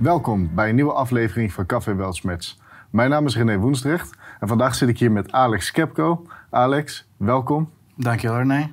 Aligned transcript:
Welkom 0.00 0.54
bij 0.54 0.68
een 0.68 0.74
nieuwe 0.74 0.92
aflevering 0.92 1.52
van 1.52 1.66
Café 1.66 1.94
Welsmets. 1.94 2.58
Mijn 2.90 3.10
naam 3.10 3.26
is 3.26 3.36
René 3.36 3.58
Woensdrecht 3.58 4.16
en 4.40 4.48
vandaag 4.48 4.74
zit 4.74 4.88
ik 4.88 4.98
hier 4.98 5.12
met 5.12 5.32
Alex 5.32 5.70
Kepko. 5.70 6.26
Alex, 6.50 7.08
welkom. 7.16 7.70
Dankjewel 7.94 8.36
René. 8.36 8.68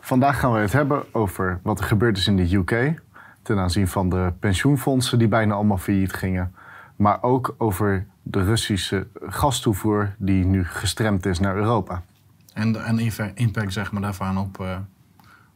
Vandaag 0.00 0.40
gaan 0.40 0.52
we 0.52 0.58
het 0.58 0.72
hebben 0.72 1.14
over 1.14 1.60
wat 1.62 1.78
er 1.78 1.84
gebeurd 1.84 2.16
is 2.16 2.26
in 2.26 2.36
de 2.36 2.54
UK... 2.54 3.00
ten 3.42 3.58
aanzien 3.58 3.88
van 3.88 4.08
de 4.08 4.32
pensioenfondsen 4.38 5.18
die 5.18 5.28
bijna 5.28 5.54
allemaal 5.54 5.78
failliet 5.78 6.12
gingen... 6.12 6.54
maar 6.96 7.22
ook 7.22 7.54
over 7.58 8.06
de 8.22 8.44
Russische 8.44 9.06
gastoevoer 9.22 10.14
die 10.18 10.44
nu 10.44 10.64
gestremd 10.64 11.26
is 11.26 11.38
naar 11.38 11.56
Europa. 11.56 12.02
En 12.54 12.72
de 12.72 12.78
en 12.78 13.34
impact 13.34 13.72
zeg 13.72 13.92
maar, 13.92 14.02
daarvan 14.02 14.38
op, 14.38 14.58
uh, 14.60 14.76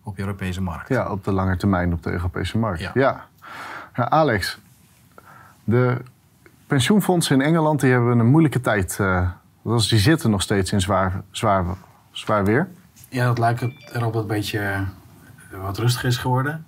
op 0.03 0.17
de 0.17 0.23
Europese 0.23 0.63
markt. 0.63 0.89
Ja, 0.89 1.11
op 1.11 1.25
de 1.25 1.33
lange 1.33 1.57
termijn 1.57 1.93
op 1.93 2.03
de 2.03 2.11
Europese 2.11 2.59
markt. 2.59 2.81
Ja. 2.81 2.91
ja. 2.95 3.27
ja 3.95 4.09
Alex, 4.09 4.59
de 5.67 5.97
pensioenfondsen 6.67 7.41
in 7.41 7.47
Engeland 7.47 7.81
die 7.81 7.91
hebben 7.91 8.19
een 8.19 8.27
moeilijke 8.27 8.61
tijd. 8.61 8.99
Uh, 9.01 9.31
die 9.63 9.99
zitten 9.99 10.31
nog 10.31 10.43
steeds 10.43 10.73
in 10.73 10.81
zwaar, 10.81 11.23
zwaar, 11.31 11.65
zwaar 12.11 12.45
weer. 12.45 12.69
Ja, 13.09 13.27
dat 13.27 13.39
lijkt 13.39 13.63
erop 13.63 13.73
dat 13.93 14.15
het 14.15 14.15
een 14.15 14.27
beetje 14.27 14.59
uh, 15.53 15.63
wat 15.63 15.79
rustig 15.79 16.05
is 16.05 16.17
geworden. 16.17 16.67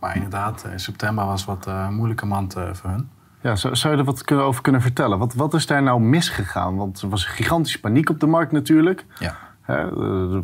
Maar 0.00 0.14
inderdaad, 0.14 0.66
september 0.74 1.24
was 1.24 1.44
wat 1.44 1.66
uh, 1.68 1.88
moeilijke 1.88 2.26
maand 2.26 2.52
voor 2.52 2.90
hun. 2.90 3.08
Ja, 3.40 3.56
zou, 3.56 3.76
zou 3.76 3.92
je 3.92 3.98
er 3.98 4.04
wat 4.04 4.32
over 4.32 4.62
kunnen 4.62 4.80
vertellen? 4.80 5.18
Wat, 5.18 5.34
wat 5.34 5.54
is 5.54 5.66
daar 5.66 5.82
nou 5.82 6.00
misgegaan? 6.00 6.76
Want 6.76 7.02
er 7.02 7.08
was 7.08 7.24
gigantische 7.24 7.80
paniek 7.80 8.10
op 8.10 8.20
de 8.20 8.26
markt 8.26 8.52
natuurlijk. 8.52 9.06
Ja. 9.18 9.36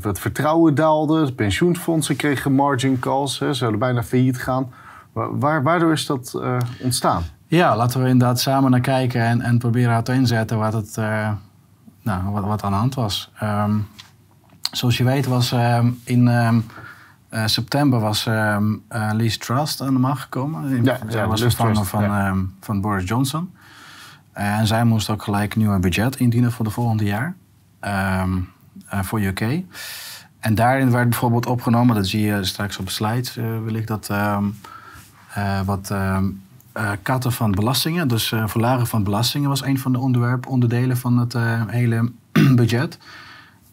het 0.01 0.19
vertrouwen 0.19 0.75
daalde, 0.75 1.25
de 1.25 1.33
pensioenfondsen 1.33 2.17
kregen 2.17 2.53
margin 2.53 2.99
calls, 2.99 3.37
ze 3.37 3.53
zouden 3.53 3.81
bijna 3.81 4.03
failliet 4.03 4.43
gaan. 4.43 4.73
Waar, 5.13 5.63
waardoor 5.63 5.93
is 5.93 6.07
dat 6.07 6.35
uh, 6.37 6.59
ontstaan? 6.81 7.23
Ja, 7.49 7.77
laten 7.77 8.03
we 8.03 8.09
inderdaad 8.09 8.41
samen 8.41 8.71
naar 8.71 8.81
kijken 8.81 9.23
en, 9.23 9.41
en 9.41 9.59
proberen 9.59 9.95
uit 9.95 10.05
te 10.05 10.13
inzetten 10.13 10.59
wat, 10.59 10.73
het, 10.73 10.97
uh, 10.99 11.31
nou, 12.03 12.31
wat, 12.31 12.45
wat 12.45 12.63
aan 12.63 12.71
de 12.71 12.77
hand 12.77 12.95
was. 12.95 13.31
Um, 13.43 13.89
zoals 14.73 14.97
je 14.97 15.05
weet 15.05 15.27
was 15.27 15.53
um, 15.53 16.01
in 16.05 16.27
um, 16.27 16.67
uh, 17.31 17.47
september 17.47 18.01
was 18.01 18.29
Liz 19.13 19.37
Trust 19.37 19.81
aan 19.81 19.93
de 19.93 20.01
macht 20.01 20.23
gekomen. 20.23 20.85
Ja, 20.85 20.99
zij 21.09 21.21
ja, 21.21 21.27
was 21.27 21.55
van, 21.85 22.03
ja. 22.03 22.35
van 22.61 22.81
Boris 22.81 23.09
Johnson. 23.09 23.55
En 24.33 24.67
zij 24.67 24.85
moest 24.85 25.11
ook 25.11 25.23
gelijk 25.23 25.55
een 25.55 25.61
nieuw 25.61 25.79
budget 25.79 26.17
indienen 26.17 26.53
voor 26.53 26.65
de 26.65 26.71
volgende 26.71 27.05
jaar. 27.05 27.35
voor 29.03 29.21
UK. 29.21 29.41
En 30.39 30.55
daarin 30.55 30.91
werd 30.91 31.09
bijvoorbeeld 31.09 31.47
opgenomen, 31.47 31.95
dat 31.95 32.07
zie 32.07 32.21
je 32.21 32.45
straks 32.45 32.79
op 32.79 32.87
de 32.87 32.93
slides, 32.93 33.35
wil 33.35 33.75
ik 33.75 33.87
dat 33.87 34.11
wat 35.65 35.93
uh, 36.77 36.83
uh, 36.83 36.91
katten 37.03 37.33
van 37.33 37.51
belastingen. 37.51 38.09
Dus 38.09 38.33
verlagen 38.47 38.87
van 38.87 39.05
belastingen 39.05 39.49
was 39.49 39.63
een 39.63 39.79
van 39.79 39.93
de 39.93 39.99
onderwerp, 39.99 40.47
onderdelen 40.47 40.97
van 40.97 41.19
het 41.19 41.35
hele 41.67 42.13
budget. 42.55 42.99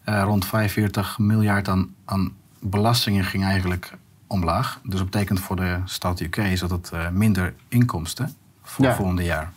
rond 0.04 0.44
45 0.46 1.18
miljard 1.18 1.68
aan, 1.68 1.94
aan, 2.04 2.32
belastingen 2.60 3.24
ging 3.24 3.44
eigenlijk 3.44 3.92
omlaag. 4.26 4.80
Dus 4.82 4.98
dat 4.98 5.10
betekent 5.10 5.40
voor 5.40 5.56
de 5.56 5.78
stad 5.84 6.20
UK 6.20 6.36
is 6.36 6.60
dat 6.60 6.70
het 6.70 6.92
minder 7.12 7.54
inkomsten 7.68 8.34
voor 8.62 8.84
Ja. 8.84 8.90
het 8.90 8.98
volgende 8.98 9.24
jaar. 9.24 9.52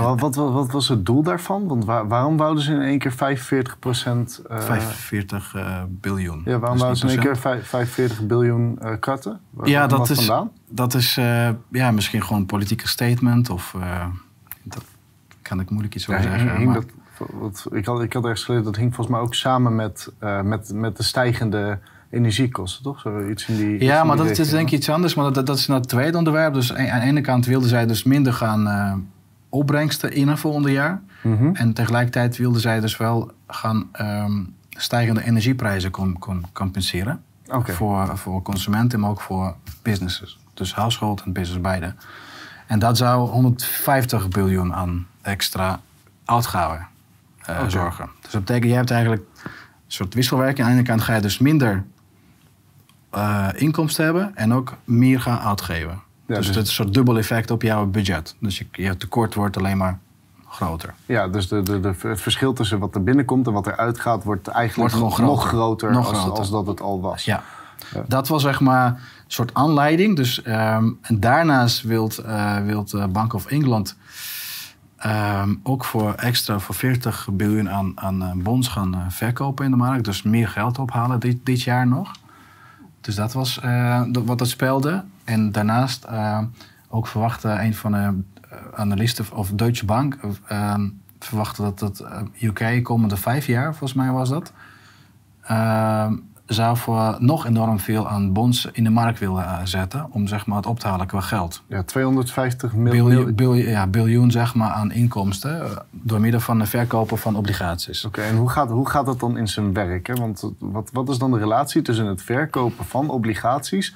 Ja, 0.00 0.14
wat, 0.14 0.34
wat, 0.34 0.52
wat, 0.52 0.70
was 0.70 0.88
het 0.88 1.06
doel 1.06 1.22
daarvan? 1.22 1.68
Want 1.68 1.84
waar- 1.84 2.08
waarom 2.08 2.36
wouden 2.36 2.62
ze 2.62 2.72
in 2.72 2.80
één 2.80 2.98
keer 2.98 3.12
45 3.12 3.78
procent... 3.78 4.40
45 4.48 5.54
eh, 5.54 5.82
biljoen. 5.88 6.42
ja, 6.44 6.58
waarom 6.58 6.78
wouden 6.78 6.98
ze 6.98 7.04
in 7.06 7.10
één 7.12 7.20
keer 7.20 7.36
vijf- 7.36 7.66
45 7.66 8.26
biljoen 8.26 8.78
eh 8.80 8.90
katten? 9.00 9.40
Waar 9.50 9.68
Ja, 9.68 9.86
dat 9.86 10.10
is, 10.10 10.16
vandaan? 10.16 10.50
dat 10.68 10.94
is 10.94 11.16
eh, 11.16 11.48
ja, 11.70 11.90
misschien 11.90 12.22
gewoon 12.22 12.38
een 12.40 12.46
politieke 12.46 12.88
statement. 12.88 13.50
Of 13.50 13.74
eh, 13.80 14.06
dat 14.62 14.84
kan 15.42 15.60
ik 15.60 15.70
moeilijk 15.70 15.94
iets 15.94 16.08
over 16.08 16.22
Ja, 16.22 16.28
zeggen. 16.30 16.56
hing- 16.56 16.66
maar- 16.66 16.74
dat, 17.18 17.28
wat, 17.32 17.66
ik, 17.72 17.84
had, 17.86 18.02
ik 18.02 18.12
had 18.12 18.22
ergens 18.24 18.44
geleerd, 18.44 18.64
dat 18.64 18.76
hing 18.76 18.94
volgens 18.94 19.16
mij 19.16 19.24
ook 19.26 19.34
samen 19.34 19.74
met, 19.76 20.12
eh, 20.18 20.40
met, 20.42 20.72
met 20.74 20.96
de 20.96 21.02
stijgende 21.02 21.78
energiekosten, 22.10 22.82
toch? 22.82 23.00
Zo 23.00 23.28
iets 23.28 23.48
in 23.48 23.56
die, 23.56 23.84
Ja, 23.84 24.00
in 24.00 24.06
maar 24.06 24.16
die 24.16 24.26
dat 24.26 24.38
is 24.38 24.50
denk 24.50 24.66
ik 24.66 24.72
iets 24.72 24.88
anders. 24.90 25.14
Maar 25.14 25.32
dat, 25.32 25.46
dat 25.46 25.58
is 25.58 25.66
nou 25.66 25.80
het 25.80 25.88
tweede 25.88 26.18
onderwerp. 26.18 26.54
Dus 26.54 26.74
aan 26.74 27.00
de 27.00 27.06
ene 27.06 27.20
kant 27.20 27.46
wilden 27.46 27.68
zij 27.68 27.86
dus 27.86 28.02
minder 28.02 28.32
gaan 28.32 28.66
eh, 28.68 28.92
opbrengsten 29.54 30.12
in 30.12 30.28
het 30.28 30.38
volgende 30.38 30.72
jaar. 30.72 31.02
Mhm. 31.22 31.54
En 31.54 31.72
tegelijkertijd 31.72 32.36
wilden 32.36 32.60
zij 32.60 32.80
dus 32.80 32.96
wel 32.96 33.30
gaan 33.46 33.88
ehm, 33.92 34.42
stijgende 34.70 35.24
energieprijzen 35.24 35.90
com- 35.90 36.18
com- 36.18 36.52
compenseren. 36.52 37.22
Voor, 37.74 38.18
voor 38.18 38.42
consumenten, 38.42 39.00
maar 39.00 39.10
ook 39.10 39.20
voor 39.20 39.54
businesses. 39.82 40.38
Dus 40.54 40.74
household 40.74 41.22
en 41.22 41.32
business 41.32 41.60
beide. 41.60 41.94
En 42.66 42.78
dat 42.78 42.96
zou 42.96 43.28
150 43.30 44.28
biljoen 44.28 44.74
aan 44.74 45.06
extra 45.22 45.80
uitgaven 46.24 46.86
eh, 47.40 47.68
zorgen. 47.68 48.08
Dus 48.20 48.30
dat 48.30 48.44
betekent, 48.44 48.70
je 48.70 48.76
hebt 48.76 48.90
eigenlijk 48.90 49.22
een 49.44 49.50
soort 49.86 50.14
wisselwerking. 50.14 50.66
Aan 50.66 50.72
de 50.72 50.78
ene 50.78 50.88
kant 50.88 51.00
ga 51.00 51.14
je 51.14 51.20
dus 51.20 51.38
minder 51.38 51.84
eh, 53.10 53.48
inkomsten 53.54 54.04
hebben 54.04 54.36
en 54.36 54.52
ook 54.52 54.76
meer 54.84 55.20
gaan 55.20 55.38
uitgeven. 55.38 56.02
Ja, 56.26 56.34
dus 56.34 56.46
dus- 56.46 56.54
dat 56.54 56.62
is 56.64 56.68
een 56.68 56.74
soort 56.74 56.94
dubbel 56.94 57.18
effect 57.18 57.50
op 57.50 57.62
jouw 57.62 57.86
budget. 57.86 58.36
Dus 58.40 58.58
je, 58.58 58.66
je 58.72 58.96
tekort 58.96 59.34
wordt 59.34 59.56
alleen 59.56 59.76
maar 59.76 59.98
groter. 60.48 60.94
Ja, 61.06 61.28
dus 61.28 61.48
de, 61.48 61.62
de, 61.62 61.80
de, 61.80 61.94
het 61.98 62.20
verschil 62.20 62.52
tussen 62.52 62.78
wat 62.78 62.94
er 62.94 63.02
binnenkomt 63.02 63.46
en 63.46 63.52
wat 63.52 63.66
er 63.66 63.76
uitgaat... 63.76 64.24
wordt 64.24 64.48
eigenlijk 64.48 64.92
Wordt 64.92 65.04
nog, 65.04 65.18
nog 65.26 65.38
groter. 65.42 65.48
groter, 65.58 65.90
Nog 65.90 66.08
als, 66.08 66.18
groter. 66.18 66.38
als 66.38 66.50
dat 66.50 66.66
het 66.66 66.80
al 66.80 67.00
was. 67.00 67.24
Ja. 67.24 67.42
Ja. 67.94 68.04
Dat 68.08 68.28
was 68.28 68.42
zeg 68.42 68.60
maar 68.60 68.86
een 68.86 68.96
soort 69.26 69.54
aanleiding. 69.54 70.16
Dus, 70.16 70.42
ehm, 70.42 70.90
en 71.00 71.20
daarnaast 71.20 71.82
wilt, 71.82 72.18
eh 72.18 72.56
wilt 72.58 72.92
eh, 72.92 73.06
Bank 73.06 73.32
of 73.32 73.46
England 73.46 73.96
ehm, 74.96 75.54
ook 75.62 75.84
voor 75.84 76.12
extra 76.14 76.58
voor 76.58 76.74
40 76.74 77.28
biljoen 77.32 77.70
aan, 77.70 77.92
aan 77.94 78.22
eh, 78.22 78.30
bonds 78.34 78.68
gaan 78.68 79.06
verkopen 79.08 79.64
in 79.64 79.70
de 79.70 79.76
markt. 79.76 80.04
Dus 80.04 80.22
meer 80.22 80.48
geld 80.48 80.78
ophalen 80.78 81.20
dit, 81.20 81.36
dit 81.46 81.62
jaar 81.62 81.86
nog. 81.86 82.10
Dus 83.00 83.14
dat 83.14 83.32
was 83.32 83.60
dat- 84.12 84.24
wat 84.24 84.40
het 84.40 84.48
speelde. 84.48 85.04
En 85.24 85.52
daarnaast 85.52 86.04
eh, 86.04 86.38
ook 86.88 87.06
verwachtte 87.06 87.48
een 87.48 87.74
van 87.74 87.92
de 87.92 87.98
eh, 88.50 88.58
analisten 88.74 89.24
of 89.34 89.50
Deutsche 89.50 89.84
Bank... 89.84 90.18
eh, 90.46 90.74
verwachtte 91.18 91.62
dat 91.62 91.80
het 91.80 92.00
eh, 92.00 92.20
UK 92.42 92.82
komende 92.82 93.16
vijf 93.16 93.46
jaar, 93.46 93.70
volgens 93.74 93.94
mij 93.94 94.10
was 94.10 94.28
dat... 94.28 94.52
eh, 95.42 96.12
zou 96.46 96.76
voor 96.76 97.16
nog 97.18 97.46
enorm 97.46 97.80
veel 97.80 98.08
aan 98.08 98.32
bonds 98.32 98.68
in 98.72 98.84
de 98.84 98.90
markt 98.90 99.18
willen 99.18 99.68
zetten... 99.68 100.06
om 100.10 100.26
zeg 100.26 100.46
maar, 100.46 100.56
het 100.56 100.66
op 100.66 100.78
te 100.80 100.88
halen 100.88 101.06
qua 101.06 101.20
geld. 101.20 101.62
Ja, 101.66 101.82
250 101.82 102.74
miljoen. 102.74 103.08
Biljoen, 103.08 103.34
biljoen, 103.34 103.70
ja, 103.70 103.86
biljoen 103.86 104.30
zeg 104.30 104.54
maar, 104.54 104.70
aan 104.70 104.92
inkomsten... 104.92 105.82
door 105.90 106.20
middel 106.20 106.40
van 106.40 106.58
de 106.58 106.66
verkopen 106.66 107.18
van 107.18 107.36
obligaties. 107.36 108.04
Oké, 108.04 108.20
en 108.22 108.36
hoe 108.36 108.50
gaat, 108.50 108.68
hoe 108.70 108.88
gaat 108.88 109.06
dat 109.06 109.20
dan 109.20 109.36
in 109.36 109.48
zijn 109.48 109.72
werk? 109.72 110.06
Hè? 110.06 110.14
Want 110.14 110.50
wat, 110.58 110.90
wat 110.92 111.08
is 111.08 111.18
dan 111.18 111.30
de 111.30 111.38
relatie 111.38 111.82
tussen 111.82 112.06
het 112.06 112.22
verkopen 112.22 112.84
van 112.84 113.08
obligaties 113.10 113.94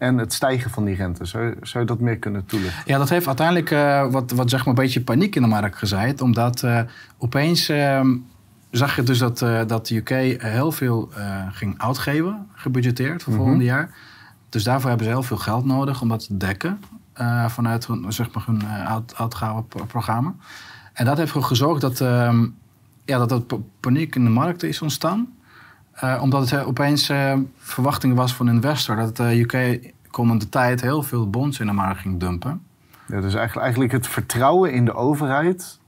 en 0.00 0.18
het 0.18 0.32
stijgen 0.32 0.70
van 0.70 0.84
die 0.84 0.94
rente? 0.94 1.24
Zou, 1.24 1.44
je- 1.44 1.56
zou 1.62 1.84
je 1.84 1.90
dat 1.90 2.00
meer 2.00 2.16
kunnen 2.18 2.46
toelichten? 2.46 2.82
Ja, 2.86 2.98
dat 2.98 3.08
heeft 3.08 3.26
uiteindelijk 3.26 3.70
eh, 3.70 4.10
wat, 4.10 4.30
wat 4.30 4.50
zeg 4.50 4.58
maar 4.64 4.68
een 4.74 4.82
beetje 4.82 5.00
paniek 5.00 5.36
in 5.36 5.42
de 5.42 5.48
markt 5.48 5.76
gezaaid. 5.76 6.20
Omdat 6.20 6.62
eh, 6.62 6.80
opeens 7.18 7.68
ehm, 7.68 8.16
zag 8.70 8.96
je 8.96 9.02
dus 9.02 9.18
dat, 9.18 9.42
eh, 9.42 9.60
dat 9.66 9.86
de 9.86 9.96
UK 9.96 10.08
heel 10.42 10.72
veel 10.72 11.10
ging 11.52 11.74
uitgeven, 11.78 12.46
gebudgeteerd 12.54 13.22
voor 13.22 13.32
Mhm. 13.32 13.42
volgende 13.42 13.64
jaar. 13.66 13.94
Dus 14.48 14.64
daarvoor 14.64 14.88
hebben 14.88 15.06
ze 15.06 15.12
heel 15.12 15.22
veel 15.22 15.36
geld 15.36 15.64
nodig 15.64 16.00
om 16.02 16.08
dat 16.08 16.26
te 16.26 16.36
dekken 16.36 16.80
vanuit 17.48 17.86
hun, 17.86 18.12
zeg 18.12 18.32
maar, 18.32 18.42
hun 18.46 18.66
uit, 18.66 19.14
uitgavenprogramma. 19.16 20.34
En 20.92 21.04
dat 21.04 21.16
heeft 21.16 21.28
ervoor 21.28 21.42
gezorgd 21.48 21.80
dat, 21.80 22.00
ehm, 22.00 22.46
ja, 23.04 23.18
dat 23.18 23.30
er 23.32 23.40
pa- 23.40 23.56
paniek 23.80 24.14
in 24.14 24.24
de 24.24 24.30
markt 24.30 24.62
is 24.62 24.82
ontstaan. 24.82 25.28
Eh, 26.00 26.18
omdat 26.22 26.50
het 26.50 26.60
eh, 26.60 26.66
opeens 26.66 27.08
eh, 27.08 27.36
verwachting 27.58 28.14
was 28.14 28.34
van 28.34 28.48
investor 28.48 28.96
dat 28.96 29.16
de 29.16 29.40
UK 29.40 29.78
komende 30.10 30.48
tijd 30.48 30.80
heel 30.80 31.02
veel 31.02 31.30
bonds 31.30 31.60
in 31.60 31.66
de 31.66 31.72
markt 31.72 32.00
ging 32.00 32.20
dumpen. 32.20 32.62
Ja, 33.06 33.20
dus 33.20 33.34
eigenlijk, 33.34 33.56
eigenlijk 33.62 33.92
het 33.92 34.06
vertrouwen 34.06 34.72
in 34.72 34.84
de 34.84 34.94
overheid 34.94 35.78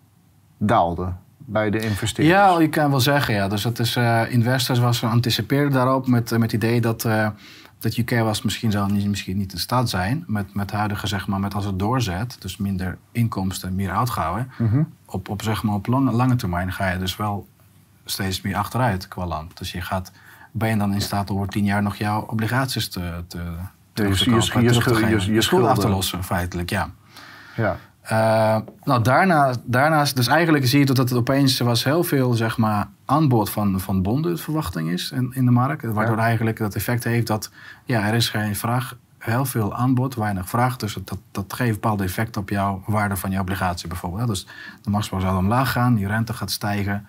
daalde 0.57 1.13
bij 1.39 1.71
de 1.71 1.81
investeerders. 1.81 2.39
Ja, 2.39 2.61
je 2.61 2.69
kan 2.69 2.91
wel 2.91 3.01
zeggen, 3.01 3.35
ja. 3.35 3.49
Dus 3.49 3.65
het 3.65 3.79
is, 3.79 3.97
eh, 3.97 4.23
investors 4.29 4.79
was, 4.79 5.05
anticipeerden 5.05 5.73
daarop 5.73 6.07
met, 6.07 6.31
met 6.31 6.41
het 6.41 6.53
idee 6.53 6.81
dat, 6.81 7.07
dat 7.79 7.97
UK 7.97 8.11
was 8.11 8.43
misschien 8.43 8.71
zou 8.71 8.93
niet, 8.93 9.09
misschien 9.09 9.37
niet 9.37 9.53
in 9.53 9.59
staat 9.59 9.91
zijn 9.91 10.25
met, 10.27 10.55
met 10.55 10.71
huidige, 10.71 11.07
zeg 11.07 11.27
maar, 11.27 11.41
met 11.41 11.55
als 11.55 11.65
het 11.65 11.79
doorzet, 11.79 12.37
dus 12.39 12.57
minder 12.57 12.99
inkomsten, 13.13 13.75
meer 13.75 13.91
uitgaven, 13.91 14.51
Mhm. 14.59 14.83
op, 15.07 15.29
op, 15.29 15.43
zeg 15.43 15.63
maar, 15.63 15.75
op 15.75 15.87
lange, 15.87 16.13
lange 16.13 16.37
termijn 16.37 16.73
ga 16.73 16.91
je 16.91 16.99
dus 16.99 17.17
wel 17.17 17.47
steeds 18.13 18.41
meer 18.41 18.57
achteruit 18.57 19.09
qua 19.09 19.27
land. 19.27 19.59
Dus 19.59 19.73
je 19.73 19.81
gaat, 19.81 20.13
ben 20.53 20.69
je 20.69 20.77
dan 20.77 20.93
in 20.95 21.01
staat 21.01 21.31
om 21.31 21.37
over 21.37 21.49
tien 21.49 21.65
jaar 21.65 21.83
nog 21.83 21.97
jouw 21.97 22.21
obligaties 22.21 22.89
te, 22.89 23.25
te, 23.29 23.39
je- 23.39 23.43
kopen, 23.45 23.53
je- 23.53 23.69
terug 23.93 24.19
je 24.19 24.25
te 24.25 24.41
schuld- 24.43 24.99
je- 24.99 25.05
geven. 25.05 25.27
je 25.27 25.33
je 25.33 25.41
schuld 25.43 25.67
af 25.67 25.79
te 25.79 25.89
lossen, 25.89 26.25
feitelijk, 26.25 26.71
ja. 26.71 26.91
Ja. 27.57 27.77
Eh, 28.03 28.57
nou, 28.85 29.03
daarna, 29.03 29.55
daarnaast, 29.65 30.17
dus 30.17 30.27
eigenlijk 30.27 30.67
zie 30.67 30.79
je 30.79 30.85
dat 30.85 30.97
het 30.97 31.13
opeens 31.13 31.59
was 31.59 31.85
heel 31.85 32.05
veel 32.05 32.33
zeg 32.35 32.57
maar, 32.59 32.89
aanbod 33.05 33.51
van, 33.51 33.81
van 33.81 34.03
bonden, 34.03 34.39
verwachting 34.39 34.91
is 34.91 35.11
in, 35.11 35.31
in 35.35 35.45
de 35.45 35.51
markt. 35.51 35.85
Waardoor 35.85 36.17
Ja. 36.17 36.23
eigenlijk 36.23 36.59
dat 36.59 36.75
effect 36.75 37.05
heeft 37.05 37.27
dat 37.27 37.51
ja, 37.85 38.07
er 38.07 38.15
is 38.15 38.29
geen 38.29 38.57
vraag 38.57 38.97
heel 39.19 39.45
veel 39.45 39.75
aanbod, 39.75 40.15
weinig 40.15 40.49
vraag. 40.49 40.77
Dus 40.77 40.95
dat, 41.05 41.19
dat 41.31 41.53
geeft 41.53 41.69
een 41.69 41.75
bepaald 41.81 42.01
effect 42.01 42.37
op 42.37 42.49
jouw 42.49 42.83
waarde 42.87 43.17
van 43.17 43.31
je 43.31 43.41
obligatie 43.41 43.89
bijvoorbeeld. 43.89 44.29
Dus 44.29 44.47
de 44.83 44.91
machtsbouw 44.91 45.21
zal 45.21 45.37
omlaag 45.37 45.73
gaan, 45.73 45.99
je 45.99 46.07
rente 46.07 46.33
gaat 46.33 46.51
stijgen. 46.51 47.07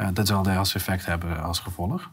Uh, 0.00 0.06
dat 0.12 0.26
zal 0.26 0.42
de 0.42 0.56
als 0.56 0.74
effect 0.74 1.06
hebben 1.06 1.42
als 1.42 1.58
gevolg. 1.58 2.10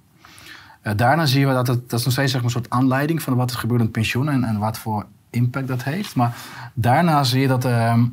Uh, 0.84 0.94
daarna 0.96 1.26
zien 1.26 1.48
we 1.48 1.54
dat 1.54 1.68
het, 1.68 1.90
dat 1.90 2.00
is 2.00 2.06
nog 2.06 2.14
steeds 2.14 2.32
zeg 2.32 2.42
maar, 2.42 2.56
een 2.56 2.62
soort 2.62 2.70
aanleiding 2.70 3.22
van 3.22 3.36
wat 3.36 3.52
er 3.52 3.58
gebeurt 3.58 3.80
in 3.80 3.86
het 3.86 3.96
pensioen 3.96 4.30
en, 4.30 4.44
en 4.44 4.60
wat 4.60 4.78
voor 4.78 5.06
impact 5.30 5.68
dat 5.68 5.84
heeft. 5.84 6.16
Maar 6.16 6.36
daarna 6.74 7.24
zie 7.24 7.42
je 7.42 7.48
dat, 7.48 7.66
uh, 7.66 8.04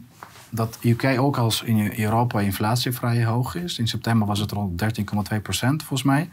dat 0.50 0.78
UK 0.82 1.04
ook 1.18 1.36
als 1.36 1.62
in 1.62 2.00
Europa 2.00 2.40
inflatie 2.40 2.92
vrij 2.92 3.24
hoog 3.24 3.54
is. 3.54 3.78
In 3.78 3.88
september 3.88 4.26
was 4.26 4.38
het 4.38 4.52
rond 4.52 4.82
13,2 5.32 5.42
procent 5.42 5.82
volgens 5.82 6.02
mij. 6.02 6.30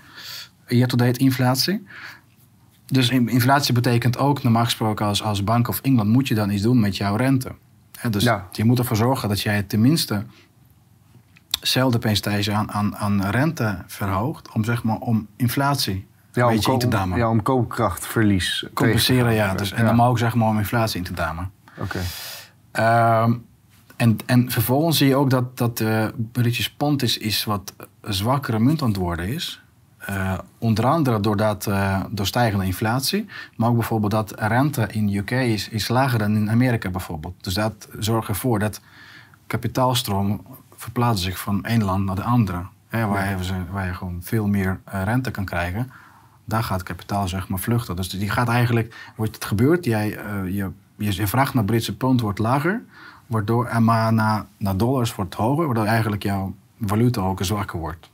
Year-to-date 0.68 1.20
inflatie. 1.20 1.88
Dus 2.86 3.10
inflatie 3.10 3.74
betekent 3.74 4.18
ook, 4.18 4.44
normaal 4.44 4.64
gesproken 4.64 5.06
als, 5.06 5.24
als 5.24 5.44
Bank 5.44 5.68
of 5.68 5.80
England, 5.82 6.10
moet 6.10 6.28
je 6.28 6.36
dan 6.36 6.50
iets 6.50 6.62
doen 6.62 6.80
met 6.80 6.98
jouw 6.98 7.16
rente. 7.16 7.52
dus 8.10 8.24
je 8.52 8.64
moet 8.64 8.80
ervoor 8.80 8.98
zorgen 8.98 9.30
dat 9.30 9.42
jij 9.42 9.64
tenminste 9.64 10.26
hetzelfde 11.60 12.00
percentage 12.00 12.52
aan, 12.54 12.72
aan, 12.72 12.98
aan 12.98 13.22
rente 13.22 13.78
verhoogt 13.88 14.52
om, 14.52 14.64
zeg 14.64 14.84
maar, 14.84 14.98
om 14.98 15.28
inflatie 15.36 16.08
ja, 16.34 16.48
een 16.48 16.56
beetje 16.56 16.72
in 16.72 16.80
te 16.80 16.88
damen. 16.88 17.18
Ja, 17.18 17.30
om 17.30 17.42
koopkrachtverlies. 17.42 18.66
Compenseren, 18.74 19.34
ja. 19.34 19.54
Dus, 19.54 19.72
en 19.72 19.86
dan 19.86 20.02
ook 20.02 20.18
zeg 20.18 20.36
maar 20.36 20.48
om 20.48 20.58
inflatie 20.58 20.98
in 20.98 21.06
te 21.06 21.14
damen. 21.14 21.52
Oké. 21.78 22.00
Ehm, 22.72 23.34
en, 23.96 24.18
en 24.26 24.52
vervolgens 24.52 24.98
zie 24.98 25.08
je 25.08 25.16
ook 25.16 25.30
dat, 25.30 25.58
dat 25.58 25.78
de 25.78 26.14
British 26.32 26.68
pond 26.68 27.04
is, 27.04 27.18
is 27.18 27.44
wat 27.44 27.74
zwakkere 28.02 28.60
munt 28.60 28.82
aan 28.82 28.88
het 28.88 28.98
worden 28.98 29.28
is. 29.28 29.62
Uh, 30.10 30.38
onder 30.58 30.86
andere 30.86 31.20
doordat, 31.20 31.66
uh, 31.68 32.04
door 32.10 32.26
stijgende 32.26 32.66
inflatie. 32.66 33.26
Maar 33.56 33.70
ook 33.70 33.76
bijvoorbeeld 33.76 34.12
dat 34.12 34.34
rente 34.36 34.88
in 34.92 35.08
de 35.08 35.18
UK 35.18 35.32
is, 35.32 35.70
is 35.70 35.88
lager 35.88 36.20
dan 36.20 36.36
in 36.36 36.50
Amerika 36.50 36.90
bijvoorbeeld. 36.90 37.44
Dus 37.44 37.54
dat 37.54 37.88
zorgt 38.00 38.28
ervoor 38.28 38.60
dat 38.60 38.82
kapitaalstroom 39.48 40.46
verplaatsen 40.80 41.26
zich 41.26 41.40
van 41.40 41.66
één 41.66 41.84
land 41.84 42.06
naar 42.06 42.16
de 42.16 42.24
andere. 42.24 42.62
Hè, 42.88 43.06
waar, 43.06 43.30
je, 43.30 43.54
waar, 43.72 43.88
je, 43.88 43.94
gewoon 43.94 44.20
veel 44.22 44.48
meer 44.48 44.80
uh, 44.94 45.04
rente 45.04 45.31
kan 45.31 45.46
krijgen. 45.46 45.92
Daar 46.46 46.64
gaat 46.64 46.84
kapitaal 46.84 47.28
zeg 47.28 47.48
maar 47.48 47.60
vluchten. 47.60 47.96
Dus 47.96 48.10
die 48.10 48.30
gaat 48.30 48.50
eigenlijk, 48.50 49.12
wordt 49.16 49.36
het 49.36 49.46
gebeurt, 49.46 49.86
jij, 49.86 50.20
je, 50.46 50.72
je, 50.96 51.28
vraagt 51.28 51.54
naar 51.54 51.64
Britse 51.64 51.98
pond 51.98 52.22
wordt 52.22 52.40
lager. 52.40 52.81
Waardoor, 53.28 53.66
en 53.66 53.84
maar 53.84 54.14
naar, 54.14 54.46
naar 54.58 54.78
dollars 54.78 55.16
wordt 55.16 55.36
hoger. 55.36 55.66
Waardoor 55.66 55.86
eigenlijk 55.86 56.24
jouw 56.24 56.56
valuta 56.81 57.22
ook 57.22 57.44
zwakker 57.44 57.80
wordt. 57.80 58.10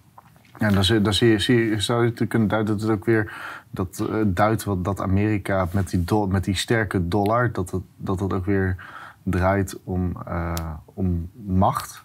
Ja, 0.59 0.69
dan, 0.69 0.83
zie, 0.83 1.01
dan 1.01 1.13
zie 1.13 1.29
je, 1.29 1.39
zie 1.39 1.55
je, 1.57 1.81
zou 1.81 2.05
je 2.05 2.27
kunnen 2.27 2.47
duiden 2.47 2.77
dat 2.77 2.87
het 2.87 2.97
ook 2.97 3.05
weer 3.05 3.33
dat, 3.69 4.07
uh, 4.09 4.15
duidt 4.25 4.63
wat, 4.63 4.83
dat 4.83 5.01
Amerika 5.01 5.67
met 5.71 5.89
die, 5.89 6.03
do, 6.03 6.27
met 6.27 6.43
die 6.43 6.55
sterke 6.55 7.07
dollar, 7.07 7.51
dat 7.51 7.71
het, 7.71 7.81
dat 7.95 8.19
het 8.19 8.33
ook 8.33 8.45
weer 8.45 8.75
draait 9.23 9.77
om, 9.83 10.17
uh, 10.27 10.53
om 10.85 11.29
macht. 11.45 12.04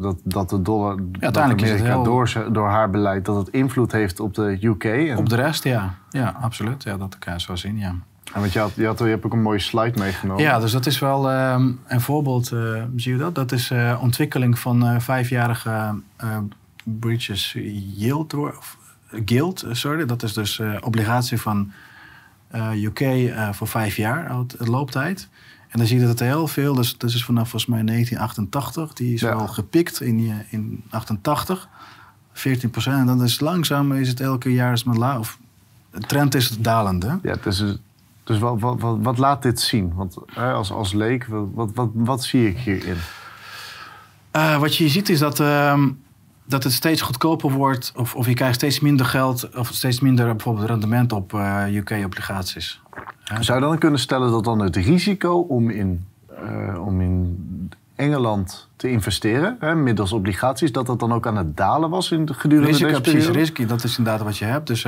Dat, 0.00 0.16
dat 0.22 0.50
de 0.50 0.62
dollar, 0.62 0.96
ja, 1.12 1.30
dat 1.30 1.38
Amerika 1.38 1.84
heel... 1.84 2.02
door, 2.02 2.48
door 2.52 2.68
haar 2.68 2.90
beleid, 2.90 3.24
dat 3.24 3.36
het 3.36 3.48
invloed 3.48 3.92
heeft 3.92 4.20
op 4.20 4.34
de 4.34 4.58
UK. 4.60 4.84
En... 4.84 5.16
Op 5.16 5.28
de 5.28 5.36
rest, 5.36 5.64
ja. 5.64 5.94
Ja, 6.10 6.36
absoluut. 6.40 6.82
Ja, 6.82 6.96
dat 6.96 7.18
kan 7.18 7.32
je 7.32 7.40
zo 7.40 7.56
zien, 7.56 7.78
ja. 7.78 7.94
En 8.32 8.40
want 8.40 8.52
je, 8.52 8.58
had, 8.58 8.74
je, 8.74 8.86
had, 8.86 8.98
je 8.98 9.04
hebt 9.04 9.24
ook 9.24 9.32
een 9.32 9.42
mooie 9.42 9.58
slide 9.58 9.98
meegenomen. 9.98 10.42
Ja, 10.42 10.58
dus 10.58 10.72
dat 10.72 10.86
is 10.86 10.98
wel 10.98 11.32
um, 11.32 11.80
een 11.86 12.00
voorbeeld. 12.00 12.50
Uh, 12.52 12.82
zie 12.96 13.12
je 13.12 13.18
dat? 13.18 13.34
Dat 13.34 13.52
is 13.52 13.70
uh, 13.70 13.98
ontwikkeling 14.02 14.58
van 14.58 14.84
uh, 14.84 14.98
vijfjarige 14.98 15.94
Bridges 16.84 17.56
Yield, 17.96 18.34
of 18.34 18.78
Guild, 19.24 19.64
sorry. 19.70 20.06
Dat 20.06 20.22
is 20.22 20.32
dus 20.32 20.60
obligatie 20.80 21.40
van 21.40 21.72
UK 22.74 23.32
voor 23.52 23.66
vijf 23.68 23.96
jaar 23.96 24.36
looptijd. 24.58 25.28
En 25.72 25.78
dan 25.78 25.86
zie 25.86 25.96
je 25.96 26.02
dat 26.06 26.18
het 26.18 26.28
heel 26.28 26.46
veel, 26.46 26.74
dus 26.74 26.98
dat 26.98 27.10
is 27.10 27.24
vanaf 27.24 27.48
volgens 27.48 27.70
mij 27.70 27.82
1988. 27.82 28.92
Die 28.92 29.14
is 29.14 29.20
ja. 29.20 29.36
wel 29.36 29.48
gepikt 29.48 30.00
in, 30.00 30.44
in 30.48 30.84
88. 30.90 31.68
14 32.32 32.70
procent. 32.70 32.98
En 32.98 33.06
dan 33.06 33.22
is 33.22 33.40
langzaam 33.40 33.92
is 33.92 34.08
het 34.08 34.20
elke 34.20 34.52
jaar 34.52 34.72
is 34.72 34.84
maar 34.84 34.96
laag. 34.96 35.18
Of, 35.18 35.38
de 35.90 36.00
trend 36.00 36.34
is 36.34 36.58
dalende. 36.58 37.18
Ja, 37.22 37.36
dus 37.42 37.64
dus 38.24 38.38
wat, 38.38 38.60
wat, 38.60 38.80
wat, 38.80 38.98
wat, 39.00 39.18
laat 39.18 39.42
dit 39.42 39.60
zien? 39.60 39.94
Want 39.94 40.16
als, 40.34 40.72
als 40.72 40.92
leek, 40.92 41.26
wat, 41.26 41.70
wat, 41.74 41.90
wat, 41.94 42.24
zie 42.24 42.48
ik 42.48 42.58
hierin? 42.58 42.96
Uh, 44.36 44.58
wat 44.58 44.76
je 44.76 44.88
ziet 44.88 45.08
is 45.08 45.18
dat, 45.18 45.40
uh, 45.40 45.82
dat 46.44 46.64
het 46.64 46.72
steeds 46.72 47.00
goedkoper 47.00 47.50
wordt, 47.50 47.92
of, 47.96 48.14
of 48.14 48.26
je 48.26 48.34
krijgt 48.34 48.54
steeds 48.54 48.80
minder 48.80 49.06
geld, 49.06 49.56
of 49.56 49.68
steeds 49.68 50.00
minder 50.00 50.26
bijvoorbeeld 50.26 50.66
rendement 50.66 51.12
op 51.12 51.32
uh, 51.32 51.62
eh, 51.66 51.74
UK-obligaties. 51.74 52.81
Zou 53.40 53.60
je 53.60 53.66
dan 53.66 53.78
kunnen 53.78 54.00
stellen 54.00 54.30
dat 54.30 54.44
dan 54.44 54.58
het 54.58 54.76
risico 54.76 55.38
om 55.38 55.70
in, 55.70 56.06
om 56.78 57.00
in 57.00 57.38
Engeland 57.94 58.68
te 58.76 58.90
investeren, 58.90 59.56
hè, 59.60 59.74
middels 59.74 60.12
obligaties, 60.12 60.72
dat 60.72 60.86
dat 60.86 61.00
dan 61.00 61.12
ook 61.12 61.26
aan 61.26 61.36
het 61.36 61.56
dalen 61.56 61.90
was 61.90 62.10
in 62.10 62.24
de 62.24 62.34
gedurende 62.34 62.70
risico, 62.70 62.88
deze 62.88 63.00
periode? 63.00 63.30
Precies, 63.30 63.48
risico, 63.48 63.66
dat 63.66 63.84
is 63.84 63.98
inderdaad 63.98 64.22
wat 64.22 64.38
je 64.38 64.44
hebt. 64.44 64.66
Dus 64.66 64.84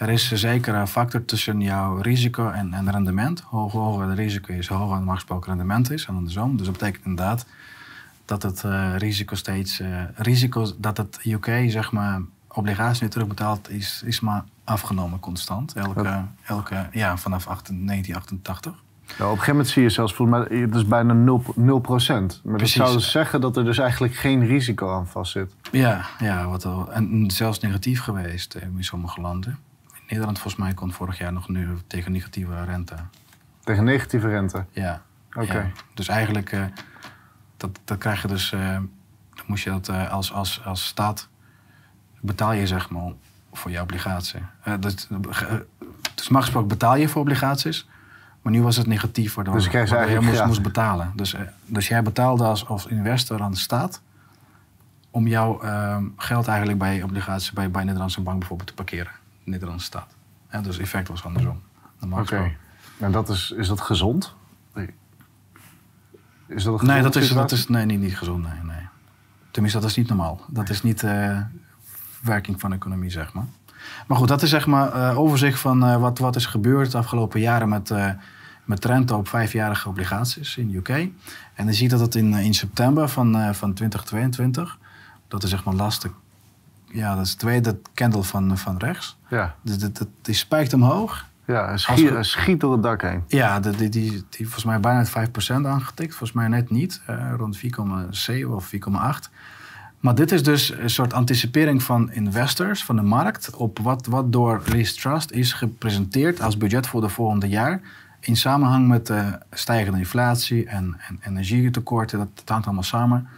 er 0.00 0.08
is 0.08 0.32
zeker 0.32 0.74
een 0.74 0.88
factor 0.88 1.24
tussen 1.24 1.60
jouw 1.60 1.96
risico 1.96 2.48
en, 2.48 2.74
en 2.74 2.90
rendement. 2.90 3.40
Hoe 3.46 3.70
hoger 3.70 4.08
het 4.08 4.18
risico 4.18 4.52
is, 4.52 4.68
hoe 4.68 4.76
hoger 4.76 5.00
het 5.00 5.10
gesproken 5.10 5.48
rendement 5.48 5.90
is. 5.90 6.06
En 6.06 6.14
andersom. 6.14 6.56
Dus 6.56 6.66
dat 6.66 6.78
betekent 6.78 7.04
inderdaad 7.04 7.46
dat 8.24 8.42
het 8.42 8.62
uh, 8.66 8.96
risico 8.96 9.34
steeds... 9.34 9.82
Risico 10.14 10.66
dat 10.76 10.96
het 10.96 11.20
UK, 11.24 11.64
zeg 11.66 11.92
maar, 11.92 12.20
obligatie 12.48 13.02
niet 13.02 13.12
terugbetaalt, 13.12 13.70
is, 13.70 14.02
is 14.04 14.20
maar 14.20 14.44
afgenomen 14.70 15.20
constant. 15.20 15.72
Elke, 15.72 16.24
elke 16.44 16.88
ja, 16.92 17.16
vanaf 17.16 17.44
1988. 17.44 18.72
Ja, 18.72 19.14
op 19.14 19.20
een 19.20 19.26
gegeven 19.26 19.52
moment 19.52 19.68
zie 19.68 19.82
je 19.82 19.88
zelfs, 19.88 20.14
volgens 20.14 20.48
mij, 20.48 20.58
het 20.58 20.74
is 20.74 20.86
bijna 20.86 21.12
0, 21.12 21.42
0 21.54 21.80
procent. 21.80 22.40
Maar 22.44 22.56
Precies. 22.56 22.76
dat 22.76 22.86
zou 22.86 22.98
dus 22.98 23.10
zeggen 23.10 23.40
dat 23.40 23.56
er 23.56 23.64
dus 23.64 23.78
eigenlijk 23.78 24.14
geen 24.14 24.46
risico 24.46 24.94
aan 24.94 25.06
vastzit. 25.06 25.54
Ja, 25.72 26.06
ja 26.18 26.48
wat 26.48 26.64
al, 26.64 26.92
en 26.92 27.30
zelfs 27.30 27.60
negatief 27.60 28.00
geweest 28.00 28.54
in 28.54 28.84
sommige 28.84 29.20
landen. 29.20 29.58
Nederland 30.08 30.38
volgens 30.38 30.62
mij 30.62 30.74
kon 30.74 30.92
vorig 30.92 31.18
jaar 31.18 31.32
nog 31.32 31.48
nu 31.48 31.68
tegen 31.86 32.12
negatieve 32.12 32.64
rente. 32.64 32.94
Tegen 33.64 33.84
negatieve 33.84 34.28
rente? 34.28 34.64
Ja. 34.70 35.02
Oké. 35.32 35.72
Dus 35.94 36.08
eigenlijk, 36.08 36.52
uh, 36.52 36.64
dat, 37.56 37.80
dat 37.84 37.98
krijg 37.98 38.22
je 38.22 38.28
dus, 38.28 38.52
uh, 38.52 38.60
dan 39.34 39.44
moest 39.46 39.64
je 39.64 39.70
dat 39.70 39.88
uh, 39.88 40.10
als, 40.10 40.32
als, 40.32 40.64
als 40.64 40.86
staat, 40.86 41.28
betaal 42.20 42.52
je 42.52 42.66
zeg 42.66 42.90
maar 42.90 43.12
voor 43.52 43.70
je 43.70 43.80
obligatie. 43.80 44.40
dat, 44.80 45.08
dus 46.14 46.28
mag 46.28 46.42
gesproken 46.42 46.68
betaal 46.68 46.96
je 46.96 47.08
voor 47.08 47.20
obligaties, 47.20 47.88
maar 48.42 48.52
nu 48.52 48.62
was 48.62 48.76
het 48.76 48.86
negatief 48.86 49.34
waardoor, 49.34 49.54
dus 49.54 49.66
waardoor 49.66 50.10
je 50.10 50.20
moest, 50.20 50.44
moest, 50.44 50.62
betalen. 50.62 51.12
Dus, 51.14 51.34
dus 51.64 51.88
jij 51.88 52.02
betaalde 52.02 52.44
als, 52.44 52.66
als 52.66 52.86
investor 52.86 53.42
aan 53.42 53.50
de 53.50 53.58
staat 53.58 54.00
om 55.10 55.26
jouw 55.26 55.60
ehm, 55.60 56.04
geld 56.16 56.46
eigenlijk 56.46 56.78
bij 56.78 57.02
obligaties 57.02 57.52
bij, 57.52 57.70
bij 57.70 57.84
Nederlandse 57.84 58.20
bank 58.20 58.38
bijvoorbeeld 58.38 58.68
te 58.68 58.74
parkeren. 58.74 59.12
Nederlandse 59.44 59.86
staat. 59.86 60.14
Ja, 60.50 60.60
dus 60.60 60.74
het 60.74 60.84
effect 60.84 61.08
was 61.08 61.24
andersom. 61.24 61.62
Oké. 62.10 62.56
En 62.98 63.12
dat 63.12 63.28
is, 63.28 63.50
is 63.50 63.68
dat 63.68 63.80
gezond? 63.80 64.34
Is 66.46 66.64
dat 66.64 66.82
nee, 66.82 67.02
dat 67.02 67.16
is, 67.16 67.28
dat 67.28 67.52
is 67.52 67.68
nee, 67.68 67.84
niet, 67.84 68.00
niet 68.00 68.18
gezond. 68.18 68.42
Nee, 68.42 68.62
nee. 68.62 68.88
Tenminste, 69.50 69.80
dat 69.80 69.90
is 69.90 69.96
niet 69.96 70.08
normaal. 70.08 70.40
Dat 70.48 70.68
is 70.68 70.82
niet 70.82 71.02
uh, 71.02 71.40
werking 72.20 72.60
van 72.60 72.70
de 72.70 72.76
economie, 72.76 73.10
zeg 73.10 73.32
maar. 73.32 73.46
Maar 74.06 74.18
goed, 74.18 74.28
dat 74.28 74.42
is 74.42 74.50
zeg 74.50 74.66
maar 74.66 74.96
uh, 74.96 75.18
overzicht 75.18 75.60
van 75.60 75.84
uh, 75.84 75.96
wat, 75.96 76.18
wat 76.18 76.36
is 76.36 76.46
gebeurd 76.46 76.90
de 76.90 76.98
afgelopen 76.98 77.40
jaren 77.40 77.68
met, 77.68 77.92
met 78.64 78.84
rente 78.84 79.16
op 79.16 79.28
vijfjarige 79.28 79.88
obligaties 79.88 80.56
in 80.56 80.70
de 80.70 80.76
UK. 80.76 80.88
En 81.54 81.64
dan 81.64 81.74
zie 81.74 81.82
je 81.82 81.90
dat 81.90 82.00
het 82.00 82.14
in, 82.14 82.34
in 82.34 82.54
september 82.54 83.08
van, 83.08 83.54
van 83.54 83.74
2022, 83.74 84.78
dat 85.28 85.42
is 85.42 85.50
zeg 85.50 85.64
maar 85.64 85.74
laatste 85.74 86.10
ja, 86.92 87.14
dat 87.14 87.24
is 87.24 87.30
het 87.30 87.38
tweede 87.38 87.78
candle 87.94 88.22
van, 88.22 88.58
van 88.58 88.76
rechts. 88.76 89.16
Ja. 89.28 89.54
Dus 89.62 89.78
dat, 89.78 90.06
die 90.22 90.34
spijkt 90.34 90.72
omhoog. 90.72 91.28
Ja, 91.44 91.76
schiet, 91.76 92.10
hij 92.10 92.22
schiet 92.22 92.60
door 92.60 92.72
het 92.72 92.82
dak 92.82 93.02
heen. 93.02 93.24
Ja, 93.26 93.60
die, 93.60 93.76
die, 93.76 93.88
die, 93.88 94.10
die 94.10 94.44
volgens 94.44 94.64
mij 94.64 94.80
bijna 94.80 94.98
het 94.98 95.10
5% 95.10 95.52
aangetikt. 95.52 96.10
Volgens 96.10 96.32
mij 96.32 96.48
net 96.48 96.70
niet. 96.70 97.00
Uh, 97.10 97.32
rond 97.36 97.58
4,7 97.58 97.62
of 98.48 98.72
4,8. 98.74 99.30
Maar 100.00 100.14
dit 100.14 100.32
is 100.32 100.42
dus 100.42 100.70
een 100.78 100.90
soort 100.90 101.12
anticipering 101.12 101.82
van 101.82 102.12
investors, 102.12 102.84
van 102.84 102.96
de 102.96 103.02
markt, 103.02 103.54
op 103.54 103.78
wat, 103.78 104.06
wat 104.06 104.32
door 104.32 104.62
Lease 104.66 104.94
Trust 104.94 105.30
is 105.30 105.52
gepresenteerd 105.52 106.40
als 106.40 106.56
budget 106.56 106.86
voor 106.86 107.00
de 107.00 107.08
volgende 107.08 107.48
jaar. 107.48 107.80
In 108.20 108.36
samenhang 108.36 108.88
met 108.88 109.06
de 109.06 109.38
stijgende 109.50 109.98
inflatie 109.98 110.66
en, 110.66 110.96
en 111.08 111.18
energietekorten. 111.26 112.18
Dat, 112.18 112.28
dat 112.34 112.48
hangt 112.48 112.64
allemaal 112.64 112.82
samen. 112.82 113.28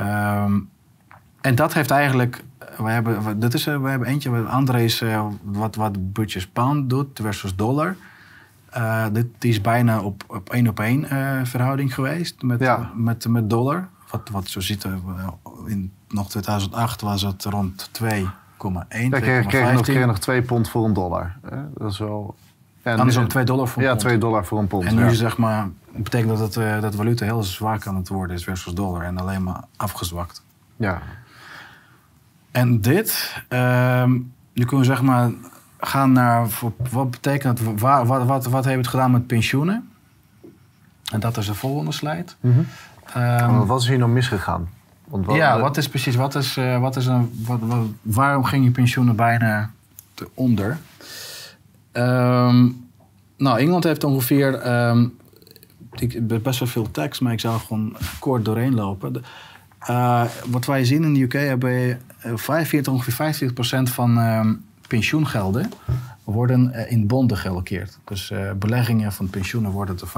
Um, 0.00 0.68
en 1.40 1.54
dat 1.54 1.74
heeft 1.74 1.90
eigenlijk 1.90 2.42
we 2.76 2.90
hebben, 2.90 3.40
dit 3.40 3.54
is, 3.54 3.64
we 3.64 3.70
hebben 3.70 4.08
eentje, 4.08 4.30
andere 4.30 4.84
is 4.84 5.02
uh, 5.02 5.26
wat, 5.42 5.74
wat 5.74 6.12
British 6.12 6.44
Pound 6.44 6.90
doet 6.90 7.20
versus 7.22 7.56
dollar. 7.56 7.96
Uh, 8.76 9.06
dit 9.12 9.26
is 9.38 9.60
bijna 9.60 10.00
op, 10.00 10.24
op 10.26 10.50
één 10.50 10.68
op 10.68 10.80
één 10.80 11.06
verhouding 11.46 11.94
geweest 11.94 12.42
met, 12.42 12.60
ja. 12.60 12.90
met, 12.94 13.28
met 13.28 13.50
dollar. 13.50 13.88
Wat, 14.10 14.28
wat 14.32 14.48
zo 14.48 14.60
ziet 14.60 14.86
in 15.66 15.92
nog 16.08 16.28
2008 16.28 17.00
was 17.00 17.22
het 17.22 17.44
rond 17.44 17.90
2,1. 18.02 18.06
Ja, 18.08 18.28
kreeg, 18.88 19.46
kreeg, 19.46 19.72
nog, 19.72 19.82
kreeg 19.82 20.06
nog 20.06 20.18
2 20.18 20.42
pond 20.42 20.68
voor 20.68 20.84
een 20.84 20.92
dollar. 20.92 21.36
Dat 21.74 21.92
is 21.92 21.98
wel. 21.98 22.34
En, 22.82 22.98
Andersom 22.98 23.28
2 23.28 23.44
dollar 23.44 23.68
voor 23.68 23.82
een 23.82 23.88
Ja, 23.88 23.94
pond. 23.94 24.04
2 24.04 24.18
dollar 24.18 24.44
voor 24.44 24.58
een 24.58 24.66
pond. 24.66 24.84
En 24.84 24.94
nu 24.94 25.00
ja. 25.00 25.10
is 25.10 25.18
zeg 25.18 25.36
maar, 25.36 25.68
betekent 25.92 26.28
dat, 26.28 26.38
het, 26.38 26.56
eh, 26.56 26.80
dat 26.80 26.90
de 26.90 26.96
valuta 26.96 27.24
heel 27.24 27.42
zwak 27.42 27.86
aan 27.86 27.96
het 27.96 28.08
worden 28.08 28.36
is 28.36 28.44
versus 28.44 28.72
dollar 28.72 29.02
en 29.02 29.18
alleen 29.18 29.42
maar 29.42 29.64
afgezwakt. 29.76 30.42
ja. 30.76 31.02
En 32.50 32.80
dit, 32.80 33.42
ehm, 33.48 34.12
nu 34.52 34.64
kunnen 34.64 34.78
we 34.78 34.84
zeg 34.84 35.02
maar 35.02 35.30
gaan 35.80 36.12
naar 36.12 36.46
wat 36.90 37.10
betekent 37.10 37.58
het, 37.58 37.80
waar, 37.80 38.06
wat, 38.06 38.26
wat, 38.26 38.46
wat 38.46 38.64
heeft 38.64 38.76
het 38.78 38.86
gedaan 38.86 39.10
met 39.10 39.26
pensioenen? 39.26 39.90
En 41.12 41.20
dat 41.20 41.36
is 41.36 41.46
de 41.46 41.54
volgende 41.54 41.92
slide. 41.92 42.32
Ehm, 42.40 42.60
Maar 43.14 43.66
wat 43.66 43.80
is 43.80 43.88
hier 43.88 43.98
nou 43.98 44.10
misgegaan? 44.10 44.68
Want 45.08 45.26
wat- 45.26 45.36
ja, 45.36 45.60
wat 45.60 45.76
is 45.76 45.88
precies, 45.88 46.14
wat 46.14 46.34
is, 46.34 46.56
eh, 46.56 46.80
wat 46.80 46.96
is 46.96 47.06
een, 47.06 47.30
wat, 47.46 47.58
wat- 47.62 47.86
waarom 48.02 48.44
ging 48.44 48.64
je 48.64 48.70
pensioenen 48.70 49.16
bijna 49.16 49.70
te 50.14 50.28
onder? 50.34 50.78
Ehm, 51.92 52.68
nou, 53.36 53.58
Engeland 53.58 53.84
heeft 53.84 54.04
ongeveer, 54.04 54.54
ehm, 54.54 55.06
ik 55.94 56.42
best 56.42 56.58
wel 56.58 56.68
veel 56.68 56.90
tekst, 56.90 57.20
maar 57.20 57.32
ik 57.32 57.40
zou 57.40 57.60
gewoon 57.60 57.96
kort 58.18 58.44
doorheen 58.44 58.74
lopen. 58.74 59.12
De- 59.12 59.20
eh, 59.78 60.24
wat 60.50 60.66
wij 60.66 60.84
zien 60.84 61.04
in 61.04 61.14
de 61.14 61.20
UK 61.22 61.32
hebben 61.32 61.70
we, 61.70 61.96
eh, 62.20 62.32
45, 62.36 62.92
ongeveer 62.92 63.12
50% 63.14 63.90
van 63.90 64.18
ehm, 64.18 64.52
pensioengelden 64.88 65.70
worden 66.24 66.72
eh, 66.72 66.90
in 66.92 67.06
bonden 67.06 67.36
geallokeerd. 67.36 67.98
Dus 68.04 68.30
eh, 68.30 68.52
beleggingen 68.52 69.12
van 69.12 69.30
pensioenen 69.30 69.70
worden 69.70 69.96
tot 69.96 70.08
25% 70.08 70.12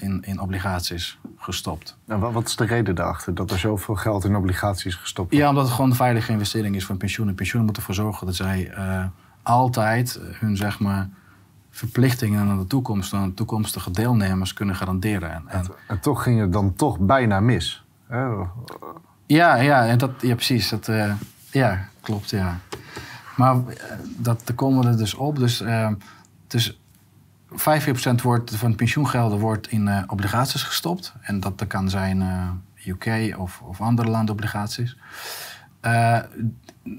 in, 0.00 0.22
in 0.26 0.40
obligaties 0.40 1.18
gestopt. 1.38 1.96
En 2.06 2.18
wa- 2.18 2.30
wat 2.30 2.46
is 2.48 2.56
de 2.56 2.64
reden 2.64 2.94
daarachter 2.94 3.34
dat 3.34 3.50
er 3.50 3.58
zoveel 3.58 3.94
geld 3.94 4.24
in 4.24 4.36
obligaties 4.36 4.94
gestopt 4.94 5.28
wordt? 5.30 5.44
Ja, 5.44 5.48
omdat 5.50 5.64
het 5.64 5.72
gewoon 5.74 5.90
een 5.90 5.96
veilige 5.96 6.32
investering 6.32 6.76
is 6.76 6.86
van 6.86 6.96
pensioenen. 6.96 7.34
Pensioenen 7.34 7.64
moeten 7.72 7.82
ervoor 7.88 8.04
zorgen 8.04 8.26
dat 8.26 8.36
zij 8.36 8.70
eh, 8.70 9.04
altijd 9.42 10.20
hun 10.22 10.56
zeg 10.56 10.78
maar, 10.80 11.08
verplichtingen 11.70 12.48
aan 12.48 12.58
de 12.58 12.66
toekomst, 12.66 13.12
aan 13.12 13.28
de 13.28 13.34
toekomstige 13.34 13.90
deelnemers 13.90 14.52
kunnen 14.52 14.74
garanderen. 14.76 15.30
En, 15.30 15.42
en- 15.48 15.66
En 15.88 16.00
toch 16.00 16.22
ging 16.22 16.40
het 16.40 16.52
dan 16.52 16.74
toch 16.74 16.98
bijna 16.98 17.40
mis. 17.40 17.84
hè? 18.08 18.24
ja, 19.26 19.54
ja, 19.56 19.86
en 19.86 19.98
dat, 19.98 20.10
ja, 20.20 20.34
precies. 20.34 20.68
Dat, 20.68 20.90
ja, 21.50 21.88
klopt, 22.00 22.30
ja. 22.30 22.58
Maar 23.36 23.54
eh, 23.54 23.64
dat, 24.16 24.42
daar 24.44 24.56
komen 24.56 24.82
we 24.84 24.88
er 24.88 24.96
dus 24.96 25.14
op. 25.14 25.38
Dus, 25.38 25.60
eh, 25.60 25.88
dus 26.46 26.80
45% 27.50 28.22
wordt, 28.22 28.56
van 28.56 28.70
de 28.70 28.76
pensioengelden 28.76 29.38
wordt 29.38 29.68
in 29.68 29.88
eh, 29.88 30.02
obligaties 30.06 30.62
gestopt. 30.62 31.14
En 31.20 31.40
dat, 31.40 31.58
dat 31.58 31.68
kan 31.68 31.90
zijn 31.90 32.22
eh, 32.22 32.48
UK 32.86 33.38
of, 33.38 33.60
of 33.60 33.80
andere 33.80 34.08
landobligaties. 34.10 34.96
Eh 35.80 36.18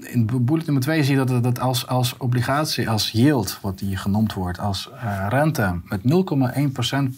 in 0.00 0.26
bullet 0.40 0.64
nummer 0.64 0.82
2 0.82 1.04
zie 1.04 1.18
je 1.18 1.24
dat, 1.24 1.42
dat 1.42 1.60
als, 1.60 1.86
als 1.86 2.16
obligatie, 2.16 2.90
als 2.90 3.10
yield, 3.10 3.58
wat 3.62 3.78
die 3.78 3.96
genoemd 3.96 4.32
wordt, 4.32 4.58
als 4.58 4.90
eh, 4.90 5.26
rente 5.28 5.80
met 5.84 6.00
0,1% 6.02 7.14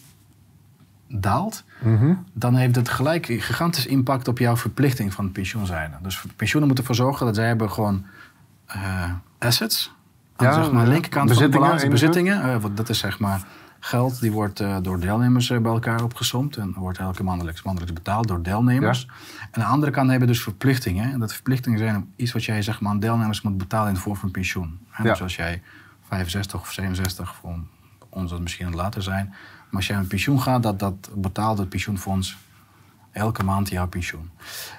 daalt, 1.09 1.65
Mhm. 1.81 2.15
dan 2.33 2.55
heeft 2.55 2.77
het 2.77 2.89
gelijk 2.89 3.29
een 3.29 3.41
gigantisch 3.41 3.87
impact 3.87 4.29
op 4.29 4.39
jouw 4.39 4.57
verplichting 4.57 5.12
van 5.12 5.25
de 5.25 5.31
pensioenzijde. 5.31 5.95
Dus 6.03 6.25
pensioenen 6.37 6.69
moeten 6.69 6.89
ervoor 6.89 7.07
zorgen 7.07 7.27
dat 7.27 7.35
zij 7.35 7.47
hebben 7.47 7.71
gewoon 7.71 8.05
eh, 8.05 8.20
assets. 9.39 9.93
Aan 10.37 10.47
Ja, 10.47 10.53
zeg 10.62 10.73
maar, 10.73 10.85
de 10.85 10.91
linkerkant 10.91 11.29
van 11.29 11.37
de 11.39 11.49
Bezittingen, 11.49 11.61
balans, 11.67 11.83
enige? 11.83 12.07
bezittingen. 12.07 12.43
eh, 12.43 12.65
dat 12.75 12.89
is 12.89 12.99
zeg 12.99 13.19
maar 13.19 13.43
geld, 13.81 14.21
die 14.21 14.33
wordt 14.33 14.61
eh, 14.61 14.77
door 14.83 15.00
deelnemers 15.00 15.50
eh, 15.50 15.59
bij 15.59 15.73
elkaar 15.73 16.03
opgesomd. 16.03 16.57
En 16.57 16.73
wordt 16.77 16.99
elke 16.99 17.23
maandelijks, 17.23 17.62
maandelijks 17.62 17.95
betaald 17.95 18.29
door 18.29 18.43
deelnemers. 18.43 19.07
En 19.41 19.62
aan 19.62 19.69
de 19.69 19.75
andere 19.75 19.93
kant 19.93 20.11
hebben 20.11 20.29
we 20.29 20.35
dus 20.35 20.43
verplichtingen. 20.43 21.12
En 21.12 21.19
dat 21.19 21.33
verplichtingen 21.33 21.79
zijn 21.79 22.12
iets 22.17 22.33
wat 22.33 22.45
jij 22.45 22.62
zeg 22.62 22.81
maar, 22.81 22.93
aan 22.93 22.99
deelnemers 23.00 23.41
moet 23.43 23.59
betalen 23.59 23.89
in 23.89 23.95
de 23.95 24.00
vorm 24.00 24.17
van 24.17 24.31
pensioen. 24.31 24.79
Hè, 24.91 25.03
Ja. 25.05 25.11
Dus 25.11 25.23
als 25.23 25.37
jij 25.37 25.62
65 26.09 26.61
of 26.61 26.73
67, 26.73 27.35
voor 27.35 27.59
ons 28.09 28.31
dat 28.31 28.41
misschien 28.41 28.75
later 28.75 29.03
zijn. 29.03 29.27
Maar 29.29 29.79
als 29.81 29.87
jij 29.87 29.97
met 29.97 30.09
pensioen 30.09 30.41
gaat, 30.41 30.62
dat, 30.62 30.79
dat 30.79 31.11
betaalt 31.15 31.59
het 31.59 31.69
pensioenfonds 31.69 32.37
elke 33.12 33.45
maand 33.45 33.69
jouw 33.69 33.88
pensioen. 33.88 34.31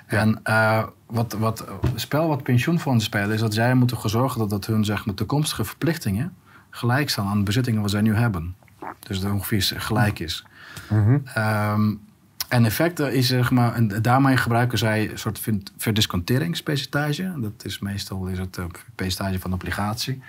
En 0.06 0.40
eh, 0.44 0.84
wat, 1.06 1.34
wat, 1.34 1.66
spel 1.96 2.28
wat 2.28 2.44
pensioenfondsen 2.44 3.10
spelen, 3.10 3.34
is 3.34 3.40
dat 3.40 3.54
zij 3.54 3.74
moeten 3.74 4.10
zorgen 4.10 4.40
dat, 4.40 4.50
dat 4.50 4.66
hun 4.66 4.86
zeg 4.86 5.06
maar, 5.06 5.16
toekomstige 5.16 5.66
verplichtingen 5.66 6.36
gelijk 6.70 7.10
staan 7.10 7.28
aan 7.28 7.38
de 7.38 7.44
bezittingen 7.44 7.82
wat 7.82 7.92
zij 7.92 8.02
nu 8.02 8.16
hebben. 8.16 8.56
Dus 9.00 9.20
dat 9.20 9.32
ongeveer 9.32 9.74
gelijk 9.78 10.20
is. 10.20 10.46
Mhm. 10.90 11.18
Ehm, 11.24 11.94
en 12.48 12.66
effect 12.66 13.00
is 13.00 13.28
zeg 13.28 13.52
maar, 13.52 13.74
en 13.74 13.88
daarmee 14.02 14.38
gebruiken 14.38 14.78
zij 14.78 15.12
een 15.12 15.20
soort 15.20 15.40
ver- 15.40 15.62
verdisconteringspercentage. 15.78 17.34
Dat 17.38 17.66
is 17.66 17.80
meestal 17.80 18.28
is 18.28 18.40
het 18.40 18.58
eh, 18.58 18.66
percentage 18.96 19.40
van 19.40 19.50
de 19.50 19.56
obligatie. 19.56 20.22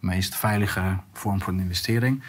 De 0.00 0.06
meest 0.06 0.34
veilige 0.34 0.96
vorm 1.12 1.40
van 1.40 1.60
investering. 1.60 2.22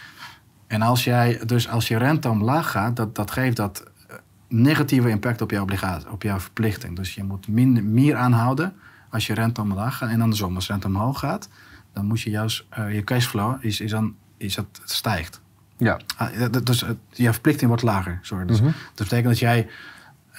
En 0.67 0.81
als 0.81 1.03
jij, 1.03 1.41
dus 1.45 1.69
als 1.69 1.88
je 1.88 1.98
rente 1.98 2.29
omlaag 2.29 2.71
gaat, 2.71 2.95
dat, 2.95 3.15
dat 3.15 3.31
geeft 3.31 3.55
dat 3.55 3.88
negatieve 4.50 5.10
impact 5.10 5.41
op 5.41 5.51
jouw 5.51 5.62
obligatie, 5.62 6.10
op 6.12 6.24
jouw 6.24 6.39
verplichting. 6.39 6.96
Dus 6.96 7.15
je 7.15 7.24
moet 7.24 7.48
minder, 7.48 7.84
meer 7.84 8.15
aanhouden 8.15 8.74
als 9.10 9.27
je 9.27 9.34
rente 9.34 9.62
omlaag 9.62 9.98
gaat. 9.98 10.10
En 10.10 10.22
andersom, 10.22 10.56
als 10.56 10.68
rente 10.68 10.88
omhoog 10.88 11.20
gaat, 11.20 11.50
dan 11.94 12.06
moet 12.06 12.22
je 12.22 12.29
juist, 12.29 12.65
eh, 12.70 12.94
je 12.96 13.03
cashflow 13.03 13.56
is, 13.65 13.82
is 13.82 13.91
dan, 13.91 14.15
is 14.38 14.56
dat, 14.56 14.65
stijgt. 14.86 15.41
Ja. 15.77 16.00
Ah, 16.18 16.27
dus 16.63 16.82
het- 16.82 16.98
je 17.12 17.32
verplichting 17.32 17.68
wordt 17.68 17.84
lager. 17.84 18.20
Sorry. 18.22 18.46
Dus 18.46 18.62
Mhm. 18.62 18.72
dat 18.94 19.08
betekent 19.08 19.27
dat 19.27 19.39
jij 19.39 19.68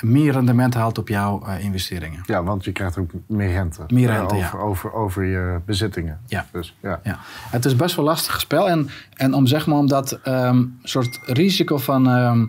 meer 0.01 0.33
rendement 0.33 0.75
haalt 0.75 0.99
op 0.99 1.09
jouw 1.09 1.43
eh, 1.47 1.65
investeringen. 1.65 2.21
ja, 2.27 2.43
want 2.43 2.65
je 2.65 2.73
krijgt 2.73 2.99
ook 2.99 3.11
meer 3.27 3.53
rente. 3.53 3.85
Meer 3.89 4.09
eh, 4.11 4.17
rente, 4.17 4.35
ja. 4.35 4.45
over, 4.47 4.61
over, 4.61 4.93
over 4.93 5.25
je 5.25 5.61
bezittingen. 5.67 6.21
Ja. 6.27 6.47
Dus, 6.53 6.77
ja. 6.83 7.01
Ja. 7.05 7.19
Het 7.51 7.65
is 7.65 7.77
best 7.77 7.97
wel 7.97 8.05
lastig 8.05 8.41
spel. 8.41 8.69
En, 8.69 8.89
en 9.17 9.35
om 9.35 9.47
zeg 9.47 9.67
maar 9.67 9.77
om 9.79 9.87
dat 9.89 10.13
ehm, 10.13 10.65
soort 10.83 11.21
risico 11.27 11.79
van. 11.79 12.09
ehm, 12.09 12.47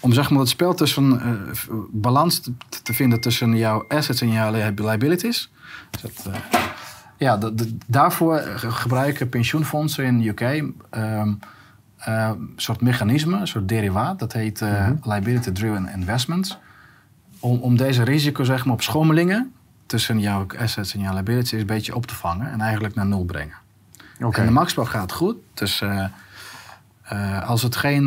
om 0.00 0.12
zeg 0.12 0.30
maar 0.30 0.40
het 0.40 0.48
spel 0.48 0.74
tussen 0.74 1.20
v- 1.52 1.66
balans 1.90 2.38
te, 2.40 2.52
te 2.82 2.92
vinden 2.94 3.20
tussen 3.20 3.56
jouw 3.56 3.84
assets 3.88 4.20
en 4.20 4.30
jouw 4.30 4.52
li- 4.52 4.72
liabilities. 4.74 5.50
Dus 5.90 6.00
dat, 6.02 6.26
eh, 6.34 6.40
ja, 7.16 7.38
daarvoor 7.86 8.38
gebruiken 8.56 9.28
pensioenfondsen 9.28 10.04
in 10.04 10.18
de 10.20 10.28
UK 10.28 10.40
ehm, 10.40 11.32
eh, 11.98 12.30
een 12.38 12.52
soort 12.56 12.80
mechanisme, 12.80 13.36
een 13.40 13.46
soort 13.46 13.68
derivaat. 13.68 14.18
Dat 14.18 14.32
heet 14.32 14.60
Mhm. 14.60 14.94
liability 15.02 15.50
driven 15.52 15.88
investments. 15.94 16.58
Om, 17.40 17.58
om 17.60 17.76
deze 17.76 18.02
risico 18.02 18.44
zeg 18.44 18.64
maar, 18.64 18.74
op 18.74 18.82
schommelingen 18.82 19.52
tussen 19.86 20.20
jouw 20.20 20.46
assets 20.58 20.94
en 20.94 21.00
jouw 21.00 21.12
liabilities 21.14 21.60
een 21.60 21.66
beetje 21.66 21.94
op 21.94 22.06
te 22.06 22.14
vangen 22.14 22.50
en 22.52 22.60
eigenlijk 22.60 22.94
naar 22.94 23.06
nul 23.06 23.24
brengen. 23.24 23.56
Oké. 24.20 24.40
En 24.40 24.46
de 24.46 24.52
maxspel 24.52 24.84
gaat 24.84 25.12
goed. 25.12 25.36
Dus 25.54 25.82
als 27.46 27.62
het 27.62 27.76
geen 27.76 28.04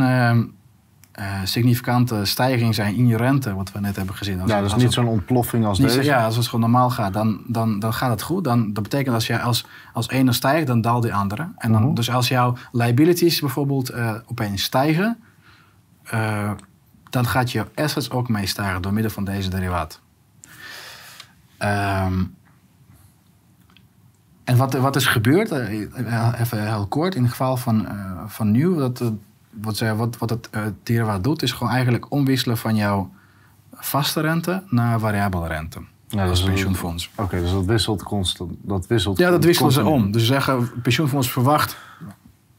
eh, 1.12 1.26
significante 1.44 2.26
stijging 2.26 2.76
zijn 2.76 2.96
in 2.96 3.08
je 3.08 3.18
rente, 3.18 3.54
wat 3.56 3.72
we 3.72 3.80
net 3.80 3.96
hebben 3.96 4.16
gezien. 4.16 4.40
Als, 4.42 4.50
Ja, 4.50 4.56
dat 4.58 4.66
is 4.66 4.74
als 4.74 4.84
niet 4.84 4.94
zo'n 4.94 5.08
ontploffing 5.08 5.66
als 5.66 5.78
zo- 5.78 5.84
deze. 5.84 6.04
ja, 6.04 6.26
als 6.26 6.36
het 6.36 6.46
gewoon 6.46 6.62
normaal 6.62 6.90
gaat, 6.90 7.14
dan, 7.14 7.42
dan, 7.48 7.80
dan 7.80 7.94
gaat 7.94 8.10
het 8.10 8.22
goed. 8.22 8.44
Dan, 8.44 8.74
dat 8.74 8.84
betekent 8.84 9.16
als, 9.16 9.28
jij 9.28 9.40
als, 9.40 9.66
als 9.94 10.10
ene 10.10 10.32
stijgt, 10.32 10.68
dan 10.68 10.82
daalt 10.82 11.04
die 11.04 11.14
andere. 11.14 11.48
En 11.58 11.72
dan, 11.72 11.84
Mhm. 11.84 11.94
Dus 11.94 12.10
als 12.12 12.28
jouw 12.28 12.56
liabilities 12.72 13.40
bijvoorbeeld 13.40 13.90
eh, 13.90 14.16
opeens 14.26 14.64
stijgen, 14.64 15.18
eh, 16.04 16.52
dan 17.10 17.26
gaat 17.28 17.52
je 17.52 17.66
assets 17.76 18.10
ook 18.12 18.30
mee 18.30 18.46
stijgen 18.46 18.82
door 18.82 18.94
middel 18.94 19.12
van 19.12 19.24
deze 19.24 19.50
derivaat. 19.50 20.00
Ehm, 21.58 22.24
en 24.44 24.58
wat, 24.58 24.74
wat 24.74 24.96
is 24.96 25.06
gebeurd, 25.06 25.52
even 25.52 26.66
heel 26.68 26.88
kort, 26.88 27.16
in 27.16 27.22
het 27.22 27.32
geval 27.32 27.58
van, 27.58 27.88
van 28.28 28.52
New, 28.52 28.78
dat, 28.80 29.04
wat, 29.62 29.80
wat, 29.80 30.18
wat 30.18 30.30
het 30.30 30.50
derivaat 30.84 31.24
doet, 31.24 31.42
is 31.42 31.52
gewoon 31.52 31.74
eigenlijk 31.74 32.06
omwisselen 32.12 32.58
van 32.58 32.76
jouw 32.76 33.12
vaste 33.74 34.22
rente 34.22 34.64
naar 34.70 35.00
variabele 35.00 35.48
rente. 35.48 35.80
Ja, 36.08 36.26
dat 36.26 36.38
is- 36.38 36.44
pensioenfonds. 36.44 37.10
Oké, 37.16 37.40
dus 37.42 37.52
dat 37.52 37.66
wisselt 37.66 38.04
constant. 38.04 38.52
Dat 38.62 38.88
wisselt 38.88 39.18
Ja, 39.18 39.30
dat 39.30 39.44
wisselen 39.44 39.72
ze 39.72 39.84
om. 39.86 40.12
Dus 40.12 40.22
ze 40.22 40.28
zeggen, 40.28 40.82
pensioenfonds 40.82 41.32
verwacht, 41.32 41.78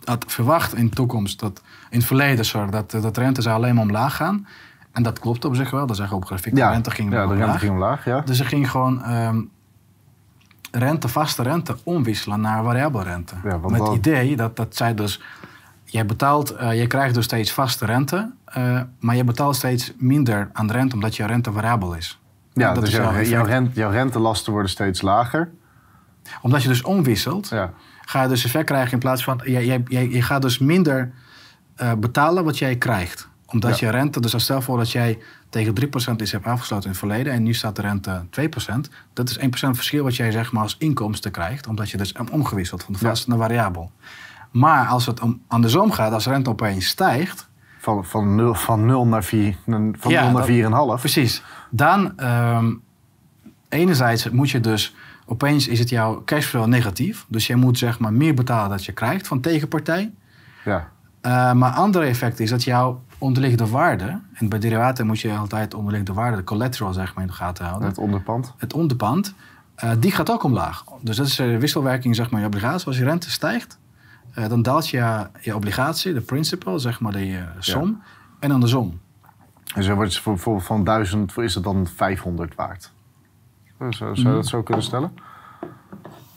had 0.04 0.25
verwacht 0.28 0.75
in 0.75 0.84
de 0.88 0.94
toekomst, 0.94 1.40
dat, 1.40 1.62
in 1.90 1.99
het 1.99 2.06
verleden, 2.06 2.44
sorry, 2.44 2.70
dat, 2.70 2.90
dat 2.90 3.16
rente 3.16 3.42
zou 3.42 3.56
alleen 3.56 3.75
maar 3.75 3.84
omlaag 3.84 4.16
gaan. 4.16 4.46
En 4.92 5.02
dat 5.02 5.18
klopt 5.18 5.44
op 5.44 5.54
zich 5.54 5.70
wel. 5.70 5.87
Dat 5.87 5.96
zeggen 5.96 6.16
op 6.16 6.25
grafiek, 6.25 6.56
Ja, 6.56 6.66
de 6.66 6.72
rente 6.72 6.90
ging 6.90 7.12
ja, 7.12 7.18
de 7.26 7.32
omlaag. 7.32 7.44
rente 7.46 7.58
ging 7.58 7.72
omlaag, 7.72 8.04
ja. 8.04 8.20
Dus 8.20 8.37
ze 8.37 8.44
ging 8.44 8.70
gewoon 8.70 9.02
ehm, 9.02 9.40
rente, 10.70 11.08
vaste 11.08 11.42
rente 11.42 11.76
omwisselen 11.82 12.40
naar 12.40 12.62
variabele 12.64 13.04
rente. 13.04 13.34
Ja, 13.44 13.58
want 13.58 13.72
Met 13.78 13.87
het 13.88 13.96
idee 13.96 14.37
dat, 14.37 14.56
dat 14.56 14.76
zij 14.76 14.94
dus... 14.94 15.20
Jij 15.92 16.06
betaalt, 16.06 16.54
je 16.72 16.87
krijgt 16.87 17.14
dus 17.14 17.25
steeds 17.25 17.52
vaste 17.52 17.84
rente, 17.87 18.32
eh, 18.44 18.80
maar 19.00 19.16
je 19.16 19.25
betaalt 19.25 19.56
steeds 19.56 19.92
minder 19.99 20.50
aan 20.52 20.66
de 20.66 20.72
rente 20.72 20.94
omdat 20.94 21.16
je 21.16 21.26
rente 21.26 21.52
variabel 21.52 21.94
is. 21.94 22.18
Ja, 22.52 22.72
dat 22.72 22.80
dus 22.84 22.92
is 22.92 22.99
jouw, 22.99 23.22
jouw, 23.22 23.44
rent, 23.44 23.75
jouw 23.75 23.90
rentelasten 23.90 24.52
worden 24.52 24.70
steeds 24.70 25.02
lager. 25.02 25.50
Omdat 26.42 26.62
je 26.62 26.68
dus 26.68 26.82
omwisselt, 26.82 27.49
Ja. 27.49 27.72
ga 28.04 28.22
je 28.22 28.28
dus 28.28 28.44
effect 28.44 28.64
krijgen 28.66 28.92
in 28.92 28.99
plaats 28.99 29.25
van... 29.25 29.40
Je, 29.44 29.66
je, 29.66 30.11
je, 30.11 30.22
gaat 30.22 30.42
dus 30.42 30.58
minder 30.58 31.12
eh, 31.76 31.92
betalen 31.94 32.44
wat 32.44 32.58
jij 32.58 32.76
krijgt. 32.76 33.28
Omdat 33.46 33.78
Ja. 33.78 33.87
je 33.87 33.92
rente... 33.92 34.20
Dus 34.20 34.34
als 34.34 34.42
stel 34.42 34.62
voor 34.62 34.78
dat 34.78 34.90
jij 34.90 35.18
tegen 35.49 35.75
3% 35.80 36.20
iets 36.20 36.32
hebt 36.32 36.44
afgesloten 36.46 36.84
in 36.84 36.90
het 36.90 36.99
verleden... 36.99 37.32
en 37.32 37.42
nu 37.42 37.54
staat 37.54 37.76
de 37.76 37.82
rente 37.82 38.22
2%. 38.30 38.90
Dat 39.12 39.28
is 39.30 39.38
1% 39.38 39.42
verschil 39.50 40.04
wat 40.04 40.16
jij 40.16 40.30
zeg 40.30 40.52
maar 40.52 40.62
als 40.62 40.76
inkomsten 40.78 41.30
krijgt. 41.30 41.66
Omdat 41.66 41.90
je 41.90 41.96
dus 41.96 42.12
omgewisseld 42.30 42.82
van 42.82 42.92
de 42.92 42.99
Ja. 43.02 43.08
vast 43.08 43.26
naar 43.26 43.38
variabel. 43.38 43.90
Maar 44.52 44.87
als 44.87 45.06
het 45.06 45.21
om, 45.21 45.40
andersom 45.49 45.90
gaat, 45.90 46.12
als 46.12 46.26
rente 46.26 46.50
opeens 46.50 46.87
stijgt, 46.87 47.49
Van, 47.78 48.04
van, 48.04 48.35
0, 48.35 48.54
van 48.54 48.87
0 48.87 49.06
naar 49.06 49.25
4, 49.25 49.56
van 49.66 50.11
Ja, 50.11 50.23
0 50.23 50.30
naar 50.30 50.32
dat- 50.32 50.47
4,5. 50.97 51.00
precies, 51.00 51.42
dan 51.71 52.18
ehm, 52.18 52.73
enerzijds 53.68 54.30
moet 54.30 54.50
je 54.50 54.61
dus, 54.61 54.94
opeens 55.26 55.68
is 55.68 55.78
het 55.78 55.88
jouw 55.88 56.23
cashflow 56.25 56.66
negatief. 56.66 57.25
Dus 57.28 57.47
je 57.47 57.56
moet 57.56 57.78
zeg 57.78 57.99
maar 57.99 58.12
meer 58.12 58.35
betalen 58.35 58.71
dat 58.71 58.85
je 58.85 58.92
krijgt 58.92 59.26
van 59.26 59.40
tegenpartij. 59.40 60.12
Ja, 60.64 60.88
Eh, 61.21 61.52
maar 61.52 61.71
andere 61.73 62.04
effect 62.04 62.40
is 62.40 62.50
dat 62.50 62.64
jouw 62.64 63.02
onderliggende 63.18 63.66
waarde, 63.66 64.21
en 64.35 64.49
bij 64.49 64.59
derivaten 64.59 65.06
moet 65.06 65.21
je 65.21 65.32
altijd 65.37 65.75
onderliggende 65.75 66.21
waarde, 66.21 66.37
de 66.37 66.44
collateral 66.44 66.92
zeg 66.92 67.14
maar 67.14 67.23
in 67.25 67.28
de 67.30 67.37
gaten 67.37 67.64
houden. 67.64 67.88
het 67.88 67.99
onderpand. 67.99 68.54
het 68.56 68.73
onderpand, 68.73 69.35
eh, 69.75 69.90
die 69.99 70.11
gaat 70.11 70.30
ook 70.30 70.42
omlaag. 70.42 70.85
Dus 71.00 71.16
dat 71.16 71.26
is 71.26 71.37
de 71.37 71.59
wisselwerking, 71.59 72.16
zeg 72.16 72.30
maar, 72.30 72.40
je 72.40 72.47
obligatie. 72.47 72.87
Als 72.87 72.99
je 72.99 73.04
rente 73.04 73.30
stijgt, 73.30 73.78
eh, 74.35 74.49
dan 74.49 74.62
daalt 74.62 74.89
je, 74.89 75.27
je 75.41 75.55
obligatie, 75.55 76.12
de 76.12 76.21
principal, 76.21 76.79
zeg 76.79 77.01
maar, 77.01 77.12
de 77.12 77.37
eh, 77.37 77.43
som, 77.59 78.03
en 78.41 78.51
andersom. 78.51 79.01
En 79.75 79.83
zo 79.83 79.95
wordt 79.95 80.12
het 80.12 80.23
voor- 80.23 80.33
bijvoorbeeld 80.35 80.67
van 80.67 80.85
1000 80.85 81.37
is 81.39 81.55
het 81.55 81.65
dan 81.65 81.87
500 81.95 82.55
waard. 82.55 82.93
Zo, 83.79 83.91
zou 83.91 84.15
je 84.17 84.23
dat 84.25 84.47
zo 84.47 84.62
kunnen 84.62 84.85
stellen? 84.85 85.12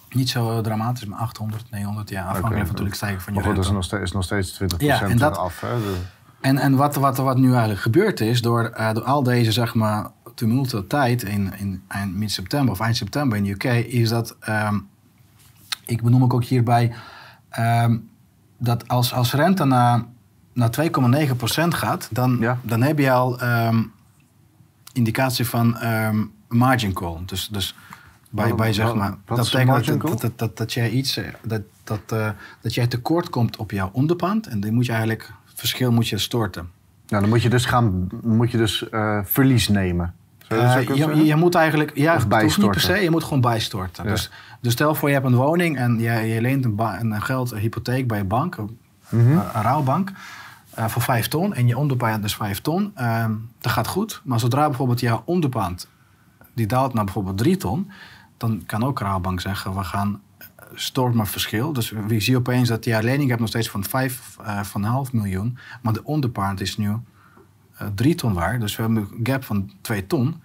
Niet 0.09 0.29
zo 0.29 0.61
dramatisch, 0.61 1.05
maar 1.05 1.19
800, 1.19 1.71
900, 1.71 2.09
ja, 2.09 2.21
afhankelijk 2.25 2.57
van 2.59 2.67
natuurlijk 2.67 2.95
stijgen 2.95 3.21
van 3.21 3.33
je 3.33 3.39
Maar 3.39 3.47
goed, 3.47 3.55
dat 3.57 3.65
is 3.65 3.71
nog 3.71 3.83
steeds, 3.83 4.03
is 4.03 4.11
nog 4.11 4.23
steeds 4.23 4.51
20% 4.63 4.77
Ja, 4.77 5.01
en 5.01 5.17
dat- 5.17 5.37
af. 5.37 5.61
Hè? 5.61 5.67
De- 5.79 5.97
En, 6.41 6.57
en 6.57 6.75
wat, 6.75 6.95
wat, 6.95 7.17
wat 7.17 7.37
nu 7.37 7.49
eigenlijk 7.51 7.79
gebeurd 7.81 8.19
is, 8.19 8.41
door, 8.41 8.63
eh, 8.65 8.93
door 8.93 9.03
al 9.03 9.23
deze 9.23 9.51
zeg 9.51 9.73
maar, 9.75 10.09
tumulte 10.35 10.87
tijd 10.87 11.23
in, 11.23 11.53
in 11.57 11.83
eind 11.87 12.15
mid-september 12.15 12.71
of 12.73 12.79
eind 12.79 12.95
september 12.97 13.37
in 13.37 13.43
de 13.43 13.49
UK, 13.49 13.63
is 13.85 14.09
dat, 14.09 14.35
ehm, 14.39 14.79
ik 15.85 16.01
benoem 16.03 16.23
ik 16.23 16.33
ook 16.33 16.43
hierbij, 16.43 16.93
ehm, 17.55 17.97
dat 18.57 18.87
als, 18.87 19.13
als 19.13 19.33
rente 19.33 19.65
naar, 19.65 20.03
naar 20.53 20.69
2,9% 20.69 21.67
gaat, 21.67 22.07
dan, 22.11 22.37
Ja. 22.39 22.57
dan 22.61 22.81
heb 22.81 22.99
je 22.99 23.11
al 23.11 23.39
ehm, 23.39 23.83
indicatie 24.93 25.47
van 25.47 25.77
ehm, 25.77 26.23
margin 26.47 26.93
call. 26.93 27.17
Dus, 27.25 27.47
dus 27.47 27.75
bij, 28.29 28.47
Wat- 28.47 28.57
bij 28.57 28.73
zeg 28.73 28.95
maar, 28.95 29.09
wat 29.25 29.37
dat 29.37 29.51
betekent 29.51 30.01
dat, 30.01 30.21
dat, 30.21 30.37
dat, 30.39 30.57
dat 30.57 30.73
jij 30.73 30.89
iets, 30.89 31.17
eh, 31.17 31.27
dat, 31.43 31.61
dat, 31.83 31.99
eh, 32.07 32.29
dat 32.61 32.73
jij 32.73 32.87
tekort 32.87 33.29
komt 33.29 33.57
op 33.57 33.71
jouw 33.71 33.89
onderpand 33.93 34.47
en 34.47 34.59
die 34.59 34.71
moet 34.71 34.85
je 34.85 34.91
eigenlijk, 34.91 35.31
verschil 35.45 35.91
moet 35.91 36.07
je 36.07 36.17
storten. 36.17 36.69
Nou, 37.07 37.21
dan 37.21 37.29
moet 37.31 37.41
je 37.41 37.49
dus, 37.49 37.65
gaan, 37.65 38.07
moet 38.23 38.51
je 38.51 38.57
dus 38.57 38.89
eh, 38.89 39.19
verlies 39.23 39.67
nemen. 39.67 40.13
Zou 40.47 40.79
je 40.79 41.03
Eh, 41.13 41.25
je, 41.25 41.35
moet 41.35 41.55
eigenlijk, 41.55 41.91
ja, 41.95 42.15
Of 42.15 42.25
het 42.29 42.57
niet 42.57 42.71
per 42.71 42.79
se, 42.79 42.93
je 42.93 43.09
moet 43.09 43.23
gewoon 43.23 43.41
bijstorten. 43.41 44.03
Ja. 44.03 44.09
Dus, 44.09 44.29
dus 44.61 44.73
stel 44.73 44.95
voor 44.95 45.09
je 45.09 45.15
hebt 45.15 45.27
een 45.27 45.35
woning 45.35 45.77
en 45.77 45.99
je, 45.99 46.11
je 46.11 46.41
leent 46.41 46.65
een, 46.65 47.21
geld, 47.21 47.51
een 47.51 47.57
hypotheek 47.57 48.07
bij 48.07 48.19
een 48.19 48.27
bank, 48.27 48.57
een, 48.57 48.79
eh, 50.75 50.87
voor 50.87 51.01
vijf 51.01 51.27
ton 51.27 51.53
en 51.53 51.67
je 51.67 51.77
onderpand 51.77 52.23
is 52.23 52.35
vijf 52.35 52.61
ton. 52.61 52.91
ehm, 52.95 53.31
dat 53.61 53.71
gaat 53.71 53.87
goed, 53.87 54.21
maar 54.23 54.39
zodra 54.39 54.67
bijvoorbeeld 54.67 54.99
jouw 54.99 55.21
onderpand 55.25 55.87
die 56.53 56.67
daalt 56.67 56.93
naar 56.93 57.03
bijvoorbeeld 57.03 57.37
drie 57.37 57.57
ton, 57.57 57.91
dan 58.37 58.63
kan 58.65 58.83
ook 58.83 58.99
een 58.99 59.05
rouwbank 59.05 59.41
zeggen, 59.41 59.75
we 59.75 59.83
gaan 59.83 60.21
eh, 60.37 60.47
stort 60.73 61.13
maar 61.13 61.27
verschil. 61.27 61.73
Dus 61.73 61.89
we 62.07 62.19
zien 62.19 62.35
opeens 62.35 62.69
dat 62.69 62.85
je 62.85 63.03
lening 63.03 63.27
hebt 63.27 63.39
nog 63.39 63.49
steeds 63.49 63.69
van 63.69 63.83
vijf, 63.83 64.37
eh, 64.43 64.63
van 64.63 64.83
een 64.83 64.89
half 64.89 65.13
miljoen, 65.13 65.57
maar 65.81 65.93
de 65.93 66.03
onderpand 66.03 66.61
is 66.61 66.77
nu 66.77 66.95
drie 67.95 68.15
ton 68.15 68.33
waard. 68.33 68.59
Dus 68.61 68.75
we 68.75 68.81
hebben 68.83 69.07
een 69.11 69.19
gap 69.23 69.43
van 69.43 69.71
twee 69.81 70.07
ton. 70.07 70.41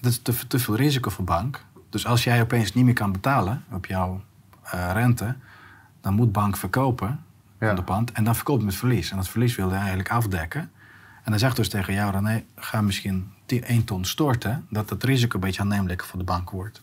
Dat 0.00 0.10
is 0.12 0.18
te, 0.22 0.46
te 0.46 0.58
veel 0.58 0.76
risico 0.76 1.10
voor 1.10 1.24
bank. 1.24 1.64
Dus 1.90 2.06
als 2.06 2.24
jij 2.24 2.40
opeens 2.40 2.72
niet 2.74 2.84
meer 2.84 2.94
kan 2.94 3.12
betalen 3.12 3.64
op 3.72 3.86
jouw 3.86 4.20
eh, 4.62 4.90
rente, 4.92 5.34
dan 6.00 6.14
moet 6.14 6.32
bank 6.32 6.56
verkopen 6.56 7.20
Ja. 7.60 7.74
de 7.74 7.82
pand 7.82 8.12
en 8.12 8.24
dan 8.24 8.34
verkoopt 8.34 8.58
het 8.58 8.66
met 8.66 8.78
verlies. 8.78 9.10
En 9.10 9.16
dat 9.16 9.28
verlies 9.28 9.56
wil 9.56 9.68
hij 9.68 9.78
eigenlijk 9.78 10.10
afdekken. 10.10 10.60
En 11.24 11.30
dan 11.30 11.38
zegt 11.38 11.56
dus 11.56 11.68
tegen 11.68 11.94
jou, 11.94 12.12
René, 12.12 12.44
ga 12.56 12.80
misschien 12.80 13.30
1 13.46 13.84
ton 13.84 14.04
storten, 14.04 14.66
dat 14.70 14.90
het 14.90 15.04
risico 15.04 15.34
een 15.34 15.40
beetje 15.40 15.60
aannemelijker 15.60 16.06
voor 16.06 16.18
de 16.18 16.24
bank 16.24 16.50
wordt. 16.50 16.82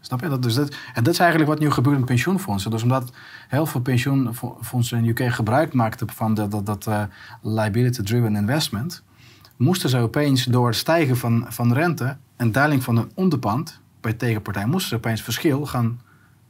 Snap 0.00 0.20
je? 0.20 0.28
Dat, 0.28 0.42
dus 0.42 0.54
dat, 0.54 0.74
en 0.94 1.04
dat 1.04 1.12
is 1.12 1.18
eigenlijk 1.18 1.50
wat 1.50 1.58
nu 1.60 1.70
gebeurt 1.70 1.96
met 1.96 2.06
pensioenfondsen. 2.06 2.70
Dus 2.70 2.82
omdat 2.82 3.12
heel 3.48 3.66
veel 3.66 3.80
pensioenfondsen 3.80 4.98
in 4.98 5.14
de 5.14 5.22
UK 5.22 5.32
gebruik 5.32 5.72
maakten 5.72 6.10
van 6.10 6.34
dat, 6.34 6.50
dat, 6.50 6.66
dat 6.66 6.86
eh, 6.86 7.02
liability-driven 7.42 8.36
investment, 8.36 9.02
moesten 9.56 9.90
ze 9.90 9.98
opeens 9.98 10.44
door 10.44 10.66
het 10.66 10.76
stijgen 10.76 11.16
van, 11.16 11.46
van 11.48 11.72
rente 11.72 12.16
en 12.36 12.52
daling 12.52 12.82
van 12.82 12.96
een 12.96 13.10
onderpand 13.14 13.80
bij 14.00 14.12
tegenpartij, 14.12 14.66
moesten 14.66 14.88
ze 14.88 14.96
opeens 14.96 15.22
verschil 15.22 15.66
gaan, 15.66 16.00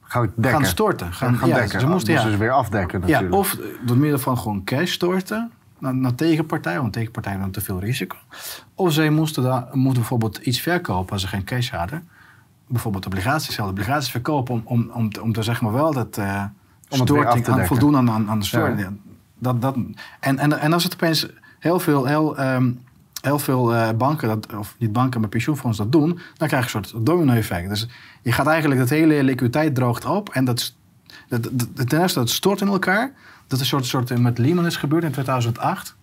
Gaan 0.00 0.32
dekken. 0.34 0.52
gaan 0.52 0.64
storten. 0.64 1.12
Gaan, 1.12 1.36
Gaan, 1.36 1.48
ja, 1.48 1.54
dekken. 1.54 1.80
Ze 1.80 1.86
moesten, 1.86 2.14
ja, 2.14 2.24
dus 2.24 2.36
weer 2.36 2.52
afdekken 2.52 3.00
ja, 3.00 3.06
natuurlijk. 3.06 3.34
of 3.34 3.58
door 3.86 3.96
middel 3.96 4.18
van 4.18 4.38
gewoon 4.38 4.64
cash 4.64 4.92
storten 4.92 5.50
naar, 5.78 5.94
naar 5.94 6.14
tegenpartij, 6.14 6.80
want 6.80 6.92
tegenpartij 6.92 7.36
had 7.36 7.52
te 7.52 7.60
veel 7.60 7.80
risico. 7.80 8.16
Of 8.74 8.92
ze 8.92 9.10
moesten, 9.10 9.42
daar, 9.42 9.66
moesten 9.72 10.00
bijvoorbeeld 10.00 10.36
iets 10.36 10.60
verkopen 10.60 11.12
als 11.12 11.22
ze 11.22 11.28
geen 11.28 11.44
cash 11.44 11.70
hadden. 11.70 12.08
Bijvoorbeeld 12.68 13.06
obligaties, 13.06 13.54
zelfde 13.54 13.72
obligaties 13.72 14.10
verkopen 14.10 14.54
om, 14.54 14.62
om, 14.64 14.90
om, 14.94 15.12
te- 15.12 15.22
om 15.22 15.32
te 15.32 15.42
zeg 15.42 15.60
maar 15.60 15.72
wel 15.72 15.92
dat 15.92 16.18
weer 17.14 17.26
af 17.26 17.32
storting 17.36 17.44
te 17.44 17.50
aan 17.52 17.66
voldoen 17.66 17.96
aan, 17.96 18.10
aan, 18.10 18.30
aan 18.30 18.38
de 18.38 18.46
Ja. 18.50 18.58
storting. 18.58 19.00
Dat, 19.38 19.62
dat, 19.62 19.76
en, 20.20 20.38
en, 20.38 20.58
en 20.60 20.72
als 20.72 20.84
het 20.84 20.94
opeens 20.94 21.26
heel 21.58 21.80
veel, 21.80 22.04
heel, 22.04 22.36
ehm, 22.36 22.70
heel 23.20 23.38
veel 23.38 23.74
eh, 23.74 23.88
banken, 23.96 24.28
dat, 24.28 24.54
of 24.54 24.74
niet 24.78 24.92
banken, 24.92 25.20
maar 25.20 25.28
pensioenfondsen 25.28 25.90
dat 25.90 26.00
doen, 26.00 26.18
dan 26.36 26.48
krijg 26.48 26.72
je 26.72 26.78
een 26.78 26.84
soort 26.84 27.06
domino-effect. 27.06 27.68
Dus 27.68 27.88
je 28.22 28.32
gaat 28.32 28.46
eigenlijk 28.46 28.80
dat 28.80 28.88
hele 28.88 29.22
liquiditeit 29.22 29.74
droogt 29.74 30.04
op 30.04 30.28
en 30.28 30.44
dat, 30.44 30.74
dat, 31.28 31.48
dat, 31.52 31.88
ten 31.88 32.00
eerste 32.00 32.18
dat 32.18 32.30
stort 32.30 32.60
in 32.60 32.68
elkaar. 32.68 33.12
Dat 33.46 33.60
is 33.60 33.60
een 33.60 33.66
soort, 33.82 33.86
soort 33.86 34.18
met 34.18 34.38
Lehman 34.38 34.66
is 34.66 34.76
gebeurd 34.76 35.04
in 35.04 35.10
2008. 35.12 35.96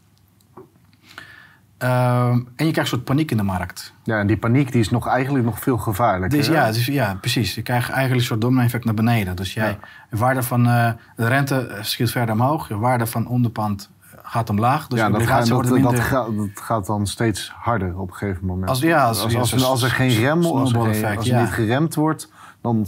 Ehm, 1.77 2.31
en 2.55 2.65
je 2.65 2.71
krijgt 2.71 2.77
een 2.77 2.85
soort 2.85 3.03
paniek 3.03 3.31
in 3.31 3.37
de 3.37 3.43
markt. 3.43 3.93
Ja, 4.03 4.19
en 4.19 4.27
die 4.27 4.37
paniek 4.37 4.71
die 4.71 4.81
is 4.81 4.89
nog 4.89 5.07
eigenlijk 5.07 5.45
nog 5.45 5.59
veel 5.59 5.77
gevaarlijker. 5.77 6.37
Dus 6.37 6.47
ja, 6.47 6.71
dus, 6.71 6.85
ja, 6.85 7.17
precies. 7.21 7.55
Je 7.55 7.61
krijgt 7.61 7.89
eigenlijk 7.89 8.19
een 8.19 8.27
soort 8.27 8.41
domino-effect 8.41 8.85
naar 8.85 8.93
beneden. 8.93 9.35
Dus 9.35 9.53
jij, 9.53 9.77
de 10.09 10.17
waarde 10.17 10.43
van 10.43 10.67
eh, 10.67 10.91
de 11.15 11.27
rente 11.27 11.77
schiet 11.81 12.11
verder 12.11 12.35
omhoog. 12.35 12.67
De 12.67 12.77
waarde 12.77 13.05
van 13.05 13.27
onderpand 13.27 13.89
gaat 14.23 14.49
omlaag. 14.49 14.87
Dus 14.87 14.99
ja, 14.99 15.09
dat, 15.09 15.21
gaat, 15.27 15.47
dat, 15.47 15.67
dat, 15.67 15.99
gaat, 15.99 16.37
dat 16.37 16.49
gaat 16.53 16.85
dan 16.85 17.07
steeds 17.07 17.51
harder 17.55 17.97
op 17.99 18.07
een 18.09 18.15
gegeven 18.15 18.45
moment. 18.45 18.69
Als- 18.69 18.79
ja, 18.79 19.07
als- 19.07 19.23
als, 19.23 19.33
ja, 19.33 19.39
als, 19.39 19.49
zo'n 19.49 19.63
als 19.63 19.83
er 19.83 19.89
geen 19.89 20.09
rem, 20.09 20.45
als 20.45 20.73
er, 20.73 20.79
als 20.79 20.97
er 20.97 21.25
ja. 21.25 21.41
niet 21.41 21.49
geremd 21.49 21.95
wordt, 21.95 22.31
dan 22.61 22.85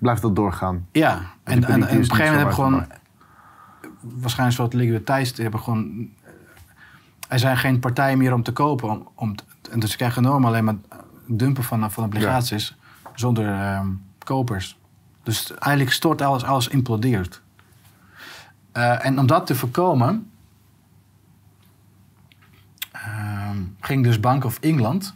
blijft 0.00 0.22
dat 0.22 0.36
doorgaan. 0.36 0.86
Ja, 0.92 1.20
en, 1.44 1.64
en, 1.64 1.64
en, 1.64 1.80
paniek 1.80 1.82
op 1.84 1.90
een 1.90 2.04
gegeven 2.04 2.34
moment 2.36 2.54
zo 2.54 2.62
gewoon... 2.62 2.86
Waarschijnlijk 4.00 4.58
een 4.58 4.64
soort 4.64 4.72
liquiditeit. 4.72 5.34
die 5.34 5.42
hebben 5.42 5.60
gewoon... 5.60 6.08
Er 7.28 7.38
zijn 7.38 7.56
geen 7.56 7.78
partijen 7.78 8.18
meer 8.18 8.32
om 8.32 8.42
te 8.42 8.52
kopen. 8.52 8.90
Om, 8.90 9.08
om, 9.14 9.34
en 9.70 9.80
dus 9.80 9.90
ze 9.90 9.96
krijgen 9.96 10.22
normaal 10.22 10.50
alleen 10.50 10.64
maar 10.64 10.76
dumpen 11.26 11.64
van, 11.64 11.90
van 11.90 12.04
obligaties. 12.04 12.76
Zonder 13.14 13.48
ehm, 13.48 13.88
kopers. 14.18 14.78
Dus 15.22 15.54
eigenlijk 15.54 15.92
stort 15.92 16.22
alles, 16.22 16.44
alles 16.44 16.68
implodeert. 16.68 17.42
Eh, 18.72 19.04
en 19.04 19.18
om 19.18 19.26
dat 19.26 19.46
te 19.46 19.54
voorkomen... 19.54 20.30
ehm, 22.92 23.58
ging 23.80 24.04
dus 24.04 24.20
Bank 24.20 24.44
of 24.44 24.58
England 24.58 25.14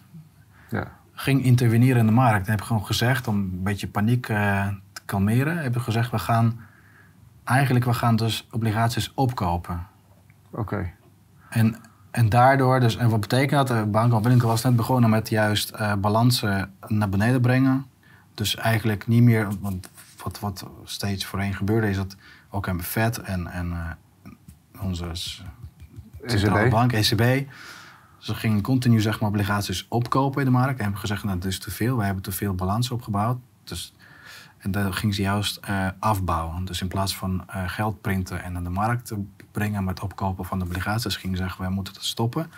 Ja. 0.70 0.90
ging 1.12 1.44
interveneren 1.44 2.00
in 2.00 2.06
de 2.06 2.12
markt. 2.12 2.42
En 2.42 2.48
hebben 2.48 2.66
gewoon 2.66 2.86
gezegd, 2.86 3.28
om 3.28 3.36
een 3.36 3.62
beetje 3.62 3.88
paniek 3.88 4.28
eh, 4.28 4.68
te 4.92 5.02
kalmeren, 5.04 5.58
hebben 5.58 5.80
gezegd, 5.80 6.10
we 6.10 6.18
gaan 6.18 6.60
eigenlijk 7.44 7.84
we 7.84 7.94
gaan 7.94 8.16
dus 8.16 8.46
obligaties 8.50 9.12
opkopen. 9.14 9.86
Oké. 10.50 10.90
En, 11.48 11.76
en 12.10 12.28
daardoor, 12.28 12.80
dus, 12.80 12.96
en 12.96 13.08
wat 13.08 13.20
betekent 13.20 13.68
dat? 13.68 13.78
De 13.78 13.86
Bank 13.86 14.12
of 14.12 14.22
England 14.22 14.42
was 14.42 14.62
net 14.62 14.76
begonnen 14.76 15.10
met 15.10 15.28
juist 15.28 15.70
eh, 15.70 15.94
balansen 15.94 16.74
naar 16.86 17.08
beneden 17.08 17.40
brengen. 17.40 17.86
Dus 18.34 18.56
eigenlijk 18.56 19.06
niet 19.06 19.22
meer, 19.22 19.48
want 19.60 19.88
wat, 20.22 20.40
wat 20.40 20.66
steeds 20.84 21.24
voorheen 21.24 21.54
gebeurde, 21.54 21.88
is 21.88 21.96
dat 21.96 22.16
ook 22.50 22.68
aan 22.68 22.82
Fed 22.82 23.18
en, 23.18 23.46
en 23.46 23.72
eh, 23.72 24.30
onze 24.82 25.10
centrale 26.24 26.60
ECB. 26.60 26.70
bank, 26.70 26.92
ECB. 26.92 27.50
Ze 28.18 28.34
gingen 28.34 28.60
continu 28.60 29.00
zeg 29.00 29.20
maar, 29.20 29.28
obligaties 29.28 29.86
opkopen 29.88 30.40
in 30.40 30.46
de 30.46 30.52
markt. 30.52 30.76
En 30.76 30.82
hebben 30.82 31.00
gezegd, 31.00 31.24
nou, 31.24 31.38
dat 31.38 31.48
is 31.48 31.58
te 31.58 31.70
veel. 31.70 31.96
We 31.96 32.04
hebben 32.04 32.22
te 32.22 32.32
veel 32.32 32.54
balans 32.54 32.90
opgebouwd. 32.90 33.38
Dus, 33.64 33.94
en 34.60 34.70
dan 34.70 34.94
gingen 34.94 35.14
ze 35.14 35.22
juist 35.22 35.56
eh, 35.56 35.86
afbouwen. 35.98 36.64
Dus 36.64 36.80
in 36.80 36.88
plaats 36.88 37.16
van 37.16 37.42
eh, 37.46 37.62
geld 37.66 38.00
printen 38.00 38.42
en 38.42 38.52
naar 38.52 38.62
de 38.62 38.68
markt 38.70 39.06
te 39.06 39.24
brengen 39.52 39.84
met 39.84 40.00
opkopen 40.00 40.44
van 40.44 40.58
de 40.58 40.64
obligaties, 40.64 41.16
gingen 41.16 41.36
ze 41.36 41.42
zeggen, 41.42 41.60
wij 41.60 41.70
moeten 41.70 41.94
dat 41.94 42.04
stoppen. 42.04 42.50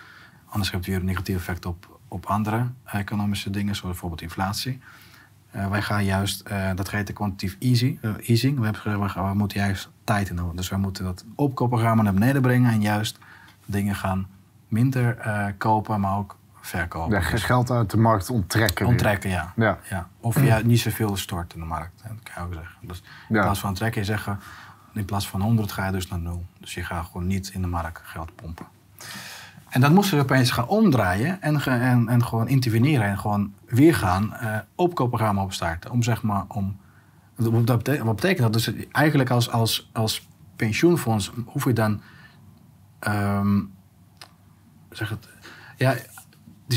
Anders 0.47 0.71
heb 0.71 0.85
je 0.85 0.91
weer 0.91 1.01
een 1.01 1.07
negatief 1.07 1.37
effect 1.37 1.67
op, 1.67 2.01
op 2.09 2.27
andere 2.27 2.67
economische 2.85 3.51
dingen, 3.51 3.75
zoals 3.75 3.91
bijvoorbeeld 3.91 4.23
inflatie. 4.23 4.81
Eh, 5.51 5.69
wij 5.71 5.83
gaan 5.83 6.05
juist, 6.05 6.45
dat 6.75 6.91
heet 6.91 7.07
de 7.07 7.13
eh, 7.41 8.29
easing. 8.29 8.59
We, 8.59 8.65
hebben 8.65 9.01
we, 9.01 9.09
gaan- 9.09 9.29
we 9.29 9.35
moeten 9.35 9.61
juist 9.61 9.91
tijd 10.05 10.29
in 10.29 10.37
doen. 10.37 10.57
Dus 10.57 10.69
wij 10.69 10.79
moeten 10.79 11.05
dat 11.05 11.25
opkoopprogramma 11.35 12.03
naar 12.03 12.15
beneden 12.15 12.43
brengen 12.43 12.73
en 12.73 12.81
juist 12.81 13.19
dingen 13.67 13.95
gaan 13.95 14.27
minder 14.69 15.17
kopen, 15.59 16.01
maar 16.01 16.17
ook 16.17 16.37
verkopen. 16.67 17.15
Ja, 17.17 17.21
ge- 17.25 17.31
Dus 17.31 17.45
geld 17.45 17.71
uit 17.71 17.91
de 17.91 17.97
markt 17.97 18.31
onttrekken. 18.31 18.87
onttrekken, 18.87 19.31
ja. 19.31 19.53
Ja. 19.57 19.79
ja. 19.91 20.09
Of 20.21 20.43
ja, 20.45 20.61
niet 20.65 20.81
zoveel 20.81 21.17
stort 21.17 21.55
in 21.55 21.61
de 21.61 21.67
markt, 21.67 22.03
dat 22.03 22.13
kan 22.23 22.43
je 22.43 22.49
ook 22.49 22.55
zeggen. 22.55 22.77
Dus 22.89 23.03
in 23.29 23.41
plaats 23.41 23.61
van 23.61 23.75
trekken, 23.75 24.01
je 24.01 24.07
zeggen, 24.07 24.41
in 24.93 25.05
plaats 25.05 25.29
van 25.29 25.41
100 25.41 25.73
ga 25.73 25.87
je 25.87 25.93
dus 25.93 26.09
naar 26.09 26.19
0. 26.21 26.45
Dus 26.61 26.75
je 26.75 26.85
gaat 26.85 27.07
gewoon 27.07 27.27
niet 27.27 27.49
in 27.55 27.61
de 27.61 27.67
markt 27.69 28.01
geld 28.05 28.35
pompen. 28.35 28.67
En 29.69 29.81
dat 29.81 29.91
moesten 29.93 30.17
we 30.19 30.23
opeens 30.23 30.51
gaan 30.51 30.67
omdraaien 30.67 31.43
en, 31.43 31.61
en, 31.65 32.09
en 32.09 32.25
gewoon 32.25 32.49
interveneren 32.49 33.07
en 33.07 33.19
gewoon 33.19 33.55
weer 33.67 33.95
gaan 33.95 34.35
eh 34.35 34.59
opkoopprogramma 34.75 35.43
opstarten. 35.43 35.91
Om 35.91 36.03
zeg 36.03 36.23
maar 36.23 36.45
om. 36.49 36.81
Wat 37.35 37.65
betekent, 37.65 38.07
wat 38.07 38.15
betekent 38.15 38.43
dat? 38.43 38.53
Dus 38.53 38.87
eigenlijk 38.91 39.31
als, 39.31 39.51
als, 39.51 39.91
als 39.93 40.29
pensioenfonds 40.57 41.33
hoef 41.47 41.65
je 41.65 41.73
dan. 41.73 42.01
ehm, 42.99 43.61
zeg 44.91 45.09
het. 45.09 45.29
Ja, 45.77 45.95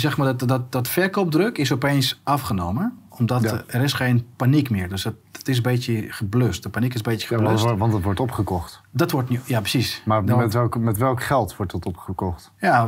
die 0.02 0.10
zeg 0.10 0.18
maar 0.18 0.38
dat, 0.38 0.48
dat, 0.50 0.72
dat 0.72 0.88
verkoopdruk 0.88 1.58
is 1.58 1.72
opeens 1.72 2.20
afgenomen. 2.24 2.98
Omdat 3.10 3.42
Ja. 3.42 3.64
er 3.68 3.82
is 3.82 3.94
geen 3.94 4.28
paniek 4.36 4.70
meer. 4.70 4.90
Dus 4.90 5.04
het, 5.04 5.16
het 5.32 5.48
is 5.48 5.58
een 5.58 5.64
beetje 5.64 6.06
geblust. 6.12 6.64
De 6.64 6.70
paniek 6.70 6.90
is 6.94 6.98
een 6.98 7.12
beetje 7.12 7.36
Ja, 7.36 7.42
want, 7.44 7.60
geblust. 7.60 7.80
want 7.80 7.94
het 7.94 8.04
wordt 8.04 8.20
opgekocht. 8.20 8.82
Dat 8.92 9.12
wordt 9.12 9.30
nu, 9.30 9.40
ja 9.46 9.60
precies. 9.60 10.02
Maar 10.06 10.24
met 10.24 10.54
welk, 10.54 10.78
met 10.78 10.98
welk 10.98 11.24
geld 11.24 11.56
wordt 11.56 11.72
dat 11.72 11.86
opgekocht? 11.86 12.52
Ja, 12.60 12.88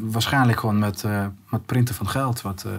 waarschijnlijk 0.00 0.60
gewoon 0.60 0.78
met, 0.78 1.04
eh, 1.04 1.26
met 1.50 1.66
printen 1.66 1.94
van 1.94 2.08
geld, 2.08 2.42
wat, 2.42 2.64
eh, 2.64 2.72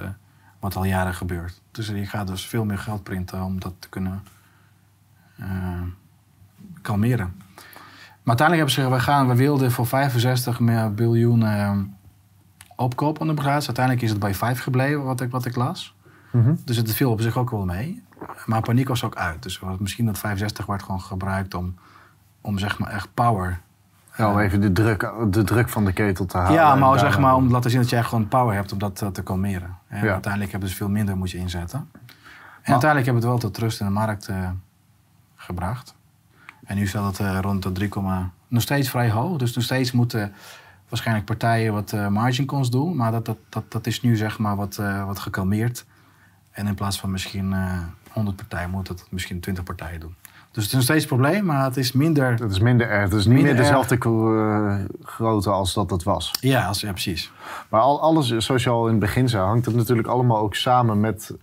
wat 0.60 0.76
al 0.76 0.84
jaren 0.84 1.14
gebeurt. 1.14 1.62
Dus 1.72 1.88
je 1.88 2.06
gaat 2.06 2.28
dus 2.28 2.46
veel 2.46 2.66
meer 2.66 2.78
geld 2.78 3.04
printen 3.04 3.44
om 3.44 3.60
dat 3.60 3.74
te 3.80 3.90
kunnen 3.90 4.24
eh, 5.38 5.46
kalmeren. 6.82 7.34
Maar 8.24 8.38
uiteindelijk 8.38 8.68
hebben 8.70 8.70
ze 8.70 8.82
gezegd, 8.82 8.96
we, 8.96 9.12
gaan, 9.12 9.28
we 9.28 9.36
wilden 9.36 9.72
voor 9.72 9.88
65 9.88 10.60
meer 10.60 10.94
eh, 12.80 12.86
opkopen 12.86 13.22
aan 13.22 13.28
de 13.28 13.34
obligaties. 13.34 13.68
Uiteindelijk 13.68 14.06
is 14.06 14.12
het 14.12 14.20
bij 14.20 14.34
5 14.34 14.62
gebleven, 14.62 15.04
wat 15.04 15.22
ik, 15.22 15.32
wat 15.32 15.46
ik 15.46 15.56
las. 15.56 15.96
Mhm. 16.32 16.56
Dus 16.66 16.78
het 16.78 16.94
viel 16.94 17.12
op 17.12 17.22
zich 17.22 17.38
ook 17.38 17.50
wel 17.50 17.66
mee. 17.66 18.04
Maar 18.46 18.62
paniek 18.62 18.88
was 18.88 19.04
ook 19.04 19.16
uit. 19.16 19.44
Dus 19.44 19.62
misschien 19.80 20.06
dat 20.06 20.18
65 20.18 20.66
wordt 20.66 20.84
gewoon 20.84 21.02
gebruikt 21.02 21.54
om, 21.54 21.76
om 22.42 22.58
zeg 22.58 22.80
maar 22.80 22.90
echt 22.90 23.14
power 23.14 23.60
Ja, 24.18 24.32
om 24.32 24.40
even 24.40 24.62
de 24.62 24.72
druk, 24.72 25.12
de 25.30 25.44
druk 25.44 25.70
van 25.70 25.86
de 25.86 25.94
ketel 25.94 26.26
te 26.26 26.38
halen. 26.38 26.54
ja, 26.54 26.76
maar 26.76 27.00
zeg 27.00 27.20
maar 27.20 27.36
om 27.36 27.48
te 27.48 27.54
laten 27.54 27.72
zien 27.72 27.80
dat 27.82 27.90
jij 27.90 28.04
gewoon 28.04 28.28
power 28.28 28.56
hebt 28.56 28.72
om 28.72 28.78
dat 28.80 29.02
eh, 29.02 29.08
te 29.08 29.24
kalmeren. 29.24 29.78
En 29.88 30.06
Ja. 30.06 30.12
uiteindelijk 30.12 30.52
hebben 30.52 30.70
ze 30.70 30.76
veel 30.76 30.90
minder 30.90 31.18
moet 31.18 31.32
je 31.32 31.38
inzetten. 31.38 31.90
En 32.62 32.72
uiteindelijk 32.72 33.06
hebben 33.06 33.14
we 33.24 33.30
het 33.30 33.42
wel 33.42 33.52
tot 33.52 33.58
rust 33.62 33.80
in 33.80 33.86
de 33.86 33.92
markt 33.92 34.28
eh, 34.28 34.50
gebracht. 35.36 35.96
En 36.66 36.76
nu 36.76 36.88
staat 36.88 37.18
het 37.18 37.28
eh, 37.28 37.38
rond 37.42 37.64
de 37.64 37.72
3, 37.72 37.90
nog 38.48 38.62
steeds 38.62 38.90
vrij 38.90 39.12
hoog. 39.12 39.38
Dus 39.38 39.56
nog 39.56 39.64
steeds 39.64 39.92
moeten 39.92 40.34
waarschijnlijk 40.90 41.26
partijen 41.26 41.74
wat 41.74 41.94
eh 41.94 42.08
margin 42.08 42.46
calls 42.46 42.70
doen. 42.70 42.96
Maar 42.96 43.12
dat, 43.12 43.26
dat, 43.26 43.38
dat, 43.50 43.72
dat 43.72 43.88
is 43.88 44.02
nu 44.02 44.16
zeg 44.16 44.40
maar 44.40 44.56
wat, 44.56 44.78
eh, 44.78 45.06
wat 45.06 45.20
gekalmeerd. 45.20 45.86
En 46.52 46.68
in 46.68 46.76
plaats 46.76 47.00
van 47.00 47.12
misschien 47.12 47.54
eh 47.54 47.78
100 48.12 48.36
partijen 48.38 48.70
moet 48.70 48.88
het 48.88 49.06
misschien 49.10 49.40
20 49.40 49.64
partijen 49.64 50.00
doen. 50.00 50.16
Dus 50.52 50.64
het 50.64 50.66
is 50.66 50.74
nog 50.74 50.84
steeds 50.84 51.02
een 51.02 51.10
probleem, 51.10 51.46
maar 51.46 51.64
het 51.64 51.78
is 51.78 51.92
minder... 51.92 52.32
Het 52.32 52.52
is 52.52 52.60
minder 52.60 52.90
erg. 52.90 53.04
Het 53.10 53.20
is 53.20 53.26
niet 53.26 53.42
meer 53.42 53.56
dezelfde 53.56 53.98
grootte 55.04 55.50
als 55.50 55.74
dat 55.74 55.90
het 55.90 56.04
was. 56.04 56.32
Ja, 56.42 56.66
als, 56.66 56.82
ja 56.82 56.92
precies. 56.92 57.32
Maar 57.70 57.82
al, 57.82 58.02
alles, 58.02 58.38
zoals 58.38 58.64
je 58.64 58.70
al 58.70 58.86
in 58.86 58.92
het 58.92 59.00
begin 59.00 59.30
zei, 59.30 59.44
hangt 59.44 59.66
het 59.66 59.76
natuurlijk 59.76 60.08
allemaal 60.08 60.38
ook 60.38 60.56
samen 60.56 61.00
met, 61.00 61.34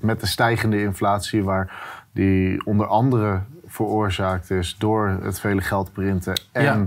met 0.00 0.20
de 0.20 0.26
stijgende 0.26 0.82
inflatie, 0.82 1.44
waar 1.44 1.72
die 2.12 2.66
onder 2.66 2.86
andere 2.86 3.42
veroorzaakt 3.66 4.50
is 4.50 4.76
door 4.78 5.18
het 5.22 5.40
vele 5.40 5.60
geld 5.60 5.92
printen 5.92 6.40
en, 6.52 6.62
Ja. 6.62 6.86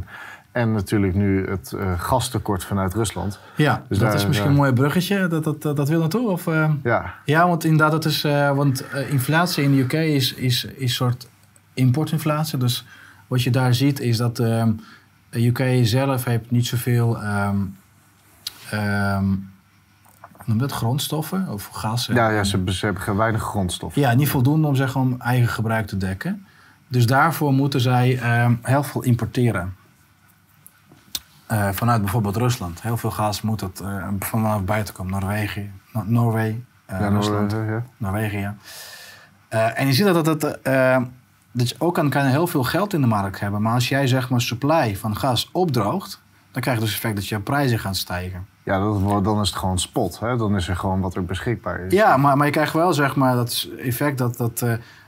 En 0.57 0.71
natuurlijk 0.71 1.13
nu 1.15 1.47
het 1.49 1.71
eh, 1.71 1.99
gastekort 1.99 2.63
vanuit 2.63 2.93
Rusland. 2.93 3.39
Ja, 3.55 3.83
Dus 3.89 3.97
dat 3.97 4.07
daar- 4.07 4.15
is 4.17 4.25
misschien 4.27 4.47
daar- 4.47 4.57
een 4.57 4.61
mooi 4.61 4.73
bruggetje. 4.73 5.27
Dat, 5.27 5.43
dat, 5.43 5.61
dat, 5.61 5.75
dat 5.75 5.89
wil 5.89 5.99
naartoe? 5.99 6.29
Of, 6.29 6.47
eh? 6.47 6.71
Ja, 6.83 7.13
Ja, 7.25 7.47
want 7.47 7.63
inderdaad, 7.63 7.91
dat 7.91 8.05
is, 8.05 8.23
eh, 8.23 8.55
want 8.55 8.87
eh, 8.87 9.11
inflatie 9.11 9.63
in 9.63 9.71
de 9.75 9.81
UK 9.81 9.93
is, 9.93 10.33
is, 10.33 10.65
is 10.65 10.81
een 10.81 10.89
soort 10.89 11.27
importinflatie. 11.73 12.57
Dus 12.59 12.85
wat 13.27 13.43
je 13.43 13.49
daar 13.51 13.73
ziet 13.73 13.99
is 13.99 14.17
dat 14.17 14.39
ehm, 14.39 14.71
de 15.29 15.45
UK 15.47 15.85
zelf 15.85 16.23
heeft 16.23 16.51
niet 16.51 16.67
zoveel 16.67 17.21
ehm, 17.21 17.55
hoe 18.69 20.45
noem 20.45 20.57
dat, 20.57 20.71
grondstoffen 20.71 21.47
of 21.49 21.65
gas. 21.67 22.05
ja, 22.13 22.29
ja 22.29 22.43
ze, 22.43 22.63
ze 22.65 22.85
hebben 22.85 23.15
weinig 23.15 23.41
grondstof. 23.41 23.95
ja, 23.95 24.13
niet 24.13 24.29
voldoende 24.29 24.67
om, 24.67 24.75
zeg, 24.75 24.95
om 24.95 25.15
eigen 25.19 25.47
gebruik 25.49 25.87
te 25.87 25.97
dekken. 25.97 26.45
Dus 26.87 27.05
daarvoor 27.05 27.53
moeten 27.53 27.79
zij 27.81 28.19
heel 28.61 28.83
veel 28.83 29.03
importeren. 29.03 29.73
Eh, 31.47 31.69
vanuit 31.71 32.01
bijvoorbeeld 32.01 32.35
Rusland. 32.35 32.81
Heel 32.81 32.97
veel 32.97 33.11
gas 33.11 33.41
moet 33.41 33.61
het 33.61 33.79
eh, 33.79 34.07
vanaf 34.19 34.63
buiten 34.63 34.93
komen. 34.93 35.11
Noorwegen, 35.11 35.71
No- 35.93 36.03
Noorwegen, 36.05 36.65
eh, 36.85 36.99
Ja, 36.99 37.07
Rusland. 37.07 37.51
Noor- 37.51 37.63
ja. 37.65 37.83
Norwegië. 37.97 38.51
Eh, 39.47 39.79
en 39.79 39.87
je 39.87 39.93
ziet 39.93 40.05
dat, 40.05 40.25
dat, 40.25 40.41
dat, 40.41 40.59
dat 41.51 41.69
je 41.69 41.75
ook 41.77 41.93
kan, 41.93 42.09
kan 42.09 42.25
heel 42.25 42.47
veel 42.47 42.63
geld 42.63 42.93
in 42.93 43.01
de 43.01 43.07
markt 43.07 43.39
hebben. 43.39 43.61
Maar 43.61 43.73
als 43.73 43.89
jij 43.89 44.07
zeg 44.07 44.29
maar 44.29 44.41
supply 44.41 44.95
van 44.97 45.15
gas 45.17 45.49
opdroogt, 45.51 46.21
dan 46.51 46.61
krijg 46.61 46.77
je 46.77 46.83
dus 46.83 46.93
het 46.93 47.01
effect 47.03 47.19
dat 47.19 47.27
je 47.29 47.39
prijzen 47.39 47.79
gaan 47.79 47.95
stijgen. 47.95 48.45
Ja, 48.63 48.79
dat, 48.79 48.99
wordt- 48.99 49.23
dan 49.25 49.41
is 49.41 49.49
het 49.49 49.57
gewoon 49.57 49.79
spot. 49.79 50.19
Hè? 50.19 50.37
Dan 50.37 50.55
is 50.55 50.67
er 50.67 50.75
gewoon 50.75 51.01
wat 51.01 51.15
er 51.15 51.25
beschikbaar 51.25 51.79
is. 51.79 51.93
Ja, 51.93 52.17
maar, 52.17 52.37
maar 52.37 52.45
je 52.45 52.51
krijgt 52.51 52.73
wel 52.73 52.93
zeg 52.93 53.15
maar 53.15 53.35
dat 53.35 53.67
effect 53.79 54.17
dat, 54.17 54.37
dat 54.37 54.59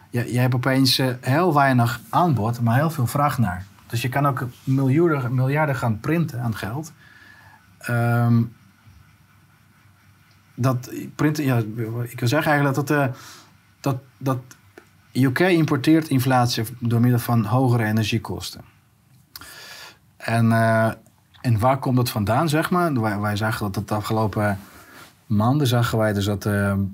je, 0.10 0.34
je 0.34 0.40
hebt 0.40 0.56
opeens 0.56 1.02
heel 1.22 1.54
weinig 1.54 2.00
aanbod, 2.10 2.62
maar 2.62 2.76
heel 2.76 2.90
veel 2.90 3.08
vraag 3.08 3.38
naar. 3.38 3.66
Dus 3.90 4.02
je 4.02 4.10
kan 4.10 4.28
ook 4.28 4.48
miljarden, 4.64 5.34
miljarden 5.34 5.76
gaan 5.76 6.00
printen 6.00 6.42
aan 6.42 6.56
geld. 6.56 6.94
Ehm, 7.78 8.44
dat 10.56 10.92
printen, 11.16 11.44
ja, 11.44 11.58
ik 12.04 12.20
wil 12.20 12.28
zeggen 12.28 12.52
eigenlijk 12.52 12.76
dat, 12.76 12.90
eh, 12.90 13.08
dat, 13.80 13.98
dat 14.18 14.40
UK 15.14 15.40
importeert 15.40 16.08
inflatie 16.08 16.64
door 16.80 17.00
middel 17.00 17.20
van 17.20 17.46
hogere 17.46 17.84
energiekosten. 17.84 18.62
En, 20.18 20.52
eh, 20.52 20.92
en 21.42 21.60
waar 21.60 21.78
komt 21.78 21.96
dat 21.96 22.10
vandaan, 22.10 22.50
zeg 22.50 22.70
maar? 22.70 23.02
Wij, 23.02 23.20
wij 23.20 23.36
zagen 23.36 23.72
dat 23.72 23.88
de 23.88 23.96
afgelopen 23.96 24.60
maanden 25.26 25.68
zagen 25.68 25.98
wij 25.98 26.14
dus 26.14 26.26
dat 26.26 26.44
we 26.44 26.88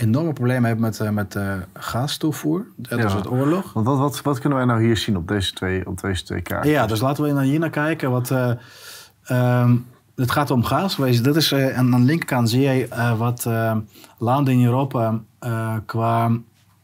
enorme 0.00 0.32
problemen 0.32 0.64
hebben 0.64 0.84
met, 0.84 1.00
eh, 1.00 1.10
met 1.10 1.38
gastoevoer. 1.72 2.66
Dat 2.76 2.98
Ja. 2.98 3.04
is 3.04 3.12
het 3.12 3.30
oorlog. 3.30 3.72
Want 3.72 3.86
wat, 3.86 3.98
wat, 3.98 4.22
wat 4.22 4.38
kunnen 4.38 4.58
wij 4.58 4.66
nou 4.66 4.82
hier 4.82 4.96
zien 4.96 5.16
op 5.16 5.28
deze 5.28 5.52
twee, 5.52 5.86
op 5.86 6.00
deze 6.00 6.24
twee 6.24 6.40
kaarten? 6.40 6.70
Ja, 6.70 6.86
dus 6.86 7.00
laten 7.00 7.24
we 7.24 7.32
naar 7.32 7.42
hier 7.42 7.58
naar 7.58 7.70
kijken. 7.70 8.10
Wat, 8.10 8.30
eh, 8.30 8.50
ehm, 9.24 9.76
het 10.16 10.30
gaat 10.30 10.50
om 10.50 10.64
gas. 10.64 10.96
Dat 11.22 11.36
is, 11.36 11.52
en 11.52 11.76
aan 11.76 11.90
de 11.90 11.98
linkerkant 11.98 12.50
zie 12.50 12.60
je 12.60 13.14
wat 13.18 13.48
landen 14.18 14.54
in 14.54 14.64
Europa 14.64 15.20
qua 15.86 16.30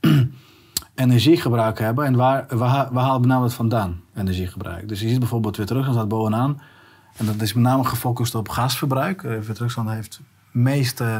energiegebruik 0.94 1.78
hebben. 1.78 2.04
En 2.04 2.16
waar, 2.16 2.46
waar, 2.48 2.88
waar 2.92 3.04
halen 3.04 3.20
we 3.20 3.26
nou 3.26 3.42
het 3.42 3.54
vandaan, 3.54 4.00
energiegebruik? 4.14 4.88
Dus 4.88 5.00
je 5.00 5.08
ziet 5.08 5.18
bijvoorbeeld 5.18 5.56
Wit-Rusland 5.56 5.94
staat 5.94 6.08
bovenaan. 6.08 6.60
En 7.16 7.26
dat 7.26 7.40
is 7.40 7.52
met 7.52 7.62
name 7.62 7.84
gefocust 7.84 8.34
op 8.34 8.48
gasverbruik. 8.48 9.22
Wit-Rusland 9.22 9.90
heeft 9.90 10.20
meest, 10.50 11.00
eh, 11.00 11.16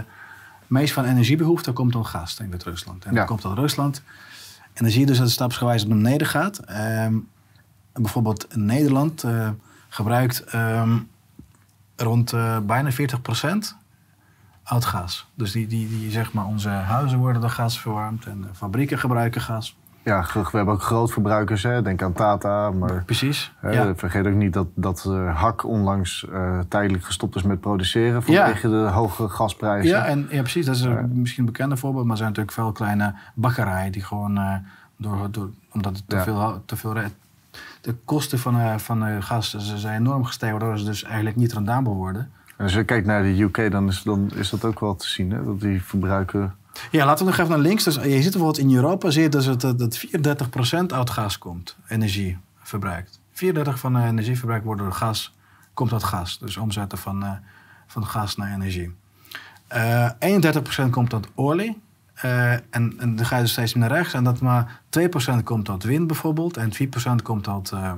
meest 0.67 0.93
van 0.93 1.05
energiebehoefte 1.05 1.73
komt 1.73 1.93
door 1.93 2.05
gas 2.05 2.39
in 2.41 2.51
Wit-Rusland. 2.51 3.05
En 3.05 3.13
Ja. 3.13 3.19
dat 3.19 3.27
komt 3.27 3.45
uit 3.45 3.59
Rusland. 3.59 4.03
En 4.73 4.83
dan 4.85 4.91
zie 4.91 5.01
je 5.01 5.07
dus 5.07 5.17
dat 5.17 5.25
het 5.27 5.35
stapsgewijs 5.35 5.85
naar 5.87 5.97
beneden 5.97 6.27
gaat. 6.27 6.59
Ehm, 6.59 7.15
bijvoorbeeld 7.93 8.57
Nederland 8.57 9.25
eh, 9.25 9.49
gebruikt 9.89 10.41
ehm, 10.45 10.99
rond 11.97 12.33
eh, 12.33 12.59
bijna 12.59 12.91
40% 12.93 13.77
oud 14.63 14.85
gas. 14.85 15.27
Dus 15.35 15.53
die, 15.53 15.67
die, 15.67 15.89
die, 15.89 16.11
zeg 16.11 16.33
maar, 16.33 16.45
onze 16.47 16.69
huizen 16.69 17.19
worden 17.19 17.41
door 17.41 17.51
gas 17.51 17.81
verwarmd 17.81 18.27
en 18.27 18.49
fabrieken 18.55 18.99
gebruiken 18.99 19.41
gas. 19.41 19.77
Ja, 20.07 20.27
we 20.33 20.57
hebben 20.57 20.75
ook 20.75 20.83
grootverbruikers. 20.83 21.63
Hè? 21.63 21.83
Denk 21.83 22.03
aan 22.03 22.13
Tata. 22.13 22.71
Maar 22.71 23.05
Precies. 23.05 23.53
hè, 23.59 23.71
ja. 23.71 23.95
vergeet 23.95 24.27
ook 24.27 24.35
niet 24.35 24.53
dat, 24.53 24.67
dat 24.75 25.05
eh, 25.09 25.37
Hak 25.41 25.65
onlangs 25.65 26.27
eh, 26.33 26.59
tijdelijk 26.69 27.05
gestopt 27.05 27.37
is 27.37 27.43
met 27.43 27.61
produceren. 27.61 28.23
Vanwege 28.23 28.69
de 28.69 28.77
hoge 28.77 29.29
gasprijzen. 29.29 29.91
Ja, 29.91 30.05
en, 30.05 30.27
ja, 30.31 30.41
precies. 30.41 30.67
Dat 30.67 30.75
is 30.75 30.81
een- 30.81 31.21
misschien 31.21 31.47
een 31.47 31.53
bekende 31.53 31.77
voorbeeld. 31.77 32.03
Maar 32.05 32.13
er 32.13 32.19
zijn 32.19 32.29
natuurlijk 32.29 32.57
veel 32.57 32.73
kleine 32.73 33.15
bakkerijen 33.35 33.93
die 33.93 34.03
gewoon 34.03 34.37
eh, 34.37 34.55
door, 34.97 35.29
door, 35.31 35.51
omdat 35.73 35.97
het 35.97 36.09
te 36.09 36.21
veel, 36.21 36.63
te 36.67 36.77
veel 36.77 36.95
de 37.81 37.95
kosten 38.05 38.39
van, 38.39 38.81
van 38.81 39.23
gas 39.23 39.55
zijn 39.57 40.01
enorm 40.01 40.25
gestegen, 40.25 40.59
waardoor 40.59 40.79
ze 40.79 40.85
dus 40.85 41.05
eigenlijk 41.05 41.37
niet 41.37 41.53
rendabel 41.53 41.95
worden. 41.95 42.31
En 42.57 42.65
als 42.65 42.75
je 42.75 42.85
kijkt 42.85 43.07
naar 43.07 43.23
de 43.23 43.43
UK, 43.43 43.71
dan 43.71 43.89
is, 43.89 44.03
dan 44.03 44.31
is 44.35 44.51
dat 44.51 44.65
ook 44.65 44.81
wel 44.81 44.97
te 44.97 45.09
zien. 45.09 45.31
Hè? 45.31 45.45
Dat 45.45 45.61
die 45.61 45.83
verbruiken... 45.83 46.55
Ja, 46.91 47.05
laten 47.05 47.25
we 47.25 47.31
nog 47.31 47.41
even 47.41 47.51
naar 47.51 47.61
links. 47.61 47.85
Dus 47.85 47.95
je 47.95 48.23
ziet 48.23 48.23
bijvoorbeeld 48.23 48.59
in 48.59 48.75
Europa 48.75 49.11
zie 49.11 49.29
dus 49.29 49.45
dat, 49.45 49.61
dat 49.61 50.07
34% 50.07 50.87
uit 50.87 51.11
gas 51.11 51.39
komt, 51.39 51.77
energie 51.89 52.39
verbruikt. 52.63 53.21
34 53.33 53.79
van 53.79 53.93
de 53.93 54.03
energieverbruik 54.03 54.65
wordt 54.65 54.81
door 54.81 54.93
gas, 54.93 55.35
komt 55.75 55.93
uit 55.93 56.05
gas. 56.05 56.39
Dus 56.39 56.57
omzetten 56.57 56.99
van, 56.99 57.23
eh, 57.23 57.33
van 57.87 58.07
gas 58.07 58.37
naar 58.37 58.53
energie. 58.53 58.95
Eh 59.67 60.11
31% 60.19 60.91
komt 60.91 61.13
uit 61.13 61.29
olie. 61.35 61.81
Eh, 62.15 62.53
en, 62.53 62.97
dan 62.99 63.27
ga 63.27 63.37
je 63.37 63.43
dus 63.43 63.53
steeds 63.53 63.75
meer 63.75 63.89
naar 63.89 63.99
rechts. 63.99 64.15
En 64.15 64.25
dat 64.25 64.41
maar 64.41 64.81
2% 64.89 65.43
komt 65.45 65.69
uit 65.69 65.85
wind 65.85 66.07
bijvoorbeeld. 66.07 66.57
En 66.57 66.73
4% 66.73 67.23
komt 67.23 67.49
uit 67.49 67.73
eh, 67.73 67.93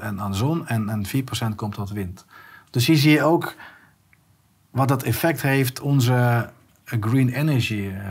en 0.00 0.20
aan 0.20 0.34
zon. 0.34 0.66
En, 0.66 0.88
en 0.88 1.06
4% 1.06 1.54
komt 1.56 1.78
uit 1.78 1.90
wind. 1.90 2.24
Dus 2.70 2.86
hier 2.86 2.96
zie 2.96 3.10
je 3.10 3.22
ook 3.22 3.54
wat 4.70 4.88
dat 4.88 5.02
effect 5.02 5.42
heeft 5.42 5.80
onze 5.80 6.50
green 6.84 7.28
energy 7.28 7.90
eh, 7.94 8.10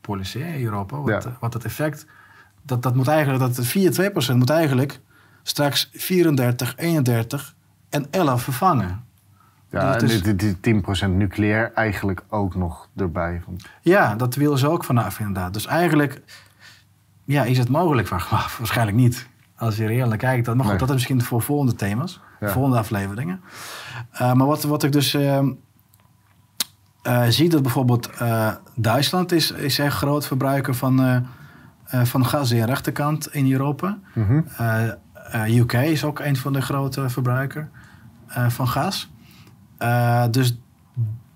policy 0.00 0.38
in 0.38 0.64
Europa. 0.64 0.96
Wat, 1.00 1.22
Ja. 1.24 1.36
wat 1.40 1.52
het 1.54 1.64
effect 1.64 2.06
Dat, 2.62 2.82
dat 2.82 2.94
moet 2.94 3.08
eigenlijk, 3.08 3.54
dat 3.54 3.66
4, 3.66 3.92
2% 3.92 4.36
moet 4.36 4.50
eigenlijk 4.50 5.00
straks 5.42 5.90
34, 5.92 6.74
31 6.76 7.54
en 7.90 8.06
11 8.10 8.42
vervangen. 8.42 9.04
Ja, 9.70 9.92
Dat 9.92 10.10
en 10.10 10.36
die, 10.36 10.56
die 10.60 10.82
10% 11.06 11.08
nucleair 11.16 11.72
eigenlijk 11.74 12.22
ook 12.28 12.54
nog 12.54 12.88
erbij. 12.96 13.40
Van, 13.44 13.60
Ja, 13.80 14.14
dat 14.14 14.34
willen 14.34 14.58
ze 14.58 14.68
ook 14.68 14.84
vanaf 14.84 15.18
inderdaad. 15.18 15.52
Dus 15.52 15.66
eigenlijk 15.66 16.22
ja, 17.24 17.44
is 17.44 17.58
het 17.58 17.68
mogelijk, 17.68 18.08
waarschijnlijk 18.58 18.96
niet. 18.96 19.28
Als 19.56 19.76
je 19.76 19.86
reëel 19.86 20.08
naar 20.08 20.16
kijkt. 20.16 20.46
Maar 20.46 20.56
goed, 20.56 20.66
Nee. 20.68 20.78
dat 20.78 20.88
is 20.88 20.94
misschien 20.94 21.22
voor 21.22 21.42
volgende 21.42 21.74
thema's. 21.74 22.20
Ja. 22.40 22.48
Volgende 22.48 22.78
afleveringen. 22.78 23.40
Eh, 24.10 24.32
maar 24.32 24.46
wat, 24.46 24.62
wat 24.62 24.82
ik 24.82 24.92
dus 24.92 25.14
ehm, 25.14 25.50
eh, 27.06 27.28
zie, 27.28 27.48
dat 27.48 27.62
bijvoorbeeld 27.62 28.10
eh, 28.10 28.52
Duitsland 28.74 29.32
is, 29.32 29.50
is 29.50 29.78
echt 29.78 29.96
groot 29.96 30.26
verbruiker 30.26 30.74
van, 30.74 31.24
eh, 31.86 32.04
van 32.04 32.26
gas 32.26 32.52
aan 32.52 32.58
de 32.58 32.64
rechterkant 32.64 33.34
in 33.34 33.52
Europa. 33.52 33.98
Eh, 35.30 35.56
UK 35.56 35.72
is 35.72 36.04
ook 36.04 36.18
een 36.18 36.36
van 36.36 36.52
de 36.52 36.60
grote 36.60 37.08
verbruikers 37.08 37.66
eh, 38.26 38.48
van 38.48 38.68
gas. 38.68 39.10
Dus 40.30 40.58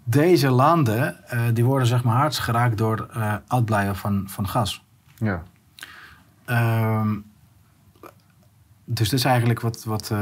deze 0.05 0.51
landen 0.51 1.17
die 1.53 1.65
worden 1.65 1.87
zeg 1.87 2.05
maar 2.05 2.17
hardst 2.17 2.41
geraakt 2.41 2.79
door 2.79 3.09
uitblijven 3.47 3.97
van, 3.97 4.25
van 4.27 4.49
gas. 4.49 4.85
Ja. 5.17 5.43
Ehm, 6.45 7.15
dus 8.85 9.09
dit 9.09 9.19
is 9.19 9.25
eigenlijk 9.25 9.61
wat, 9.61 9.85
wat, 9.85 10.13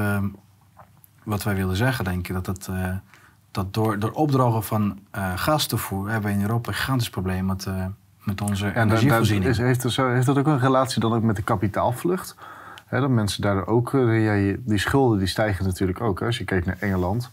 wat 1.24 1.42
wij 1.42 1.54
willen 1.54 1.76
zeggen, 1.76 2.04
denk 2.04 2.28
ik. 2.28 2.34
Dat, 2.34 2.46
het, 2.46 2.68
dat 3.50 3.74
door, 3.74 3.98
door 3.98 4.10
opdrogen 4.10 4.62
van 4.62 4.98
eh 5.10 5.32
gastoevoer 5.36 6.10
hebben 6.10 6.30
we 6.30 6.36
in 6.36 6.42
Europa 6.42 6.68
een 6.68 6.74
gigantisch 6.74 7.10
probleem 7.10 7.46
met, 7.46 7.66
eh, 7.66 7.86
met 8.24 8.40
onze 8.40 8.66
En 8.66 8.86
energievoorziening. 8.86 9.50
is, 9.50 9.58
heeft, 9.58 9.84
er 9.84 9.92
zo, 9.92 10.08
heeft 10.08 10.26
dat 10.26 10.38
ook 10.38 10.46
een 10.46 10.58
relatie 10.58 11.00
dan 11.00 11.12
ook 11.12 11.22
met 11.22 11.36
de 11.36 11.42
kapitaalvlucht? 11.42 12.36
Dat 12.90 13.10
mensen 13.10 13.42
daardoor 13.42 13.66
ook... 13.66 13.94
eh, 13.94 14.24
ja, 14.24 14.56
die 14.64 14.78
schulden 14.78 15.18
die 15.18 15.26
stijgen 15.26 15.64
natuurlijk 15.64 16.00
ook. 16.00 16.20
Hè, 16.20 16.26
als 16.26 16.38
je 16.38 16.44
kijkt 16.44 16.66
naar 16.66 16.76
Engeland. 16.80 17.30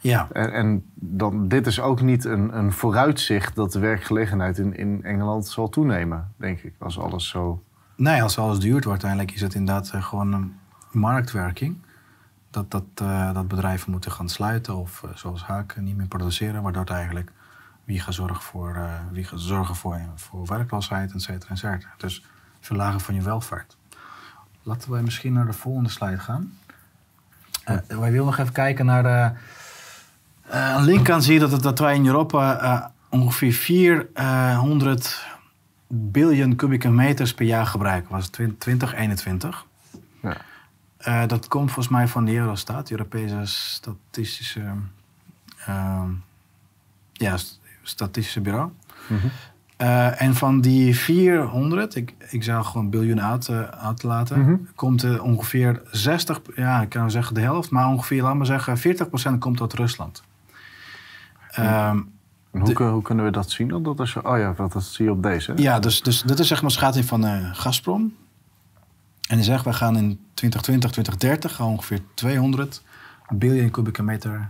ja, 0.00 0.28
En, 0.32 0.52
en 0.52 0.84
dan, 0.94 1.48
dit 1.48 1.66
is 1.66 1.80
ook 1.80 2.00
niet 2.00 2.24
een, 2.24 2.58
een 2.58 2.72
vooruitzicht 2.72 3.54
dat 3.54 3.72
de 3.72 3.78
werkgelegenheid 3.78 4.58
in, 4.58 4.76
in 4.76 5.04
Engeland 5.04 5.46
zal 5.46 5.68
toenemen, 5.68 6.32
denk 6.36 6.60
ik. 6.60 6.74
Als 6.78 6.98
alles 6.98 7.28
zo... 7.28 7.62
nee, 7.96 8.22
als 8.22 8.38
alles 8.38 8.58
duurt, 8.58 8.84
wordt 8.84 9.04
uiteindelijk 9.04 9.32
is 9.32 9.40
het 9.40 9.54
inderdaad 9.54 9.92
gewoon 9.94 10.32
een 10.32 10.54
marktwerking. 10.90 11.76
Dat, 12.56 12.70
dat, 12.70 12.84
eh, 13.08 13.34
dat 13.34 13.48
bedrijven 13.48 13.90
moeten 13.90 14.12
gaan 14.12 14.28
sluiten 14.28 14.76
of 14.76 15.02
eh, 15.02 15.10
zoals 15.14 15.42
Haak 15.42 15.76
niet 15.76 15.96
meer 15.96 16.06
produceren, 16.06 16.62
waardoor 16.62 16.84
eigenlijk 16.84 17.32
wie 17.84 18.00
gaat 18.00 18.14
zorgen 18.14 18.42
voor, 18.42 18.74
eh, 18.74 18.92
wie 19.10 19.24
gaat 19.24 19.40
zorgen 19.40 19.74
voor, 19.74 20.00
voor 20.14 20.46
werkloosheid, 20.46 21.12
et 21.12 21.22
cetera, 21.22 21.50
et 21.50 21.58
cetera. 21.58 21.90
Dus 21.96 22.24
verlagen 22.60 23.00
van 23.00 23.14
je 23.14 23.22
welvaart. 23.22 23.76
Laten 24.62 24.90
wij 24.90 25.02
misschien 25.02 25.32
naar 25.32 25.46
de 25.46 25.52
volgende 25.52 25.88
slide 25.88 26.18
gaan. 26.18 26.58
Eh, 27.64 27.76
wij 27.88 28.10
willen 28.10 28.26
nog 28.26 28.38
even 28.38 28.52
kijken 28.52 28.86
naar 28.86 29.02
de. 29.02 29.30
eh, 30.48 30.74
aan 30.74 30.84
de 30.84 31.20
zie 31.20 31.32
je 31.32 31.48
dat, 31.48 31.62
dat 31.62 31.78
wij 31.78 31.94
in 31.94 32.06
Europa 32.06 32.58
eh, 32.60 32.84
ongeveer 33.08 33.52
400 33.52 35.26
biljoen 35.88 36.56
kubieke 36.56 36.88
meters 36.88 37.34
per 37.34 37.46
jaar 37.46 37.66
gebruiken. 37.66 38.10
was 38.10 38.24
het 38.24 38.60
2021. 38.60 39.66
Ja. 40.22 40.36
Eh, 41.06 41.26
dat 41.26 41.48
komt 41.48 41.66
volgens 41.70 41.88
mij 41.94 42.08
van 42.08 42.24
de 42.24 42.34
Eurostat, 42.36 42.90
Europese 42.90 43.40
Statistische, 43.44 44.64
ehm, 45.66 46.08
ja, 47.12 47.36
st- 47.36 47.60
Statistische 47.82 48.40
Bureau. 48.40 48.70
Mhm. 49.08 49.26
Eh, 49.76 50.22
en 50.22 50.34
van 50.34 50.60
die 50.60 50.96
400, 50.96 51.94
ik, 51.94 52.14
ik 52.30 52.42
zou 52.44 52.64
gewoon 52.64 52.90
biljoen 52.90 53.22
uit, 53.22 53.48
eh, 53.48 53.60
uitlaten, 53.60 54.40
Mhm. 54.40 54.54
komt 54.74 55.02
er 55.02 55.22
ongeveer 55.22 55.82
60, 55.90 56.40
ja, 56.54 56.80
ik 56.82 56.88
kan 56.88 57.10
zeggen 57.10 57.34
de 57.34 57.40
helft, 57.40 57.70
maar 57.70 57.86
ongeveer, 57.88 58.22
laat 58.22 58.34
maar 58.34 58.46
zeggen, 58.46 58.78
40% 58.78 59.38
komt 59.38 59.60
uit 59.60 59.72
Rusland. 59.72 60.22
Ehm, 61.50 61.98
En 62.52 62.62
hoe, 62.62 62.74
De- 62.74 62.84
hoe 62.84 63.02
kunnen 63.02 63.24
we 63.24 63.30
dat 63.30 63.50
zien 63.50 63.68
dan? 63.68 63.82
Dat 63.82 64.00
is, 64.00 64.16
oh 64.16 64.38
ja, 64.38 64.52
dat, 64.52 64.72
dat 64.72 64.84
zie 64.84 65.04
je 65.04 65.10
op 65.10 65.22
deze. 65.22 65.52
hè? 65.52 65.62
Ja, 65.62 65.78
dus, 65.80 66.02
dus 66.02 66.22
dit 66.22 66.38
is 66.38 66.48
zeg 66.48 66.62
maar 66.62 66.70
schatting 66.70 67.04
van 67.04 67.24
Gazprom. 67.54 68.14
En 69.26 69.36
die 69.36 69.44
zegt, 69.44 69.64
wij 69.64 69.72
gaan 69.72 69.96
in 69.96 70.20
2020, 70.34 70.90
2030 70.90 71.54
gaan 71.54 71.66
we 71.66 71.72
ongeveer 71.72 72.00
200 72.14 72.82
biljoen 73.28 73.70
kubieke 73.70 74.02
meter 74.02 74.48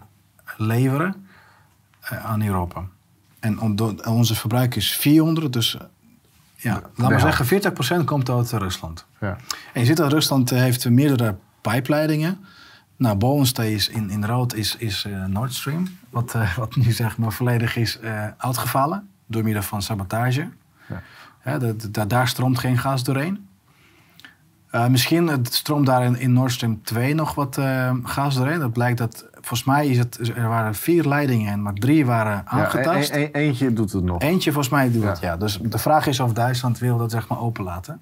leveren 0.57 1.27
eh, 2.01 2.25
aan 2.25 2.43
Europa. 2.43 2.85
En 3.41 3.61
onze 4.05 4.35
verbruik 4.35 4.75
is 4.75 4.95
400, 4.95 5.53
dus 5.53 5.77
eh, 5.77 5.83
ja, 6.55 6.83
laat 6.95 7.11
maar 7.11 7.21
zeggen 7.21 8.03
40% 8.03 8.05
komt 8.05 8.31
uit 8.31 8.51
Rusland. 8.51 9.07
Ja. 9.21 9.37
En 9.73 9.81
je 9.81 9.87
ziet 9.87 9.97
dat 9.97 10.13
Rusland 10.13 10.53
eh, 10.53 10.59
heeft 10.59 10.91
meerdere 10.91 11.37
pijpleidingen. 11.61 12.45
Nou, 12.97 13.17
bovenste 13.17 13.73
is 13.73 13.89
in, 13.89 14.11
in 14.11 14.25
rood 14.25 14.55
is, 14.55 14.77
is 14.77 15.07
Nord 15.27 15.55
Stream. 15.55 15.99
Wat, 16.11 16.37
wat 16.57 16.77
nu 16.77 16.93
zeg 16.93 17.19
maar 17.19 17.33
volledig 17.33 17.77
is 17.77 17.99
uitgevallen 18.37 19.09
door 19.27 19.43
middel 19.43 19.63
van 19.63 19.83
sabotage. 19.83 20.49
Ja. 21.45 21.59
Daar 22.07 22.29
stroomt 22.29 22.59
geen 22.59 22.79
gas 22.79 23.05
doorheen. 23.05 23.46
Eh, 24.77 24.87
misschien 24.87 25.27
het 25.27 25.55
stroomt 25.55 25.87
daar 25.87 26.05
in, 26.05 26.19
in 26.19 26.33
Nord 26.33 26.53
Stream 26.53 26.83
2 26.83 27.15
nog 27.15 27.35
wat 27.35 27.59
eh, 27.59 27.95
gas 28.03 28.35
doorheen. 28.35 28.59
Dat 28.59 28.73
blijkt 28.73 28.99
dat, 28.99 29.25
volgens 29.33 29.65
mij 29.65 29.87
is 29.87 29.99
het, 29.99 30.33
er 30.37 30.49
waren 30.49 30.75
vier 30.75 31.05
leidingen 31.05 31.53
en 31.53 31.63
maar 31.63 31.73
drie 31.75 32.07
waren 32.07 32.33
Ja, 32.33 32.45
aangetast. 32.45 33.11
e- 33.11 33.23
e- 33.23 33.29
eentje 33.33 33.73
doet 33.73 33.93
het 33.93 34.05
nog. 34.05 34.23
Eentje 34.23 34.53
volgens 34.53 34.75
mij 34.75 34.91
doet 34.91 35.03
Ja. 35.03 35.09
het, 35.09 35.21
ja. 35.21 35.37
Dus 35.37 35.59
de 35.63 35.79
vraag 35.79 36.07
is 36.07 36.21
of 36.21 36.33
Duitsland 36.33 36.79
wil 36.79 36.99
dat 36.99 37.11
zeg 37.11 37.29
maar 37.29 37.41
openlaten. 37.41 38.01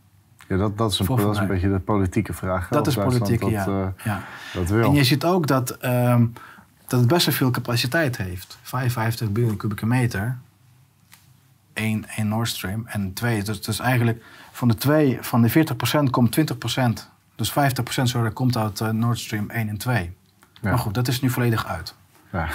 Ja, 0.48 0.56
dat, 0.56 0.78
dat, 0.78 0.92
is 0.92 0.98
een, 0.98 1.06
dat 1.06 1.34
is 1.34 1.38
een 1.38 1.46
beetje 1.46 1.70
de 1.70 1.78
politieke 1.78 2.32
vraag. 2.32 2.68
Dat 2.68 2.86
is 2.86 2.94
Duitsland 2.94 3.24
politiek, 3.24 3.48
ja. 3.50 3.64
dat, 3.64 3.74
eh, 3.74 4.04
ja. 4.04 4.22
dat 4.54 4.68
wil. 4.68 4.84
En 4.84 4.94
je 4.94 5.04
ziet 5.04 5.24
ook 5.24 5.46
dat, 5.46 5.70
ehm, 5.70 6.26
dat 6.86 7.00
het 7.00 7.08
best 7.08 7.26
wel 7.26 7.34
veel 7.34 7.50
capaciteit 7.50 8.16
heeft. 8.16 8.58
55 8.62 9.30
biljoen 9.30 9.56
kubieke 9.56 9.86
meter. 9.86 10.38
Eén, 11.72 12.06
één 12.16 12.28
Nord 12.28 12.48
Stream. 12.48 12.86
En 12.86 13.12
twee, 13.12 13.42
dus, 13.42 13.62
dus 13.62 13.78
eigenlijk 13.78 14.24
van 14.54 14.68
de 14.68 14.74
twee, 14.74 15.18
van 15.20 15.42
de 15.42 15.50
40% 16.06 16.10
komt 16.10 16.36
20%. 16.36 17.10
Dus 17.36 17.50
50% 17.50 18.02
sorry, 18.02 18.30
komt 18.30 18.56
uit 18.56 18.80
eh, 18.80 18.88
Nord 18.88 19.18
Stream 19.18 19.50
1 19.50 19.68
en 19.68 19.76
2. 19.78 20.12
Ja. 20.60 20.70
Maar 20.70 20.78
goed, 20.78 20.94
dat 20.94 21.08
is 21.08 21.20
nu 21.20 21.30
volledig 21.30 21.66
uit. 21.66 21.94
Ja. 22.32 22.48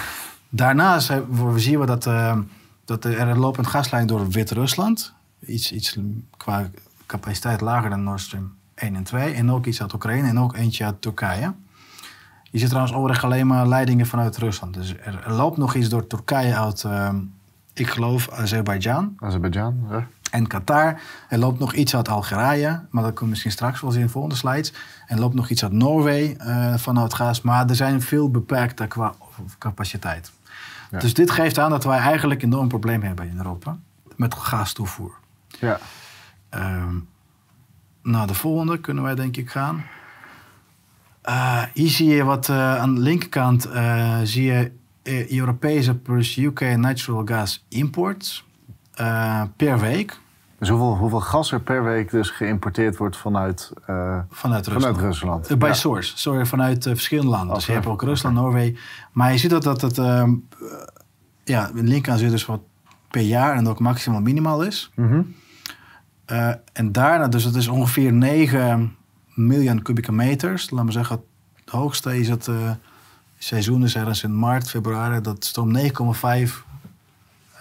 Daarnaast 0.48 1.08
we- 1.08 1.52
zien 1.56 1.80
we 1.80 1.86
dat, 1.86 2.06
ehm, 2.06 2.42
dat 2.84 3.04
er 3.04 3.28
een 3.28 3.38
lopend 3.38 3.66
gaslijn 3.66 4.06
door 4.06 4.28
Wit-Rusland. 4.28 5.12
Iets, 5.46 5.72
iets 5.72 5.98
qua 6.36 6.70
capaciteit 7.06 7.60
lager 7.60 7.90
dan 7.90 8.02
Nord 8.02 8.20
Stream 8.20 8.52
1 8.74 8.94
en 8.96 9.02
2. 9.02 9.32
En 9.34 9.50
ook 9.50 9.66
iets 9.66 9.80
uit 9.80 9.92
Oekraïne 9.94 10.28
en 10.28 10.38
ook 10.38 10.56
eentje 10.56 10.84
uit 10.84 11.02
Turkije. 11.02 11.52
Je 12.50 12.58
ziet 12.58 12.68
trouwens 12.68 12.94
overigens 12.96 13.24
alleen 13.24 13.46
maar 13.46 13.68
leidingen 13.68 14.06
vanuit 14.06 14.36
Rusland. 14.36 14.74
Dus 14.74 14.94
er, 15.04 15.32
loopt 15.32 15.56
nog 15.56 15.74
iets 15.74 15.88
door 15.88 16.06
Turkije 16.06 16.56
uit, 16.56 16.84
ehm, 16.84 17.16
ik 17.74 17.88
geloof, 17.88 18.30
Azerbeidzjan 18.30 19.12
Azerbeidzjan, 19.18 19.86
ja. 19.90 20.06
En 20.30 20.46
Qatar. 20.46 21.00
Er 21.28 21.38
loopt 21.38 21.58
nog 21.58 21.74
iets 21.74 21.96
uit 21.96 22.08
Algerije, 22.08 22.80
maar 22.90 23.02
dat 23.02 23.14
komt 23.14 23.30
misschien 23.30 23.50
straks 23.50 23.80
wel 23.80 23.90
zien 23.90 24.00
in 24.00 24.06
de 24.06 24.12
volgende 24.12 24.36
slides. 24.36 24.72
En 25.06 25.14
er 25.16 25.20
loopt 25.20 25.34
nog 25.34 25.48
iets 25.48 25.62
uit 25.62 25.72
Noorwegen 25.72 26.38
eh, 26.38 26.74
vanuit 26.78 27.14
gas, 27.14 27.40
maar 27.40 27.68
er 27.68 27.74
zijn 27.74 28.02
veel 28.02 28.30
beperkte 28.30 28.86
qua 28.86 29.14
capaciteit. 29.58 30.32
Ja. 30.90 30.98
Dus 30.98 31.14
dit 31.14 31.30
geeft 31.30 31.58
aan 31.58 31.70
dat 31.70 31.84
wij 31.84 31.98
eigenlijk 31.98 32.42
een 32.42 32.52
enorm 32.52 32.68
probleem 32.68 33.02
hebben 33.02 33.28
in 33.28 33.36
Europa 33.36 33.78
met 34.16 34.34
gastoevoer. 34.34 35.14
ja. 35.48 35.78
Ehm 36.48 36.96
nou, 38.02 38.26
de 38.26 38.34
volgende 38.34 38.78
kunnen 38.78 39.02
wij 39.02 39.14
denk 39.14 39.36
ik 39.36 39.50
gaan. 39.50 39.84
Eh, 41.22 41.62
hier 41.74 41.88
zie 41.88 42.08
je 42.08 42.24
wat 42.24 42.48
eh, 42.48 42.76
aan 42.76 42.94
de 42.94 43.00
linkerkant 43.00 43.68
zie 44.22 44.44
je 44.44 44.72
Europese 45.28 45.94
plus 45.94 46.36
UK 46.36 46.60
natural 46.60 47.22
gas 47.24 47.64
imports 47.68 48.44
eh, 49.00 49.42
per 49.56 49.78
week 49.78 50.18
Dus 50.58 50.68
hoeveel, 50.68 50.96
hoeveel 50.96 51.20
gas 51.20 51.52
er 51.52 51.60
per 51.60 51.84
week 51.84 52.10
dus 52.10 52.30
geïmporteerd 52.30 52.96
wordt 52.96 53.16
vanuit, 53.16 53.72
eh, 53.86 54.18
vanuit 54.30 54.66
Rusland. 54.66 54.84
vanuit 54.96 55.04
Rusland? 55.12 55.50
Eh, 55.50 55.56
Ja. 55.58 55.72
source, 55.72 56.18
sorry, 56.18 56.46
vanuit 56.46 56.82
verschillende 56.84 57.30
landen. 57.30 57.54
Dus 57.54 57.66
je 57.66 57.72
hebt 57.72 57.86
ook 57.86 58.02
Rusland, 58.02 58.34
Noorwegen. 58.34 58.76
Maar 59.12 59.32
je 59.32 59.38
ziet 59.38 59.50
dat, 59.50 59.62
dat 59.62 59.80
het, 59.80 59.98
ehm, 59.98 60.30
eh, 60.30 60.66
ja, 61.44 61.68
in 61.74 61.88
linkerkant 61.88 62.18
zie 62.18 62.26
je 62.26 62.32
dus 62.32 62.46
wat 62.46 62.60
per 63.10 63.22
jaar 63.22 63.56
en 63.56 63.68
ook 63.68 63.78
maximaal 63.78 64.20
minimaal 64.20 64.62
is. 64.62 64.90
Mhm. 64.94 65.22
En 66.72 66.92
daarna, 66.92 67.28
dus 67.28 67.44
het 67.44 67.54
is 67.54 67.68
ongeveer 67.68 68.12
9 68.12 68.96
miljoen 69.34 69.82
kubieke 69.82 70.12
meters. 70.12 70.70
Laat 70.70 70.84
maar 70.84 70.92
zeggen, 70.92 71.20
het 71.64 71.74
hoogste 71.74 72.18
is 72.18 72.28
het 72.28 72.48
seizoen 73.38 73.84
is 73.84 73.96
ergens 73.96 74.22
in 74.22 74.38
maart, 74.38 74.70
februari. 74.70 75.20
Dat 75.20 75.44
stroomt 75.44 75.72
9,5 75.72 76.64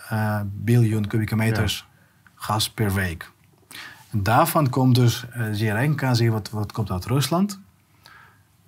eh, 0.10 0.40
biljoen 0.46 1.08
kubieke 1.08 1.36
meters 1.36 1.88
gas 2.36 2.70
per 2.70 2.94
week. 2.94 3.32
En 4.12 4.24
daarvan 4.24 4.70
komt 4.70 4.96
dus, 4.96 5.26
zie 5.52 5.66
je 5.66 5.74
renka, 5.74 6.14
zie 6.14 6.26
je 6.26 6.32
wat, 6.32 6.50
wat 6.50 6.72
komt 6.72 6.92
uit 6.92 7.06
Rusland. 7.06 7.60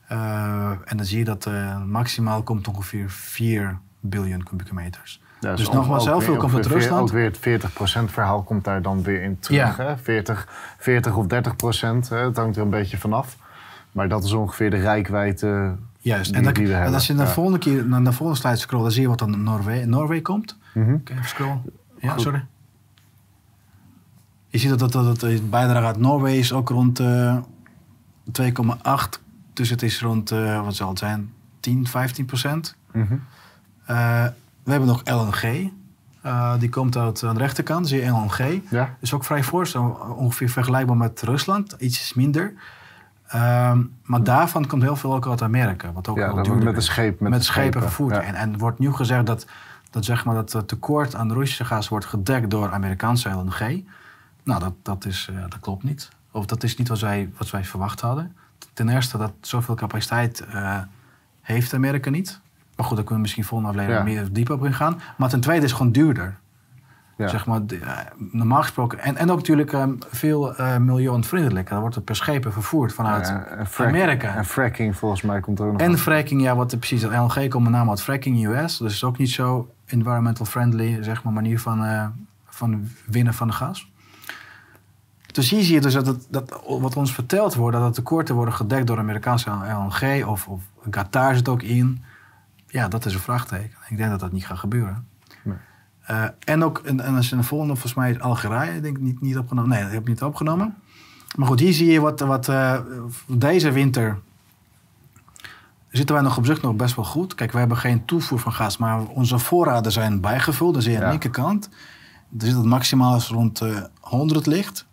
Eh, 0.07 0.69
en 0.85 0.97
dan 0.97 1.05
zie 1.05 1.17
je 1.17 1.23
dat 1.23 1.49
maximaal 1.85 2.43
komt 2.43 2.67
ongeveer 2.67 3.09
4 3.09 3.77
biljoen 3.99 4.43
kubieke 4.43 4.73
meters. 4.73 5.21
Ja, 5.39 5.55
Dus 5.55 5.69
nogmaals, 5.69 6.03
zoveel 6.03 6.29
weer- 6.29 6.37
komt 6.37 6.53
uit 6.53 6.65
Rusland. 6.65 7.01
Ook 7.01 7.11
weer 7.11 7.23
het 7.23 7.37
40% 7.37 8.11
verhaal 8.11 8.43
komt 8.43 8.63
daar 8.63 8.81
dan 8.81 9.03
weer 9.03 9.21
in 9.21 9.39
terug. 9.39 9.77
Ja. 9.77 9.83
Hè? 9.83 9.97
40, 9.97 10.47
40 10.77 11.15
of 11.15 11.25
30%, 11.27 12.09
hè? 12.09 12.17
het 12.17 12.37
hangt 12.37 12.55
er 12.55 12.61
een 12.61 12.69
beetje 12.69 12.97
vanaf. 12.97 13.37
Maar 13.91 14.09
dat 14.09 14.23
is 14.23 14.31
ongeveer 14.31 14.69
de 14.69 14.77
rijkwijde. 14.77 15.75
Juist. 16.03 16.33
Die- 16.33 16.41
en, 16.47 16.53
die 16.53 16.75
als 16.75 17.07
je 17.07 17.13
naar 17.13 17.25
de 17.25 17.31
volgende 17.31 17.59
keer 17.59 17.85
naar 17.87 18.03
de 18.03 18.11
volgende 18.13 18.41
slide 18.41 18.55
scrollt, 18.57 18.83
dan 18.83 18.91
zie 18.91 19.01
je 19.01 19.07
wat 19.07 19.19
dan 19.19 19.43
Noorwegen 19.43 19.89
Noorwegen 19.89 20.23
komt. 20.23 20.57
Mhm. 20.73 20.93
Oké, 20.93 21.13
even 21.13 21.25
scrollen. 21.25 21.61
Ja, 21.99 22.11
Goed. 22.11 22.21
sorry. 22.21 22.45
Je 24.47 24.57
ziet 24.57 24.69
dat, 24.69 24.79
dat, 24.79 24.91
dat, 24.91 25.05
dat 25.05 25.19
de 25.19 25.41
bijdrage 25.49 25.85
uit 25.85 25.97
Noorwegen 25.97 26.39
is 26.39 26.53
ook 26.53 26.69
rond 26.69 26.99
eh 26.99 27.37
2,8. 28.41 29.19
Dus 29.53 29.69
het 29.69 29.81
is 29.81 30.01
rond, 30.01 30.31
eh, 30.31 30.63
wat 30.63 30.75
zal 30.75 30.89
het 30.89 30.99
zijn, 30.99 31.33
10, 31.59 31.87
15 31.87 32.25
procent. 32.25 32.75
Mhm. 32.91 33.13
Eh, 33.85 34.25
we 34.63 34.71
hebben 34.71 34.87
nog 34.89 35.01
LNG. 35.05 35.69
Die 36.59 36.69
komt 36.69 36.97
uit 36.97 37.23
aan 37.23 37.33
de 37.35 37.39
rechterkant, 37.41 37.87
zie 37.87 38.01
je 38.01 38.09
LNG. 38.09 38.61
Ja, 38.69 38.97
is 38.99 39.13
ook 39.13 39.23
vrij 39.23 39.43
fors, 39.43 39.71
zo 39.71 39.83
ongeveer 40.17 40.49
vergelijkbaar 40.49 40.97
met 40.97 41.21
Rusland, 41.21 41.75
iets 41.79 42.13
minder. 42.13 42.53
Ehm, 43.31 43.81
maar 44.03 44.23
daarvan 44.23 44.67
komt 44.67 44.81
heel 44.81 44.95
veel 44.95 45.13
ook 45.13 45.27
uit 45.27 45.41
Amerika, 45.41 45.91
wat 45.91 46.07
ook 46.07 46.17
ja 46.17 46.33
dat 46.33 46.47
met 46.47 46.75
de 46.75 46.81
scheep. 46.81 47.19
Met, 47.19 47.43
schepen 47.43 47.81
vervoerd. 47.81 48.15
Ja. 48.15 48.21
En, 48.21 48.35
en 48.35 48.57
wordt 48.57 48.79
nu 48.79 48.93
gezegd 48.93 49.25
dat, 49.25 49.45
dat, 49.89 50.05
zeg 50.05 50.25
maar, 50.25 50.35
dat 50.35 50.51
het 50.51 50.67
tekort 50.67 51.15
aan 51.15 51.33
Russische 51.33 51.65
gas 51.65 51.87
wordt 51.87 52.05
gedekt 52.05 52.49
door 52.49 52.71
Amerikaanse 52.71 53.29
LNG. 53.29 53.83
Nou, 54.43 54.59
dat, 54.59 54.73
dat, 54.81 55.05
is, 55.05 55.29
eh, 55.31 55.41
dat 55.41 55.59
klopt 55.59 55.83
niet. 55.83 56.09
Of 56.31 56.45
dat 56.45 56.63
is 56.63 56.77
niet 56.77 56.87
wat 56.87 56.99
wij, 56.99 57.29
wat 57.37 57.49
wij 57.49 57.63
verwacht 57.65 58.01
hadden. 58.01 58.35
Ten 58.73 58.89
eerste, 58.89 59.17
dat 59.17 59.31
zoveel 59.41 59.75
capaciteit 59.75 60.45
eh, 60.45 60.77
heeft 61.41 61.73
Amerika 61.73 62.09
niet. 62.09 62.39
Maar 62.75 62.85
goed, 62.85 62.95
daar 62.95 63.05
kunnen 63.05 63.15
we 63.15 63.21
misschien 63.21 63.43
volgende 63.43 63.71
aflevering 63.73 64.07
Ja. 64.07 64.21
meer 64.21 64.33
diep 64.33 64.49
op 64.49 64.65
ingaan. 64.65 65.01
Maar 65.17 65.29
ten 65.29 65.41
tweede 65.41 65.63
is 65.63 65.69
het 65.69 65.77
gewoon 65.77 65.93
duurder. 65.93 66.37
Ja. 67.21 67.27
Zeg 67.27 67.45
maar, 67.45 67.61
eh, 67.67 67.97
normaal 68.17 68.61
gesproken. 68.61 68.99
En, 68.99 69.17
en 69.17 69.29
ook 69.31 69.37
natuurlijk 69.37 69.73
eh, 69.73 69.83
veel 70.09 70.55
eh 70.55 70.77
milieuvriendelijker. 70.77 71.71
Dan 71.71 71.79
wordt 71.81 71.95
het 71.95 72.05
per 72.05 72.15
schepen 72.15 72.53
vervoerd 72.53 72.93
vanuit 72.93 73.27
Ja, 73.27 73.43
en 73.45 73.67
frack- 73.67 73.87
Amerika. 73.87 74.35
En 74.35 74.45
fracking 74.45 74.97
volgens 74.97 75.21
mij 75.21 75.39
komt 75.39 75.59
er 75.59 75.65
ook 75.65 75.71
nog 75.71 75.81
En 75.81 75.89
aan. 75.89 75.97
fracking, 75.97 76.41
ja, 76.41 76.55
wat 76.55 76.71
er 76.71 76.77
precies. 76.77 77.03
LNG 77.03 77.49
komt 77.49 77.63
met 77.63 77.71
name 77.73 77.89
uit 77.89 78.01
fracking 78.01 78.45
US. 78.47 78.77
Dus 78.77 78.93
is 78.93 79.03
ook 79.03 79.17
niet 79.17 79.29
zo 79.29 79.69
environmental 79.85 80.45
friendly, 80.45 81.03
zeg 81.03 81.23
maar, 81.23 81.33
manier 81.33 81.59
van, 81.59 81.85
eh, 81.85 82.05
van 82.45 82.87
winnen 83.05 83.33
van 83.33 83.47
de 83.47 83.53
gas. 83.53 83.89
Dus 85.31 85.49
hier 85.49 85.63
zie 85.63 85.73
je 85.73 85.81
dus 85.81 85.93
dat, 85.93 86.05
het, 86.05 86.27
dat 86.29 86.61
wat 86.67 86.95
ons 86.95 87.13
verteld 87.13 87.55
wordt, 87.55 87.77
dat 87.77 87.87
de 87.87 88.01
tekorten 88.01 88.35
worden 88.35 88.53
gedekt 88.53 88.87
door 88.87 88.97
Amerikaanse 88.97 89.49
LNG 89.49 90.25
of, 90.25 90.47
of 90.47 90.61
Qatar 90.89 91.35
zit 91.35 91.49
ook 91.49 91.61
in. 91.61 92.03
Ja, 92.67 92.87
dat 92.87 93.05
is 93.05 93.13
een 93.13 93.19
vraagteken. 93.19 93.77
Ik 93.89 93.97
denk 93.97 94.09
dat 94.09 94.19
dat 94.19 94.31
niet 94.31 94.45
gaat 94.45 94.57
gebeuren. 94.57 95.07
Eh, 96.01 96.23
en 96.45 96.63
ook, 96.63 96.77
en, 96.77 96.99
en 96.99 97.15
als 97.15 97.31
een 97.31 97.43
volgende, 97.43 97.73
volgens 97.73 97.93
mij 97.93 98.11
is 98.11 98.19
Algerije, 98.19 98.79
denk 98.81 98.97
ik 98.97 99.03
niet, 99.03 99.21
niet 99.21 99.37
opgenomen. 99.37 99.69
Nee, 99.69 99.81
dat 99.83 99.91
heb 99.91 100.01
ik 100.01 100.07
niet 100.07 100.21
opgenomen. 100.23 100.75
Maar 101.35 101.47
goed, 101.47 101.59
hier 101.59 101.73
zie 101.73 101.91
je 101.91 101.99
wat, 101.99 102.19
wat 102.19 102.49
eh, 102.49 102.79
deze 103.27 103.71
winter 103.71 104.19
zitten 105.89 106.15
wij 106.15 106.23
nog 106.23 106.37
op 106.37 106.45
zich 106.45 106.61
nog 106.61 106.75
best 106.75 106.95
wel 106.95 107.05
goed. 107.05 107.35
Kijk, 107.35 107.51
we 107.51 107.59
hebben 107.59 107.77
geen 107.77 108.05
toevoer 108.05 108.39
van 108.39 108.53
gas, 108.53 108.77
maar 108.77 109.05
onze 109.07 109.39
voorraden 109.39 109.91
zijn 109.91 110.21
bijgevuld. 110.21 110.73
Dan 110.73 110.81
zie 110.81 110.91
je 110.91 110.97
aan 110.97 111.03
de 111.03 111.09
Ja. 111.11 111.19
linkerkant. 111.19 111.69
Er 112.39 112.45
zit 112.45 112.55
het 112.55 112.65
maximaal 112.65 113.15
is 113.15 113.27
rond 113.27 113.61
eh 113.61 113.77
100 113.99 114.45
ligt. 114.45 114.85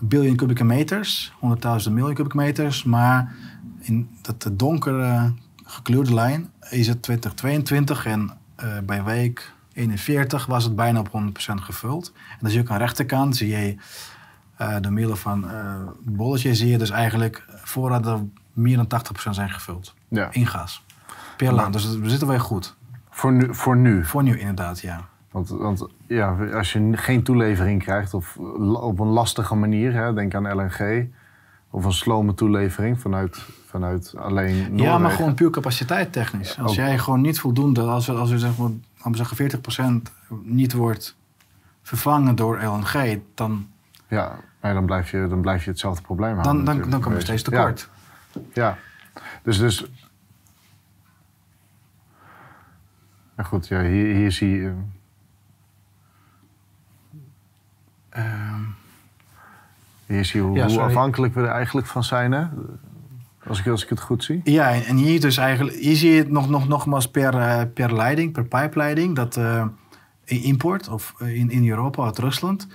Een 0.00 0.08
biljoen 0.08 0.36
kubieke 0.36 0.64
meters, 0.64 1.32
100.000 1.40 1.92
miljoen 1.92 2.14
kubieke 2.14 2.36
meters. 2.36 2.84
Maar 2.84 3.34
in 3.80 4.08
dat 4.22 4.50
donkere 4.52 5.32
gekleurde 5.64 6.14
lijn 6.14 6.50
is 6.70 6.86
het 6.86 7.02
2022 7.02 8.06
en 8.06 8.30
eh, 8.56 8.78
bij 8.86 9.04
week 9.04 9.52
41 9.78 10.46
was 10.46 10.64
het 10.64 10.76
bijna 10.76 11.00
op 11.00 11.08
100% 11.08 11.10
gevuld. 11.54 12.12
En 12.30 12.36
dan 12.40 12.50
zie 12.50 12.58
je 12.58 12.64
ook 12.64 12.70
aan 12.70 12.78
de 12.78 12.84
rechterkant, 12.84 13.36
zie 13.36 13.48
je 13.48 13.76
eh 14.56 14.76
door 14.80 14.92
middel 14.92 15.16
van 15.16 15.50
eh 15.50 15.74
bolletje, 16.02 16.54
zie 16.54 16.68
je 16.68 16.78
dus 16.78 16.90
eigenlijk 16.90 17.44
voorraden 17.62 18.32
meer 18.52 18.76
dan 18.76 18.86
80% 19.28 19.30
zijn 19.30 19.50
gevuld. 19.50 19.94
Ja. 20.08 20.28
In 20.32 20.46
gas. 20.46 20.84
Per 21.36 21.52
land. 21.52 21.72
Dus 21.72 21.98
we 21.98 22.10
zitten 22.10 22.28
wel 22.28 22.38
goed. 22.38 22.76
Voor, 23.10 23.32
nu, 23.32 23.54
voor 23.54 23.76
nu. 23.76 24.04
Voor 24.04 24.22
nu 24.22 24.38
inderdaad, 24.38 24.80
ja. 24.80 25.08
Want, 25.30 25.48
want 25.48 25.86
ja, 26.06 26.36
als 26.54 26.72
je 26.72 26.90
geen 26.96 27.22
toelevering 27.22 27.82
krijgt 27.82 28.14
of 28.14 28.36
la- 28.58 28.78
op 28.78 28.98
een 28.98 29.06
lastige 29.06 29.54
manier, 29.54 29.92
hè, 29.92 30.14
denk 30.14 30.34
aan 30.34 30.56
LNG, 30.56 31.08
of 31.70 31.84
een 31.84 31.92
slome 31.92 32.34
toelevering 32.34 33.00
vanuit, 33.00 33.46
vanuit 33.68 34.14
alleen 34.16 34.56
Noorwegen. 34.56 34.84
Ja, 34.84 34.98
maar 34.98 35.10
gewoon 35.10 35.34
puur 35.34 35.50
capaciteit 35.50 36.12
technisch. 36.12 36.58
Als 36.58 36.70
ook. 36.70 36.76
jij 36.76 36.98
gewoon 36.98 37.20
niet 37.20 37.38
voldoende, 37.40 37.82
als 37.82 38.06
we, 38.06 38.12
als 38.12 38.30
we 38.30 38.38
zeg 38.38 38.56
maar, 38.56 38.70
laten 38.96 39.10
we 39.10 39.16
zeggen 39.16 39.60
40% 40.00 40.12
niet 40.42 40.72
wordt 40.72 41.16
vervangen 41.82 42.34
door 42.34 42.62
LNG, 42.62 43.20
dan, 43.34 43.68
Ja, 44.08 44.38
maar 44.60 44.74
dan 44.74 44.86
blijf 44.86 45.10
je, 45.10 45.26
dan 45.28 45.40
blijf 45.40 45.64
je 45.64 45.70
hetzelfde 45.70 46.02
probleem 46.02 46.34
dan, 46.34 46.44
houden. 46.44 46.64
dan, 46.64 46.90
dan 46.90 47.00
komen 47.00 47.18
we 47.18 47.24
steeds 47.24 47.42
tekort. 47.42 47.88
Ja, 48.52 48.78
dus... 49.42 49.58
dus 49.58 49.86
ja, 53.36 53.42
goed, 53.42 53.68
ja, 53.68 53.82
hier, 53.82 54.14
hier 54.14 54.32
zie 54.32 54.50
je... 54.50 54.74
Ehm, 58.08 58.62
Hier 60.06 60.24
zie 60.24 60.40
je 60.40 60.46
hoe, 60.46 60.56
Ja, 60.56 60.66
hoe 60.66 60.80
afhankelijk 60.80 61.34
we 61.34 61.40
er 61.40 61.48
eigenlijk 61.48 61.86
van 61.86 62.04
zijn, 62.04 62.32
hè? 62.32 62.46
Als 63.48 63.58
ik, 63.58 63.66
als 63.66 63.82
ik 63.82 63.88
het 63.88 64.00
goed 64.00 64.24
zie. 64.24 64.40
ja, 64.44 64.72
en 64.82 64.96
hier 64.96 65.20
dus 65.20 65.36
eigenlijk, 65.36 65.76
hier 65.76 65.96
zie 65.96 66.10
je 66.10 66.18
het 66.18 66.30
nog, 66.30 66.48
nog, 66.48 66.68
nogmaals 66.68 67.08
per, 67.10 67.34
eh, 67.38 67.60
per 67.74 67.94
leiding, 67.94 68.32
per 68.32 68.44
pijpleiding, 68.44 69.16
dat 69.16 69.36
eh, 69.36 69.64
import 70.24 70.88
of 70.88 71.14
eh, 71.18 71.34
in, 71.36 71.50
in 71.50 71.68
Europa 71.68 72.04
uit 72.04 72.18
Rusland. 72.18 72.66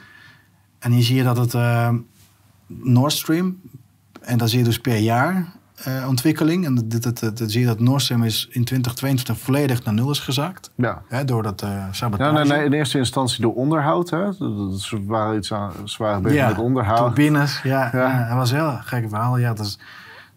En 0.80 0.92
hier 0.92 1.04
zie 1.04 1.16
je 1.16 1.24
dat 1.24 1.38
het 1.38 1.54
eh, 1.54 1.90
Nord 2.68 3.12
Stream, 3.12 3.62
en 4.22 4.38
dan 4.38 4.48
zie 4.48 4.58
je 4.60 4.64
dus 4.66 4.80
per 4.80 4.98
jaar 4.98 5.62
ontwikkeling. 6.08 6.66
En 6.66 6.76
dat, 6.76 7.02
dat, 7.04 7.20
dat, 7.20 7.38
dat 7.38 7.52
zie 7.52 7.60
je 7.60 7.66
dat 7.66 7.80
Nord 7.80 8.02
Stream 8.02 8.24
is 8.24 8.48
in 8.52 8.64
2022 8.64 9.40
volledig 9.40 9.84
naar 9.84 9.94
nul 9.94 10.10
is 10.12 10.20
gezakt. 10.20 10.72
Ja. 10.76 11.02
Hè, 11.08 11.26
door 11.26 11.44
dat 11.44 11.66
sabotage. 11.92 12.38
Ja, 12.38 12.44
nee, 12.44 12.58
nee, 12.58 12.66
in 12.66 12.74
eerste 12.74 12.98
instantie 12.98 13.42
door 13.42 13.54
onderhoud. 13.54 14.10
Hè? 14.10 14.24
Dat- 14.38 14.80
Ze 14.82 15.06
waren 15.06 15.38
iets 15.38 15.54
aan, 15.54 15.72
waren 15.98 16.22
bezig 16.22 16.38
Ja, 16.38 16.48
met 16.48 16.58
onderhoud. 16.58 17.16
Turbines, 17.16 17.62
ja, 17.64 17.90
Ja. 17.94 18.00
ja. 18.10 18.28
dat 18.28 18.38
was 18.38 18.52
een 18.52 18.58
heel 18.58 18.78
gek 18.82 19.10
verhaal. 19.10 19.38
Ja, 19.38 19.54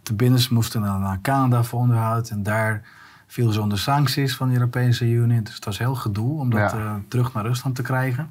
dus 0.06 0.16
turbines 0.16 0.48
moesten 0.48 0.80
naar, 0.80 0.98
naar 0.98 1.18
Canada 1.22 1.62
voor 1.62 1.80
onderhoud. 1.80 2.28
En 2.30 2.42
daar 2.42 2.82
viel 3.26 3.52
ze 3.52 3.60
onder 3.60 3.78
sancties 3.78 4.36
van 4.36 4.48
de 4.48 4.54
Europese 4.54 5.04
Unie. 5.04 5.42
Dus 5.42 5.54
het 5.54 5.64
was 5.64 5.78
heel 5.78 5.94
gedoe 5.94 6.40
om 6.40 6.50
dat 6.50 6.70
Ja. 6.70 6.78
eh, 6.78 6.94
terug 7.08 7.32
naar 7.34 7.44
Rusland 7.46 7.74
te 7.76 7.82
krijgen. 7.82 8.30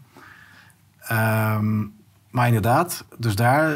Ehm, 1.00 1.80
maar 2.32 2.48
inderdaad, 2.48 3.06
dus 3.18 3.36
daar 3.36 3.70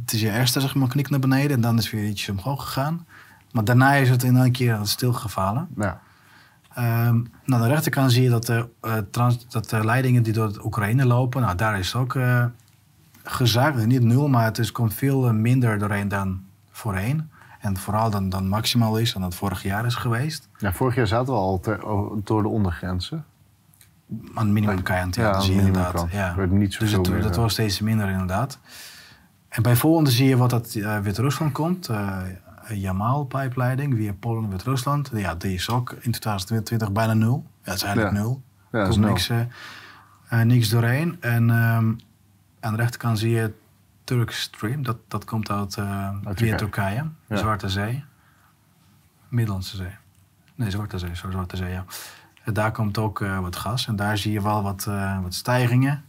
het 0.00 0.12
is 0.12 0.20
je 0.20 0.30
eerst 0.30 0.52
zeg 0.52 0.74
maar 0.74 0.88
knik 0.88 1.10
naar 1.10 1.20
beneden. 1.20 1.56
En 1.56 1.60
dan 1.60 1.78
is 1.78 1.90
weer 1.90 2.08
ietsje 2.08 2.30
omhoog 2.32 2.64
gegaan. 2.64 3.06
Maar 3.52 3.64
daarna 3.64 3.92
is 3.94 4.10
het 4.10 4.22
in 4.22 4.34
een 4.34 4.52
keer 4.52 4.78
stilgevallen. 4.82 5.68
Ja. 5.76 6.00
Ehm, 6.74 7.14
nou, 7.44 7.62
aan 7.62 7.68
de 7.68 7.74
rechterkant 7.74 8.12
zie 8.12 8.22
je 8.22 8.30
dat 8.30 8.46
de, 8.46 8.68
eh, 8.80 8.92
trans, 9.10 9.48
dat 9.48 9.70
de 9.70 9.84
leidingen 9.84 10.22
die 10.22 10.32
door 10.32 10.60
Oekraïne 10.64 11.04
lopen, 11.06 11.42
nou, 11.42 11.56
daar 11.56 11.78
is 11.78 11.92
het 11.92 12.02
ook 12.02 12.18
gezaagd. 13.24 13.86
Niet 13.86 14.02
nul, 14.02 14.28
maar 14.28 14.44
het 14.44 14.58
is, 14.58 14.72
komt 14.72 14.94
veel 14.94 15.32
minder 15.32 15.78
doorheen 15.78 16.08
dan 16.08 16.40
voorheen. 16.70 17.30
En 17.64 17.76
vooral 17.76 18.10
dan, 18.10 18.28
dan 18.28 18.48
maximaal 18.48 18.98
is 18.98 19.12
dan 19.12 19.22
dat 19.22 19.34
vorig 19.34 19.62
jaar 19.62 19.86
is 19.86 19.94
geweest. 19.94 20.48
ja, 20.58 20.72
vorig 20.72 20.94
jaar 20.94 21.06
zaten 21.06 21.32
we 21.32 21.38
al 21.38 21.60
ter- 21.60 21.80
door 22.24 22.42
de 22.42 22.48
ondergrenzen. 22.48 23.24
Aan 24.34 24.52
minimumkant, 24.52 25.14
ja, 25.14 25.22
Ja, 25.22 25.40
zie 25.40 25.54
je 25.54 25.60
de 25.60 25.66
inderdaad. 25.66 26.06
Ja. 26.10 26.34
Niet 26.48 26.78
dus 26.78 26.92
het, 26.92 27.04
dat 27.22 27.36
was 27.36 27.52
steeds 27.52 27.80
minder 27.80 28.08
inderdaad. 28.08 28.58
En 29.48 29.62
bij 29.62 29.76
volgende 29.76 30.10
zie 30.10 30.28
je 30.28 30.36
wat 30.36 30.50
dat 30.50 30.74
eh, 30.74 30.98
Wit-Rusland 30.98 31.52
komt. 31.52 31.88
eh 31.88 32.18
Jamal-pijpleiding 32.68 33.94
via 33.96 34.12
Polen 34.20 34.44
en 34.44 34.50
Wit-Rusland. 34.50 35.10
Ja, 35.14 35.34
die 35.34 35.54
is 35.54 35.70
ook 35.70 35.90
in 35.90 36.12
2020 36.12 36.92
bijna 36.92 37.12
nul. 37.14 37.44
Ja, 37.62 37.70
het 37.70 37.74
is 37.74 37.82
eigenlijk 37.82 38.16
Ja. 38.16 38.22
nul. 38.22 38.42
Ja, 38.72 38.78
Er 38.78 38.88
komt 38.88 39.00
niks, 39.00 39.28
eh, 40.28 40.40
niks 40.40 40.68
doorheen. 40.68 41.16
En 41.20 41.50
ehm, 41.50 41.92
aan 42.60 42.72
de 42.72 42.76
rechterkant 42.76 43.18
zie 43.18 43.30
je 43.30 43.52
Turkish 44.04 44.40
Stream. 44.40 44.82
Dat, 44.82 44.96
dat 45.08 45.24
komt 45.24 45.50
uit, 45.50 45.76
eh 45.76 46.08
via 46.24 46.56
Turkije. 46.56 47.08
Ja. 47.26 47.36
Zwarte 47.36 47.68
Zee. 47.68 48.04
Middellandse 49.28 49.76
Zee. 49.76 49.96
Nee, 50.54 50.70
Zwarte 50.70 50.98
Zee. 50.98 51.14
Sorry, 51.14 51.32
Zwarte 51.32 51.56
Zee, 51.56 51.70
ja. 51.70 51.84
En 52.44 52.52
daar 52.52 52.72
komt 52.72 52.98
ook 52.98 53.20
eh, 53.20 53.38
wat 53.38 53.56
gas. 53.56 53.86
En 53.86 53.96
daar 53.96 54.18
zie 54.18 54.32
je 54.32 54.42
wel 54.42 54.62
wat, 54.62 54.86
eh, 54.86 55.22
wat 55.22 55.34
stijgingen. 55.34 56.04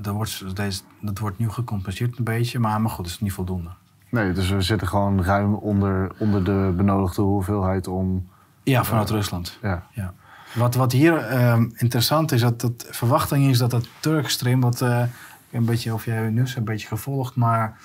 Dat, 0.00 0.14
wordt, 0.14 0.56
deze, 0.56 0.80
dat 1.00 1.18
wordt 1.18 1.38
nu 1.38 1.50
gecompenseerd 1.50 2.18
een 2.18 2.24
beetje. 2.24 2.58
Maar, 2.58 2.80
maar 2.80 2.90
goed, 2.90 3.04
het 3.04 3.14
is 3.14 3.20
niet 3.20 3.32
voldoende. 3.32 3.70
Nee, 4.10 4.32
dus 4.32 4.50
we 4.50 4.60
zitten 4.60 4.88
gewoon 4.88 5.24
ruim 5.24 5.54
onder, 5.54 6.12
onder 6.18 6.44
de 6.44 6.72
benodigde 6.76 7.22
hoeveelheid 7.22 7.86
om... 7.86 8.28
Ja, 8.62 8.84
vanuit 8.84 9.10
Rusland. 9.10 9.58
Ja, 9.62 9.86
Ja. 9.92 10.14
Wat, 10.54 10.74
wat 10.74 10.92
hier 10.92 11.16
ehm, 11.16 11.68
interessant 11.74 12.32
is, 12.32 12.40
dat 12.40 12.60
de 12.60 12.74
verwachting 12.76 13.46
is 13.46 13.58
dat 13.58 13.72
het 13.72 13.88
Turkstream, 14.00 14.60
wat 14.60 14.84
een 15.50 15.64
beetje, 15.64 15.94
of 15.94 16.04
jij 16.04 16.30
nieuws 16.30 16.56
een 16.56 16.64
beetje 16.64 16.86
gevolgd, 16.86 17.36
maar 17.36 17.78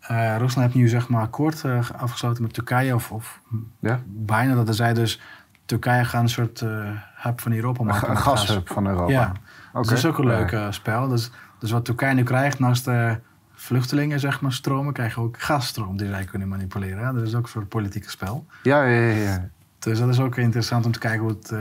eh, 0.00 0.36
Rusland 0.36 0.66
heeft 0.66 0.74
nu 0.74 0.88
zeg 0.88 1.08
maar 1.08 1.22
akkoord 1.22 1.64
eh, 1.64 1.90
afgesloten 1.90 2.42
met 2.42 2.54
Turkije, 2.54 2.94
of, 2.94 3.12
of 3.12 3.40
ja? 3.78 4.00
bijna, 4.06 4.64
dat 4.64 4.76
zij 4.76 4.94
dus 4.94 5.20
Turkije 5.64 6.04
gaat 6.04 6.22
een 6.22 6.28
soort 6.28 6.60
eh, 6.60 6.90
hub 7.14 7.40
van 7.40 7.52
Europa 7.52 7.84
maken. 7.84 8.10
Een 8.10 8.16
gas. 8.16 8.40
gashub 8.40 8.68
van 8.68 8.86
Europa. 8.86 9.12
Ja, 9.12 9.32
dus 9.72 9.88
dat 9.88 9.98
is 9.98 10.06
ook 10.06 10.18
een 10.18 10.26
leuk 10.26 10.56
spel. 10.70 11.08
Dus, 11.08 11.30
dus 11.58 11.70
wat 11.70 11.84
Turkije 11.84 12.14
nu 12.14 12.22
krijgt, 12.22 12.58
naast 12.58 12.84
de 12.84 13.20
vluchtelingen, 13.54 14.20
zeg 14.20 14.40
maar, 14.40 14.52
stromen, 14.52 14.92
krijgen 14.92 15.22
ook 15.22 15.40
gasstroom 15.40 15.96
die 15.96 16.08
zij 16.08 16.24
kunnen 16.24 16.48
manipuleren. 16.48 17.06
hè. 17.06 17.12
Dat 17.12 17.22
is 17.22 17.34
ook 17.34 17.42
een 17.42 17.48
soort 17.48 17.68
politieke 17.68 18.10
spel. 18.10 18.46
Ja, 18.62 18.82
ja, 18.82 19.00
ja, 19.00 19.22
ja. 19.22 19.48
Dus 19.78 19.98
dat 19.98 20.08
is 20.08 20.20
ook 20.20 20.36
interessant 20.36 20.86
om 20.86 20.92
te 20.92 20.98
kijken 20.98 21.20
hoe 21.20 21.36
het 21.40 21.54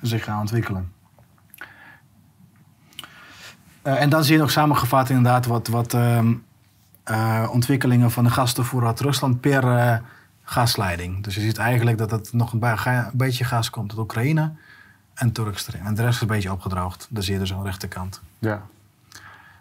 zich 0.00 0.24
gaat 0.24 0.40
ontwikkelen. 0.40 0.92
Eh, 3.86 4.00
en 4.00 4.10
dan 4.10 4.24
zie 4.24 4.34
je 4.34 4.40
nog 4.40 4.50
samengevat 4.50 5.08
inderdaad 5.08 5.46
wat, 5.46 5.68
wat 5.68 5.94
ehm, 5.94 6.34
eh, 7.04 7.48
ontwikkelingen 7.52 8.10
van 8.10 8.24
de 8.24 8.30
gastoevoer 8.30 8.86
uit 8.86 9.00
Rusland 9.00 9.40
per 9.40 9.76
eh, 9.76 9.98
gasleiding. 10.42 11.24
Dus 11.24 11.34
je 11.34 11.40
ziet 11.40 11.58
eigenlijk 11.58 11.98
dat 11.98 12.10
het 12.10 12.32
nog 12.32 12.52
een, 12.52 12.62
een 12.62 13.10
beetje 13.12 13.44
gas 13.44 13.70
komt 13.70 13.90
uit 13.90 14.00
Oekraïne 14.00 14.52
en 15.14 15.32
Turkstream. 15.32 15.86
En 15.86 15.94
de 15.94 16.02
rest 16.02 16.14
is 16.14 16.20
een 16.20 16.26
beetje 16.26 16.52
opgedroogd. 16.52 17.06
Dat 17.10 17.24
zie 17.24 17.32
je 17.32 17.38
dus 17.38 17.52
aan 17.52 17.58
de 17.58 17.64
rechterkant. 17.64 18.20
ja. 18.38 18.62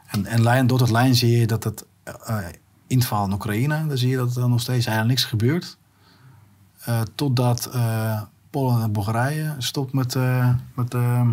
En, 0.06 0.26
en 0.26 0.44
lijn, 0.44 0.68
door 0.68 0.80
het 0.80 0.92
lijn 0.92 1.16
zie 1.16 1.38
je 1.38 1.48
dat 1.48 1.64
het 1.64 1.86
inval 2.88 3.26
in 3.26 3.34
Oekraïne, 3.34 3.88
dan 3.88 3.98
zie 3.98 4.10
je 4.10 4.18
dat 4.18 4.36
er 4.36 4.50
nog 4.50 4.62
steeds 4.62 4.86
eigenlijk 4.86 5.08
niks 5.08 5.30
gebeurt. 5.30 5.78
Totdat 7.16 7.70
Polen 8.50 8.82
en 8.82 8.92
Bulgarije 8.92 9.56
stopt 9.58 9.94
met, 9.94 10.16
met, 10.74 10.94
eh, 10.94 11.28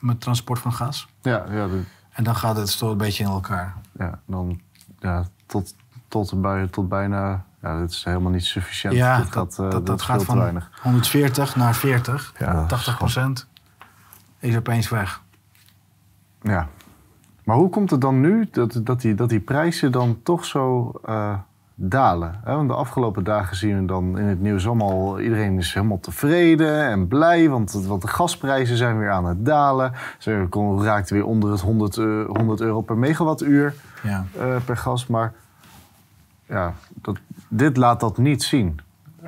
met 0.00 0.20
transport 0.20 0.58
van 0.60 0.72
gas. 0.72 1.08
Ja, 1.22 1.44
ja, 1.50 1.66
de- 1.66 1.82
En 2.10 2.24
dan 2.24 2.36
gaat 2.36 2.56
het 2.56 2.68
zo 2.68 2.90
een 2.90 2.96
beetje 2.96 3.24
in 3.24 3.30
elkaar. 3.30 3.74
ja, 3.98 4.20
dan 4.26 4.60
ja, 4.98 5.24
tot, 5.46 5.74
tot, 6.08 6.40
bij, 6.40 6.66
tot 6.66 6.88
bijna... 6.88 7.46
Ja, 7.62 7.78
dit 7.80 7.90
is 7.90 8.04
helemaal 8.04 8.30
niet 8.32 8.44
sufficiënt. 8.44 8.94
Ja, 8.94 9.18
dat, 9.18 9.32
gaat, 9.32 9.58
eh, 9.58 9.70
dat, 9.70 9.86
dat 9.86 9.98
is 10.00 10.04
gaat 10.06 10.18
te 10.18 10.24
van 10.24 10.38
weinig. 10.38 10.70
140 10.82 11.56
naar 11.56 11.74
40. 11.74 12.34
Ja, 12.38 12.52
dat 12.52 12.62
is 12.62 12.68
80 12.68 12.96
procent 12.96 13.46
is 14.38 14.56
opeens 14.56 14.88
weg. 14.88 15.22
Ja. 16.42 16.68
Maar 17.44 17.56
hoe 17.56 17.68
komt 17.70 17.90
het 17.90 18.00
dan 18.00 18.20
nu 18.20 18.48
dat, 18.50 18.80
dat, 18.82 19.00
die, 19.00 19.14
dat 19.14 19.28
die 19.28 19.40
prijzen 19.40 19.92
dan 19.92 20.20
toch 20.22 20.44
zo 20.44 20.92
eh, 21.04 21.38
dalen? 21.80 22.40
Hè? 22.44 22.54
Want 22.54 22.68
de 22.68 22.74
afgelopen 22.74 23.24
dagen 23.24 23.56
zien 23.56 23.80
we 23.80 23.84
dan 23.86 24.18
in 24.18 24.24
het 24.24 24.40
nieuws 24.40 24.66
allemaal... 24.66 25.20
iedereen 25.20 25.58
is 25.58 25.74
helemaal 25.74 26.00
tevreden 26.00 26.84
en 26.84 27.08
blij... 27.08 27.48
want, 27.48 27.72
want 27.72 28.02
de 28.02 28.08
gasprijzen 28.08 28.76
zijn 28.76 28.98
weer 28.98 29.10
aan 29.10 29.24
het 29.24 29.44
dalen. 29.44 29.92
Ze 30.18 30.46
raakten 30.80 31.14
weer 31.14 31.24
onder 31.24 31.50
het 31.50 31.60
100, 31.60 31.96
eh, 31.96 32.24
100 32.26 32.60
euro 32.60 32.80
per 32.80 32.98
megawattuur 32.98 33.74
Ja. 34.02 34.24
eh, 34.38 34.56
per 34.64 34.76
gas. 34.76 35.06
Maar 35.06 35.32
ja, 36.46 36.72
dat, 36.94 37.18
dit 37.48 37.76
laat 37.76 38.00
dat 38.00 38.18
niet 38.18 38.42
zien. 38.42 38.80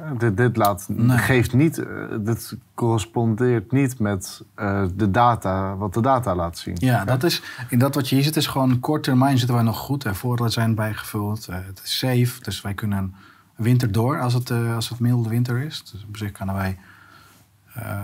Eh, 0.04 0.10
dit, 0.18 0.36
dit 0.36 0.56
laat, 0.56 0.86
Nee. 0.88 1.18
geeft 1.18 1.52
niet, 1.52 1.78
eh, 1.78 1.86
dit 2.20 2.56
correspondeert 2.74 3.72
niet 3.72 3.98
met 3.98 4.42
eh, 4.54 4.84
de 4.94 5.10
data, 5.10 5.76
wat 5.76 5.94
de 5.94 6.00
data 6.00 6.34
laat 6.34 6.58
zien. 6.58 6.74
Ja, 6.78 7.04
dat 7.04 7.22
is, 7.24 7.42
in 7.68 7.78
dat 7.78 7.94
wat 7.94 8.08
je 8.08 8.14
hier 8.14 8.24
ziet 8.24 8.36
is 8.36 8.46
gewoon 8.46 8.80
kort 8.80 9.02
termijn 9.02 9.38
zitten 9.38 9.56
wij 9.56 9.64
nog 9.64 9.78
goed. 9.78 10.02
Hè. 10.04 10.14
Voorraden 10.14 10.52
zijn 10.52 10.74
bijgevuld. 10.74 11.46
het 11.46 11.80
is 11.84 11.98
safe, 11.98 12.42
dus 12.42 12.60
wij 12.60 12.74
kunnen 12.74 13.14
winter 13.56 13.92
door 13.92 14.20
als 14.20 14.34
het, 14.34 14.50
als 14.50 14.88
het 14.88 14.98
milde 14.98 15.28
winter 15.28 15.58
is. 15.58 15.82
Dus 15.92 16.04
op 16.08 16.16
zich 16.16 16.32
kunnen 16.32 16.54
wij, 16.54 16.78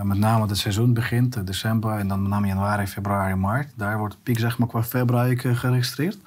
met 0.03 0.17
name 0.17 0.47
het 0.47 0.57
seizoen 0.57 0.93
begint, 0.93 1.47
december 1.47 1.91
en 1.97 2.07
dan 2.07 2.21
met 2.21 2.29
name 2.31 2.47
januari, 2.47 2.87
februari, 2.87 3.35
maart. 3.35 3.69
Daar 3.75 3.97
wordt 3.97 4.13
het 4.13 4.23
piek 4.23 4.39
zeg 4.39 4.57
maar 4.57 4.67
qua 4.67 4.83
februari 4.83 5.35
eh, 5.35 5.55
geregistreerd. 5.55 6.17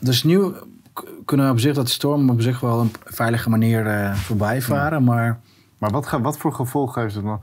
Dus 0.00 0.22
nu 0.22 0.50
k- 0.50 0.66
kunnen 1.24 1.46
we 1.46 1.52
op 1.52 1.58
zich 1.58 1.74
dat 1.74 1.88
storm 1.88 2.30
op 2.30 2.40
zich 2.40 2.60
wel 2.60 2.80
een 2.80 2.92
veilige 3.04 3.50
manier 3.50 3.86
eh, 3.86 4.14
voorbij 4.14 4.62
varen. 4.62 5.04
Maar 5.04 5.40
Maar 5.78 5.90
wat, 5.90 6.06
ga- 6.06 6.20
wat 6.20 6.38
voor 6.38 6.52
gevolgen 6.54 7.02
heeft 7.02 7.14
het 7.14 7.24
dan? 7.24 7.40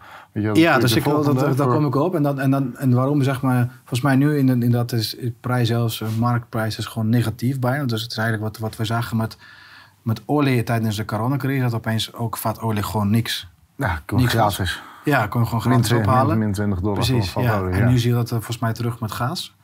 Ja, 0.54 0.80
dus 0.80 0.96
ik 0.96 1.04
wil, 1.04 1.24
dat, 1.24 1.40
daar 1.40 1.56
voor- 1.56 1.68
kom 1.74 1.86
ik 1.86 1.96
op. 1.96 2.16
En, 2.16 2.24
dan, 2.24 2.40
en, 2.40 2.52
dan, 2.52 2.78
en 2.78 2.94
waarom 2.94 3.24
zeg 3.24 3.42
maar, 3.42 3.70
volgens 3.78 4.02
mij 4.02 4.16
nu 4.16 4.38
in, 4.38 4.64
in 4.64 4.72
dat 4.72 4.92
is 4.92 5.18
prijs 5.40 5.68
zelfs, 5.68 6.02
eh, 6.02 6.08
marktprijs 6.20 6.78
is 6.78 6.86
gewoon 6.86 7.10
negatief 7.10 7.60
bijna. 7.60 7.86
Dus 7.86 8.02
het 8.02 8.12
is 8.12 8.18
eigenlijk 8.18 8.52
wat, 8.52 8.62
wat 8.62 8.76
we 8.76 8.86
zagen 8.86 9.18
met, 9.18 9.38
met 10.02 10.22
olie 10.26 10.64
tijdens 10.64 10.96
de 10.96 11.06
coronacrisis, 11.06 11.62
dat 11.64 11.74
opeens 11.74 12.14
ook 12.14 12.38
vat 12.38 12.60
olie 12.62 12.84
gewoon 12.84 13.10
niks. 13.10 13.48
Ja, 13.76 14.02
niks 14.16 14.34
gratis. 14.34 14.82
Ja, 15.06 15.28
kon 15.28 15.42
je 15.42 15.48
gewoon 15.48 15.62
Min, 15.64 15.74
gratis 15.74 15.90
twe- 15.90 15.98
ophalen. 16.12 16.38
min, 16.38 16.46
min 16.46 16.54
20 16.54 16.80
dollar 16.80 16.94
Precies, 16.96 17.30
van, 17.30 17.44
ja. 17.44 17.62
En 17.64 17.88
nu 17.88 17.98
zie 18.00 18.10
je 18.10 18.16
dat 18.16 18.30
volgens 18.30 18.60
mij 18.60 18.74
terug 18.74 19.00
met 19.00 19.12
gas. 19.12 19.56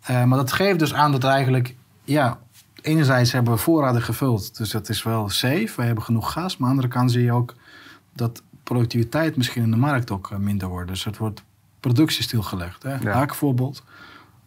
Eh, 0.00 0.24
maar 0.24 0.38
dat 0.38 0.52
geeft 0.52 0.78
dus 0.78 0.94
aan 0.94 1.12
dat 1.12 1.24
eigenlijk, 1.24 1.74
ja, 2.04 2.38
enerzijds 2.82 3.32
hebben 3.32 3.52
we 3.52 3.58
voorraden 3.58 4.02
gevuld. 4.02 4.56
Dus 4.56 4.70
dat 4.70 4.88
is 4.88 5.02
wel 5.02 5.28
safe, 5.28 5.72
we 5.76 5.82
hebben 5.82 6.04
genoeg 6.04 6.32
gas. 6.32 6.56
Maar 6.56 6.68
aan 6.68 6.76
de 6.76 6.82
andere 6.82 6.98
kant 6.98 7.12
zie 7.12 7.24
je 7.24 7.32
ook 7.32 7.54
dat 8.12 8.42
productiviteit 8.62 9.36
misschien 9.36 9.62
in 9.62 9.70
de 9.70 9.76
markt 9.76 10.10
ook 10.10 10.30
eh, 10.30 10.38
minder 10.38 10.68
wordt. 10.68 10.88
Dus 10.88 11.04
het 11.04 11.16
wordt 11.16 11.42
productie 11.80 12.22
stilgelegd. 12.22 12.82
Hè? 12.82 12.94
Ja. 12.94 13.12
Haak 13.12 13.34
voorbeeld. 13.34 13.82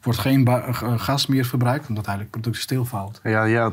Wordt 0.01 0.19
geen 0.19 0.47
eh, 0.47 0.99
gas 0.99 1.27
meer 1.27 1.45
verbruikt, 1.45 1.87
omdat 1.87 2.05
eigenlijk 2.05 2.35
productie 2.37 2.63
stilvalt. 2.63 3.19
Ja, 3.23 3.43
ja, 3.43 3.69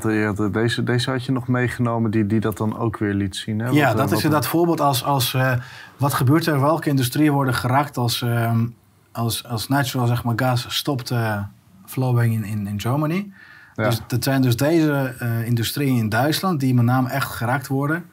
deze, 0.53 0.83
deze 0.83 1.11
had 1.11 1.25
je 1.25 1.33
nog 1.33 1.49
meegenomen 1.49 2.11
die, 2.11 2.27
die 2.27 2.41
dat 2.41 2.57
dan 2.57 2.79
ook 2.79 2.99
weer 2.99 3.15
liet 3.15 3.37
zien. 3.37 3.59
Hè? 3.59 3.69
Ja, 3.69 3.71
Wat, 3.71 3.91
eh, 3.93 3.97
dat 3.97 4.05
is 4.05 4.11
wat- 4.13 4.23
inderdaad 4.23 4.47
voorbeeld 4.47 4.81
als, 4.81 5.05
als 5.05 5.37
wat 5.97 6.15
gebeurt 6.15 6.47
er, 6.47 6.61
welke 6.61 6.89
industrieën 6.89 7.33
worden 7.33 7.55
geraakt 7.55 7.97
als, 7.97 8.23
ehm, 8.23 8.67
als, 9.13 9.47
als 9.47 9.69
natural 9.69 10.07
zeg 10.07 10.25
maar, 10.25 10.35
gas 10.37 10.77
stopt 10.77 11.13
flowing 11.87 12.35
in, 12.35 12.45
in, 12.45 12.67
in 12.67 12.81
Germany. 12.81 13.33
Ja. 13.75 13.85
Dus 13.85 14.01
dat 14.07 14.25
zijn 14.25 14.43
dus 14.43 14.57
deze 14.57 15.15
eh, 15.19 15.47
industrieën 15.47 15.97
in 15.97 16.09
Duitsland 16.09 16.61
die 16.61 16.75
met 16.75 16.85
name 16.85 17.09
echt 17.09 17.31
geraakt 17.31 17.67
worden 17.67 18.05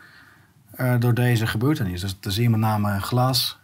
eh, 0.71 0.93
door 0.99 1.13
deze 1.13 1.47
gebeurtenis. 1.47 2.01
Dus 2.01 2.19
dan 2.19 2.31
zie 2.31 2.43
je 2.43 2.49
met 2.49 2.59
name 2.59 2.99
glas, 2.99 3.59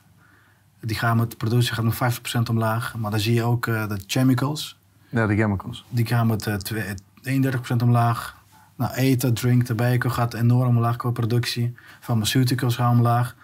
die 0.82 0.96
gaan 0.98 1.18
met, 1.18 1.32
de 1.32 1.38
productie 1.38 1.74
gaat 1.74 2.00
met 2.00 2.20
50% 2.39 2.50
omlaag. 2.50 2.96
Maar 2.96 3.12
dan 3.12 3.20
zie 3.20 3.34
je 3.34 3.44
ook 3.44 3.68
eh, 3.68 3.88
de 3.88 4.00
chemicals, 4.08 4.80
Ja, 5.10 5.28
de 5.28 5.36
chemicals. 5.36 5.86
die 5.89 6.06
gaan 6.06 6.28
met 6.28 6.48
eh, 6.48 6.56
twee- 6.56 6.96
31% 7.22 7.84
omlaag. 7.84 8.38
Nou, 8.76 8.94
eten, 8.94 9.34
drink, 9.34 9.64
tobacco 9.64 10.10
gaat 10.10 10.34
enorm 10.34 10.76
omlaag 10.76 10.96
qua 10.96 11.10
productie. 11.10 11.76
Pharmaceuticals 12.00 12.76
gaan 12.76 12.91
omlaag. 12.91 13.36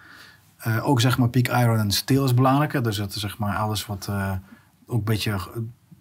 Ook 0.82 1.02
zeg 1.02 1.18
maar 1.18 1.30
peak 1.30 1.47
iron 1.47 1.78
en 1.78 1.91
steel 1.91 2.26
is 2.26 2.34
belangrijker. 2.34 2.84
Dus 2.84 2.97
dat 2.97 3.16
is 3.16 3.22
zeg 3.22 3.38
maar 3.38 3.56
alles 3.56 3.86
wat 3.86 4.10
ook 4.86 4.97
een 4.97 5.04
beetje 5.04 5.38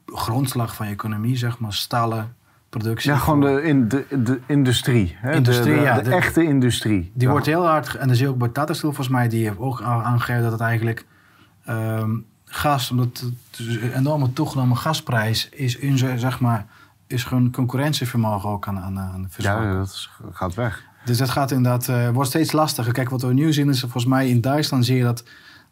grondslag 0.07 0.75
van 0.75 0.87
je 0.87 0.93
economie, 0.93 1.37
zeg 1.37 1.59
maar 1.59 1.73
stalen 1.73 2.35
productie. 2.69 3.11
Ja, 3.11 3.17
gewoon 3.19 3.41
de, 3.41 3.63
in, 3.63 3.89
de, 3.89 4.05
de 4.23 4.41
industrie. 4.47 5.17
Hè? 5.21 5.33
Industrie, 5.35 5.73
de, 5.75 5.79
de, 5.79 5.85
ja, 5.85 5.95
de 5.97 6.03
de- 6.03 6.15
echte 6.15 6.43
industrie. 6.45 7.11
Die 7.15 7.27
Ja. 7.27 7.31
wordt 7.31 7.47
heel 7.47 7.67
hard, 7.67 7.95
en 7.95 8.07
dan 8.07 8.17
zie 8.17 8.25
je 8.27 8.31
ook 8.33 8.39
bij 8.39 8.49
Tata 8.49 8.73
Steel 8.73 8.89
volgens 8.93 9.09
mij, 9.17 9.29
die 9.29 9.45
heeft 9.45 9.59
ook 9.59 9.83
aangegeven 9.83 10.43
dat 10.43 10.53
het 10.53 10.61
eigenlijk 10.61 11.07
ehm, 11.65 12.11
gas, 12.45 12.91
omdat 12.91 13.07
het 13.21 13.33
dus 13.57 13.67
een 13.81 13.93
enorme 13.93 14.33
toegenomen 14.33 14.77
gasprijs 14.77 15.49
is, 15.49 15.77
in, 15.77 15.99
ze- 15.99 16.19
zeg 16.19 16.41
maar, 16.41 16.67
is 17.07 17.25
gewoon 17.25 17.51
concurrentievermogen 17.51 18.49
ook 18.51 18.67
aan, 18.69 18.79
aan, 18.79 18.99
aan 18.99 19.23
de. 19.23 19.43
Ja, 19.43 19.73
dat 19.75 19.87
is- 19.87 20.11
gaat 20.33 20.55
weg. 20.55 20.83
Dus 21.05 21.19
dat 21.19 21.31
gaat 21.31 21.51
inderdaad, 21.51 21.89
eh, 21.89 22.09
wordt 22.09 22.29
steeds 22.29 22.53
lastiger. 22.53 22.93
Kijk, 22.93 23.09
wat 23.11 23.23
we 23.23 23.33
nu 23.33 23.53
zien 23.53 23.69
is, 23.69 23.81
volgens 23.81 24.07
mij 24.07 24.29
in 24.29 24.41
Duitsland 24.41 24.85
zie 24.85 24.97
je 24.97 25.03
dat, 25.03 25.25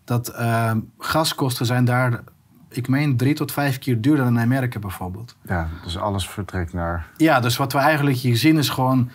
dat 0.04 0.28
ehm, 0.28 0.78
gaskosten 0.98 1.66
zijn 1.66 1.84
daar, 1.84 2.22
ik 2.68 2.88
meen, 2.88 3.16
drie 3.16 3.34
tot 3.34 3.52
vijf 3.52 3.78
keer 3.78 4.00
duurder 4.00 4.24
dan 4.24 4.34
in 4.34 4.42
Amerika 4.42 4.78
bijvoorbeeld. 4.78 5.36
Ja, 5.42 5.68
dus 5.84 5.98
alles 5.98 6.28
vertrekt 6.28 6.72
naar... 6.72 7.06
Ja, 7.16 7.40
dus 7.40 7.56
wat 7.56 7.72
we 7.72 7.78
eigenlijk 7.78 8.16
hier 8.16 8.36
zien 8.36 8.58
is 8.58 8.68
gewoon 8.68 9.10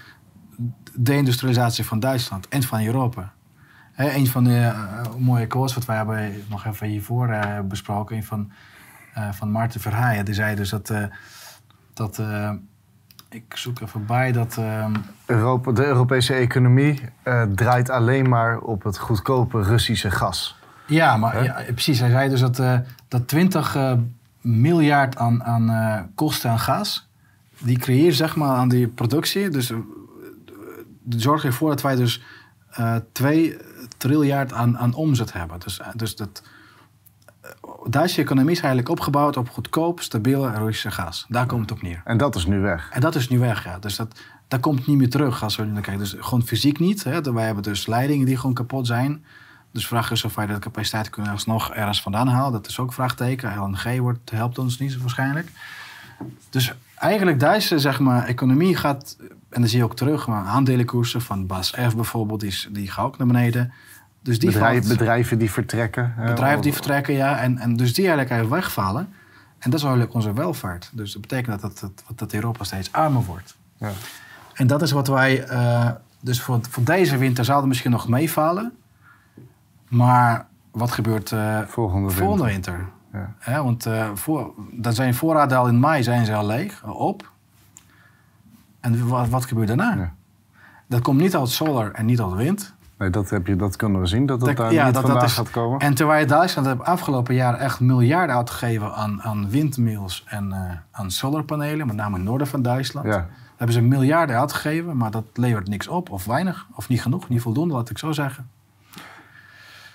de 0.93 1.15
industrialisatie 1.15 1.85
van 1.85 1.99
Duitsland 1.99 2.47
en 2.47 2.63
van 2.63 2.85
Europa. 2.85 3.33
Hè, 3.91 4.13
een 4.13 4.27
van 4.27 4.43
de 4.43 4.57
eh, 4.57 5.15
mooie 5.17 5.47
quotes 5.47 5.75
wat 5.75 5.85
wij 5.85 5.95
hebben 5.95 6.43
nog 6.49 6.65
even 6.65 6.87
hiervoor 6.87 7.29
eh, 7.29 7.59
besproken, 7.59 8.15
een 8.15 8.23
van, 8.23 8.51
eh, 9.13 9.31
van 9.31 9.51
Maarten 9.51 9.81
Verhaayen, 9.81 10.25
die 10.25 10.33
zei 10.33 10.55
dus 10.55 10.69
dat, 10.69 10.93
dat 11.93 12.21
ik 13.29 13.55
zoek 13.55 13.79
even 13.79 14.05
bij, 14.05 14.31
dat 14.31 14.57
ehm, 14.57 14.93
Europa, 15.25 15.71
de 15.71 15.85
Europese 15.85 16.33
economie 16.33 17.01
draait 17.55 17.89
alleen 17.89 18.29
maar 18.29 18.59
op 18.59 18.83
het 18.83 18.97
goedkope 18.97 19.61
Russische 19.61 20.11
gas. 20.11 20.59
Ja, 20.87 21.17
maar 21.17 21.43
ja, 21.43 21.63
precies. 21.65 21.99
Hij 21.99 22.09
zei 22.09 22.29
dus 22.29 22.39
dat, 22.39 22.59
eh, 22.59 22.79
dat 23.07 23.27
20 23.27 23.75
eh, 23.75 23.93
miljard 24.41 25.17
aan, 25.17 25.43
aan 25.43 25.69
eh, 25.69 26.01
kosten 26.15 26.49
aan 26.49 26.59
gas, 26.59 27.09
die 27.59 27.77
creëert 27.77 28.15
zeg 28.15 28.35
maar 28.35 28.55
aan 28.55 28.69
die 28.69 28.87
productie. 28.87 29.49
Dus 29.49 29.71
zorg 31.09 31.45
ervoor 31.45 31.69
dat 31.69 31.81
wij 31.81 31.95
dus 31.95 32.23
eh 32.69 32.95
2 33.11 33.57
triljard 33.97 34.53
aan, 34.53 34.77
aan 34.77 34.93
omzet 34.93 35.33
hebben. 35.33 35.59
Dus, 35.59 35.81
dus 35.95 36.15
dat, 36.15 36.43
Duitse 37.89 38.21
economie 38.21 38.51
is 38.51 38.59
eigenlijk 38.59 38.89
opgebouwd 38.89 39.37
op 39.37 39.49
goedkoop, 39.49 40.01
stabiele 40.01 40.51
Russische 40.51 40.91
gas. 40.91 41.25
Daar 41.29 41.45
komt 41.45 41.61
het 41.61 41.71
op 41.71 41.81
neer. 41.81 42.01
En 42.05 42.17
dat 42.17 42.35
is 42.35 42.45
nu 42.45 42.59
weg. 42.59 42.89
En 42.91 43.01
dat 43.01 43.15
is 43.15 43.29
nu 43.29 43.39
weg, 43.39 43.63
ja. 43.63 43.79
Dus 43.79 43.95
dat, 43.95 44.19
dat 44.47 44.59
komt 44.59 44.87
niet 44.87 44.97
meer 44.97 45.09
terug 45.09 45.43
als 45.43 45.55
we 45.55 45.63
naar 45.63 45.81
kijken. 45.81 46.03
Dus 46.03 46.15
gewoon 46.19 46.43
fysiek 46.43 46.79
niet. 46.79 47.03
Hè. 47.03 47.21
Wij 47.21 47.45
hebben 47.45 47.63
dus 47.63 47.87
leidingen 47.87 48.25
die 48.25 48.37
gewoon 48.37 48.53
kapot 48.53 48.87
zijn. 48.87 49.25
Dus 49.71 49.87
vraag 49.87 50.11
is 50.11 50.23
of 50.23 50.35
wij 50.35 50.45
de 50.45 50.59
capaciteit 50.59 51.09
kunnen 51.09 51.31
alsnog 51.31 51.73
ergens 51.73 52.01
vandaan 52.01 52.27
halen. 52.27 52.51
Dat 52.51 52.67
is 52.67 52.79
ook 52.79 52.93
vraagteken. 52.93 53.57
LNG 53.57 53.99
wordt, 53.99 54.31
helpt 54.31 54.57
ons 54.57 54.79
niet 54.79 54.91
zo 54.91 54.99
waarschijnlijk. 54.99 55.51
Dus 56.49 56.73
eigenlijk 56.95 57.39
Duitse 57.39 57.79
zeg 57.79 57.99
maar, 57.99 58.25
economie 58.25 58.75
gaat 58.75 59.17
en 59.49 59.59
dan 59.61 59.69
zie 59.69 59.77
je 59.77 59.83
ook 59.83 59.95
terug, 59.95 60.27
maar 60.27 60.45
aandelenkoersen 60.45 61.21
van 61.21 61.47
Bas 61.47 61.69
F 61.89 61.95
bijvoorbeeld, 61.95 62.39
die, 62.39 62.49
is- 62.49 62.67
die 62.71 62.91
gaan 62.91 63.05
ook 63.05 63.17
naar 63.17 63.27
beneden. 63.27 63.73
Dus 64.23 64.39
die 64.39 64.51
Bedrijf- 64.51 64.85
valt- 64.85 64.97
bedrijven 64.97 65.37
die 65.39 65.51
vertrekken. 65.51 66.13
bedrijven 66.25 66.61
die 66.61 66.73
vertrekken, 66.73 67.13
ja. 67.13 67.37
En, 67.39 67.57
en 67.57 67.75
dus 67.75 67.93
die 67.93 68.07
eigenlijk 68.07 68.37
even 68.39 68.51
wegvallen. 68.55 69.09
En 69.59 69.69
dat 69.69 69.79
is 69.79 69.85
eigenlijk 69.85 70.13
onze 70.15 70.33
welvaart. 70.33 70.89
Dus 70.93 71.11
dat 71.13 71.21
betekent 71.21 71.61
dat, 71.61 71.79
dat, 71.79 72.03
dat, 72.15 72.33
Europa 72.33 72.63
steeds 72.63 72.91
armer 72.91 73.23
wordt. 73.23 73.55
Ja. 73.77 73.91
En 74.53 74.67
dat 74.67 74.81
is 74.81 74.91
wat 74.91 75.07
wij... 75.07 75.43
eh, 75.43 75.89
dus 76.19 76.41
voor, 76.41 76.59
voor 76.69 76.83
deze 76.83 77.17
winter 77.17 77.45
zouden 77.45 77.67
misschien 77.67 77.91
nog 77.91 78.07
meevallen. 78.07 78.71
Maar 79.91 80.47
wat 80.71 80.91
gebeurt 80.91 81.31
eh, 81.31 81.59
Volgende 81.67 82.09
volgende 82.09 82.45
winter. 82.45 82.73
winter? 82.73 82.93
Ja. 83.19 83.33
Hè, 83.39 83.63
want 83.63 83.85
eh, 83.85 84.09
voor, 84.13 84.53
dat 84.71 84.95
zijn 84.95 85.13
voorraden 85.13 85.57
al 85.57 85.67
in 85.67 85.79
mei 85.79 86.03
zijn 86.03 86.25
ze 86.25 86.33
al 86.35 86.45
leeg, 86.45 86.83
op. 86.83 87.31
En 88.79 89.07
wat, 89.07 89.29
wat 89.29 89.45
gebeurt 89.45 89.67
daarna? 89.67 89.95
Ja. 89.95 90.13
Dat 90.87 91.01
komt 91.01 91.19
niet 91.19 91.35
uit 91.35 91.49
solar 91.49 91.91
en 91.91 92.05
niet 92.05 92.21
uit 92.21 92.33
wind. 92.33 92.73
Nee, 92.97 93.09
dat, 93.09 93.29
heb 93.29 93.47
je, 93.47 93.55
dat 93.55 93.75
kunnen 93.75 94.01
we 94.01 94.07
zien, 94.07 94.25
dat 94.25 94.39
dat 94.39 94.55
daar 94.57 94.73
ja, 94.73 94.85
niet 94.85 94.93
dat- 94.93 95.05
dat 95.05 95.23
is- 95.23 95.33
gaat 95.33 95.49
komen. 95.51 95.79
En 95.79 95.93
terwijl 95.93 96.27
Duitsland 96.27 96.67
heeft 96.67 96.81
afgelopen 96.83 97.35
jaar 97.35 97.53
echt 97.55 97.79
miljarden 97.79 98.35
uitgegeven 98.35 98.93
aan, 98.93 99.21
aan 99.21 99.49
windmills 99.49 100.23
en 100.27 100.51
eh, 100.53 100.59
aan 100.91 101.11
solarpanelen, 101.11 101.87
met 101.87 101.95
name 101.95 102.09
in 102.09 102.19
het 102.21 102.29
noorden 102.29 102.47
van 102.47 102.61
Duitsland. 102.61 103.05
ja. 103.07 103.11
Daar 103.11 103.29
hebben 103.57 103.75
ze 103.75 103.81
miljarden 103.81 104.39
uitgegeven, 104.39 104.97
maar 104.97 105.11
dat 105.11 105.23
levert 105.33 105.67
niks 105.67 105.87
op, 105.87 106.09
of 106.09 106.25
weinig, 106.25 106.67
of 106.75 106.87
niet 106.89 107.01
genoeg, 107.01 107.29
niet 107.29 107.41
voldoende, 107.41 107.73
laat 107.73 107.89
ik 107.89 107.97
zo 107.97 108.11
zeggen. 108.11 108.49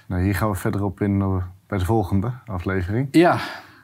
Nou, 0.06 0.22
hier 0.22 0.34
gaan 0.34 0.50
we 0.50 0.54
verder 0.56 0.82
op 0.84 1.00
in 1.00 1.20
eh, 1.20 1.36
bij 1.66 1.78
de 1.78 1.84
volgende 1.84 2.32
aflevering. 2.46 3.08
Ja, 3.10 3.38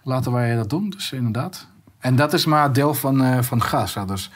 laten 0.04 0.32
wij 0.32 0.54
dat 0.56 0.70
doen, 0.70 0.90
dus 0.90 1.12
inderdaad. 1.12 1.68
En 1.98 2.16
dat 2.16 2.32
is 2.32 2.46
maar 2.46 2.72
deel 2.72 2.94
van, 2.94 3.22
eh, 3.22 3.42
van 3.42 3.62
gas. 3.62 3.94
hè. 3.94 4.04
Dus 4.04 4.30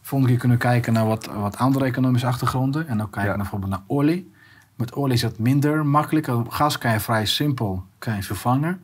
volgende 0.00 0.32
keer 0.32 0.40
kunnen 0.40 0.58
we 0.58 0.64
kijken 0.64 0.92
naar 0.92 1.06
wat, 1.06 1.26
wat 1.26 1.56
andere 1.56 1.84
economische 1.84 2.26
achtergronden. 2.26 2.88
En 2.88 3.02
ook 3.02 3.10
kijken 3.10 3.20
Ja. 3.22 3.28
naar 3.28 3.36
bijvoorbeeld 3.36 3.70
naar 3.70 3.82
olie. 3.86 4.32
Met 4.76 4.94
olie 4.94 5.14
is 5.14 5.22
het 5.22 5.38
minder 5.38 5.86
makkelijk. 5.86 6.28
Gas 6.48 6.78
kan 6.78 6.92
je 6.92 7.00
vrij 7.00 7.26
simpel 7.26 7.84
kan 7.98 8.14
je 8.16 8.22
vervangen. 8.22 8.80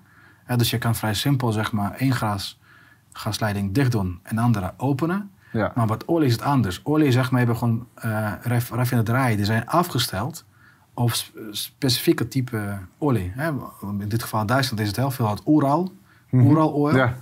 Dus 0.57 0.71
je 0.71 0.79
kan 0.79 0.95
vrij 0.95 1.15
simpel 1.15 1.53
zeg 1.53 1.73
maar 1.73 1.93
één 1.93 2.13
gas, 2.13 2.61
gasleiding 3.13 3.73
dicht 3.75 3.93
doen 3.93 4.21
en 4.23 4.37
de 4.37 4.43
andere 4.43 4.75
openen. 4.77 5.31
Ja. 5.53 5.73
Maar 5.75 5.87
met 5.87 6.09
olie 6.09 6.27
is 6.27 6.33
het 6.33 6.43
anders. 6.43 6.81
Olie 6.85 7.13
zeg 7.13 7.31
maar 7.31 7.39
hebben 7.39 7.57
gewoon 7.59 7.87
eh 7.95 8.33
raf- 8.43 8.71
raffinaderijen 8.71 9.37
die 9.37 9.47
zijn 9.47 9.67
afgesteld 9.69 10.45
sp- 11.05 11.37
specifieke 11.51 12.29
type 12.29 12.79
olie. 12.99 13.33
Hè. 13.35 13.51
In 13.81 14.09
dit 14.09 14.23
geval 14.23 14.41
in 14.41 14.47
Duitsland 14.47 14.81
is 14.81 14.87
het 14.87 14.97
heel 14.97 15.11
veel 15.11 15.29
uit 15.29 15.43
Oeral, 15.47 15.93
Mhm. 16.31 16.47
Oeral 16.47 16.73
oil. 16.73 16.97
Ja. 16.97 17.15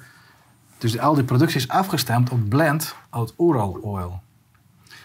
Dus 0.78 0.98
al 0.98 1.14
die 1.14 1.24
productie 1.24 1.56
is 1.56 1.68
afgestemd 1.68 2.30
op 2.30 2.48
blend 2.48 2.94
uit 3.10 3.34
Oeral 3.38 3.78
oil. 3.82 4.20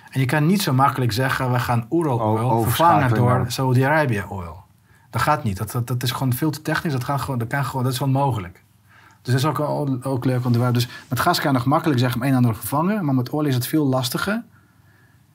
En 0.09 0.19
je 0.19 0.25
kan 0.25 0.45
niet 0.45 0.61
zo 0.61 0.73
makkelijk 0.73 1.11
zeggen, 1.11 1.51
we 1.51 1.59
gaan 1.59 1.85
Oeral 1.89 2.19
oil 2.19 2.61
vervangen 2.63 3.13
door 3.13 3.45
Saudi-Arabië 3.47 4.23
oil. 4.29 4.63
Dat 5.09 5.21
gaat 5.21 5.43
niet. 5.43 5.57
Dat, 5.57 5.71
dat, 5.71 5.87
dat 5.87 6.03
is 6.03 6.11
gewoon 6.11 6.33
veel 6.33 6.49
te 6.51 6.61
technisch. 6.61 6.91
Dat, 6.91 7.03
gaat 7.03 7.21
gewoon, 7.21 7.39
dat, 7.39 7.47
kan 7.47 7.65
gewoon, 7.65 7.83
dat 7.83 7.93
is 7.93 8.01
onmogelijk. 8.01 8.63
Dus 9.21 9.33
dat 9.33 9.53
is 9.53 9.59
ook, 9.59 9.59
ook, 10.05 10.25
leuk 10.25 10.45
om 10.45 10.51
weten. 10.51 10.73
Dus 10.73 10.87
met 11.07 11.19
gas 11.19 11.39
kan 11.39 11.51
je 11.51 11.57
nog 11.57 11.65
makkelijk 11.67 11.99
zeggen, 11.99 12.21
een 12.21 12.27
en 12.27 12.35
ander 12.35 12.55
vervangen. 12.55 13.05
Maar 13.05 13.15
met 13.15 13.31
olie 13.31 13.49
is 13.49 13.55
het 13.55 13.67
veel 13.67 13.85
lastiger. 13.85 14.43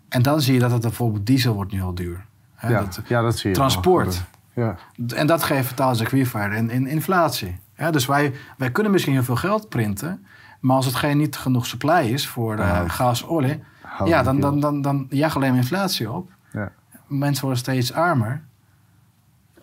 En 0.08 0.22
dan 0.22 0.40
zie 0.40 0.54
je 0.54 0.60
dat 0.60 0.70
het 0.70 0.80
bijvoorbeeld 0.80 1.26
diesel 1.26 1.54
wordt 1.54 1.72
nu 1.72 1.78
heel 1.78 1.94
duur. 1.94 2.24
Hè, 2.64 2.70
Ja. 2.72 2.80
dat- 2.80 3.00
ja, 3.06 3.22
dat 3.22 3.38
zie 3.38 3.50
je. 3.50 3.56
transport. 3.56 4.22
Ja. 4.54 4.76
en 5.14 5.26
dat 5.26 5.42
geeft 5.42 5.66
vertaald 5.66 5.98
weer 6.10 6.52
in, 6.52 6.70
in 6.70 6.86
inflatie. 6.86 7.58
Ja, 7.76 7.90
dus 7.90 8.06
wij, 8.06 8.34
wij 8.56 8.70
kunnen 8.70 8.92
misschien 8.92 9.12
heel 9.12 9.22
veel 9.22 9.36
geld 9.36 9.68
printen. 9.68 10.26
Maar 10.60 10.76
als 10.76 10.86
het 10.86 10.94
geen 10.94 11.16
niet 11.18 11.36
genoeg 11.36 11.66
supply 11.66 12.00
is 12.12 12.28
voor 12.28 12.52
eh, 12.52 12.58
Ja. 12.66 12.88
gas, 12.88 13.26
olie. 13.26 13.62
Ja, 14.04 14.22
dan, 14.22 14.40
dan, 14.40 14.60
dan, 14.60 14.82
dan 14.82 15.06
jaagt 15.10 15.36
alleen 15.36 15.50
maar 15.50 15.58
inflatie 15.58 16.10
op. 16.10 16.30
Ja. 16.52 16.72
Mensen 17.06 17.42
worden 17.44 17.60
steeds 17.60 17.92
armer. 17.92 18.42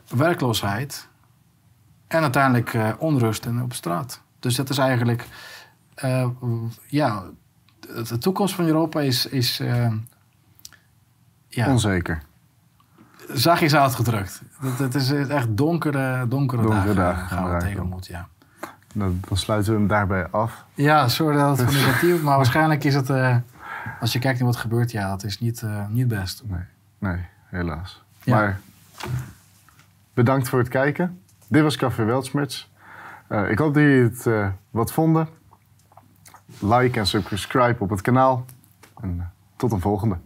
Werkloosheid. 0.08 1.08
En 2.08 2.22
uiteindelijk 2.22 2.74
eh, 2.74 2.89
onrust 2.97 3.45
en 3.45 3.62
op 3.62 3.74
straat. 3.74 4.22
Dus 4.39 4.56
dat 4.56 4.70
is 4.70 4.78
eigenlijk... 4.78 5.28
eh, 5.95 6.28
ja, 6.88 7.24
de, 7.80 8.18
toekomst 8.18 8.56
van 8.56 8.66
Europa 8.66 9.02
is... 9.02 9.26
is 9.26 9.58
ja, 11.47 11.70
Onzeker. 11.72 12.22
Zachtjes 13.34 13.76
uitgedrukt. 13.76 14.42
Het, 14.60 14.80
het 14.80 14.96
is 14.96 15.12
echt 15.12 15.58
donkere, 15.58 16.28
donkere, 16.28 16.62
Donkere 16.62 16.94
dagen, 16.94 16.96
dagen 16.96 17.28
gaan 17.28 17.56
we 17.56 17.62
tegemoet, 17.62 18.08
ja. 18.08 18.28
Dan 18.94 19.20
sluiten 19.32 19.74
we 19.74 19.80
hem 19.80 19.88
daarbij 19.88 20.28
af. 20.28 20.66
Ja, 20.74 21.08
sorry 21.08 21.38
dat 21.38 21.58
het 21.58 21.72
negatief, 21.86 22.22
maar 22.22 22.36
waarschijnlijk 22.36 22.84
is 22.84 22.96
het, 22.96 23.10
eh, 23.10 23.36
als 24.00 24.14
je 24.14 24.20
kijkt 24.20 24.40
naar 24.40 24.48
wat 24.48 24.58
gebeurt, 24.58 24.92
ja, 24.92 25.10
dat 25.10 25.24
is 25.24 25.40
niet, 25.40 25.62
eh, 25.62 25.88
niet 25.90 26.08
best. 26.08 26.44
Nee, 26.46 26.64
nee 26.98 27.26
helaas. 27.46 28.04
Ja. 28.24 28.36
Maar 28.36 28.60
bedankt 30.14 30.50
voor 30.50 30.60
het 30.60 30.68
kijken. 30.68 31.22
Dit 31.48 31.62
was 31.62 31.76
Café 31.76 32.04
Weltsmerts. 32.04 32.72
Eh, 33.28 33.50
ik 33.50 33.60
hoop 33.60 33.74
dat 33.74 33.84
jullie 33.84 34.04
het 34.04 34.26
eh, 34.28 34.48
wat 34.70 34.92
vonden. 34.92 35.28
Like 36.60 37.00
en 37.00 37.08
subscribe 37.08 37.76
op 37.80 37.90
het 37.90 38.02
kanaal. 38.02 38.46
En 39.02 39.16
eh, 39.20 39.26
tot 39.56 39.72
een 39.72 39.82
volgende. 39.82 40.18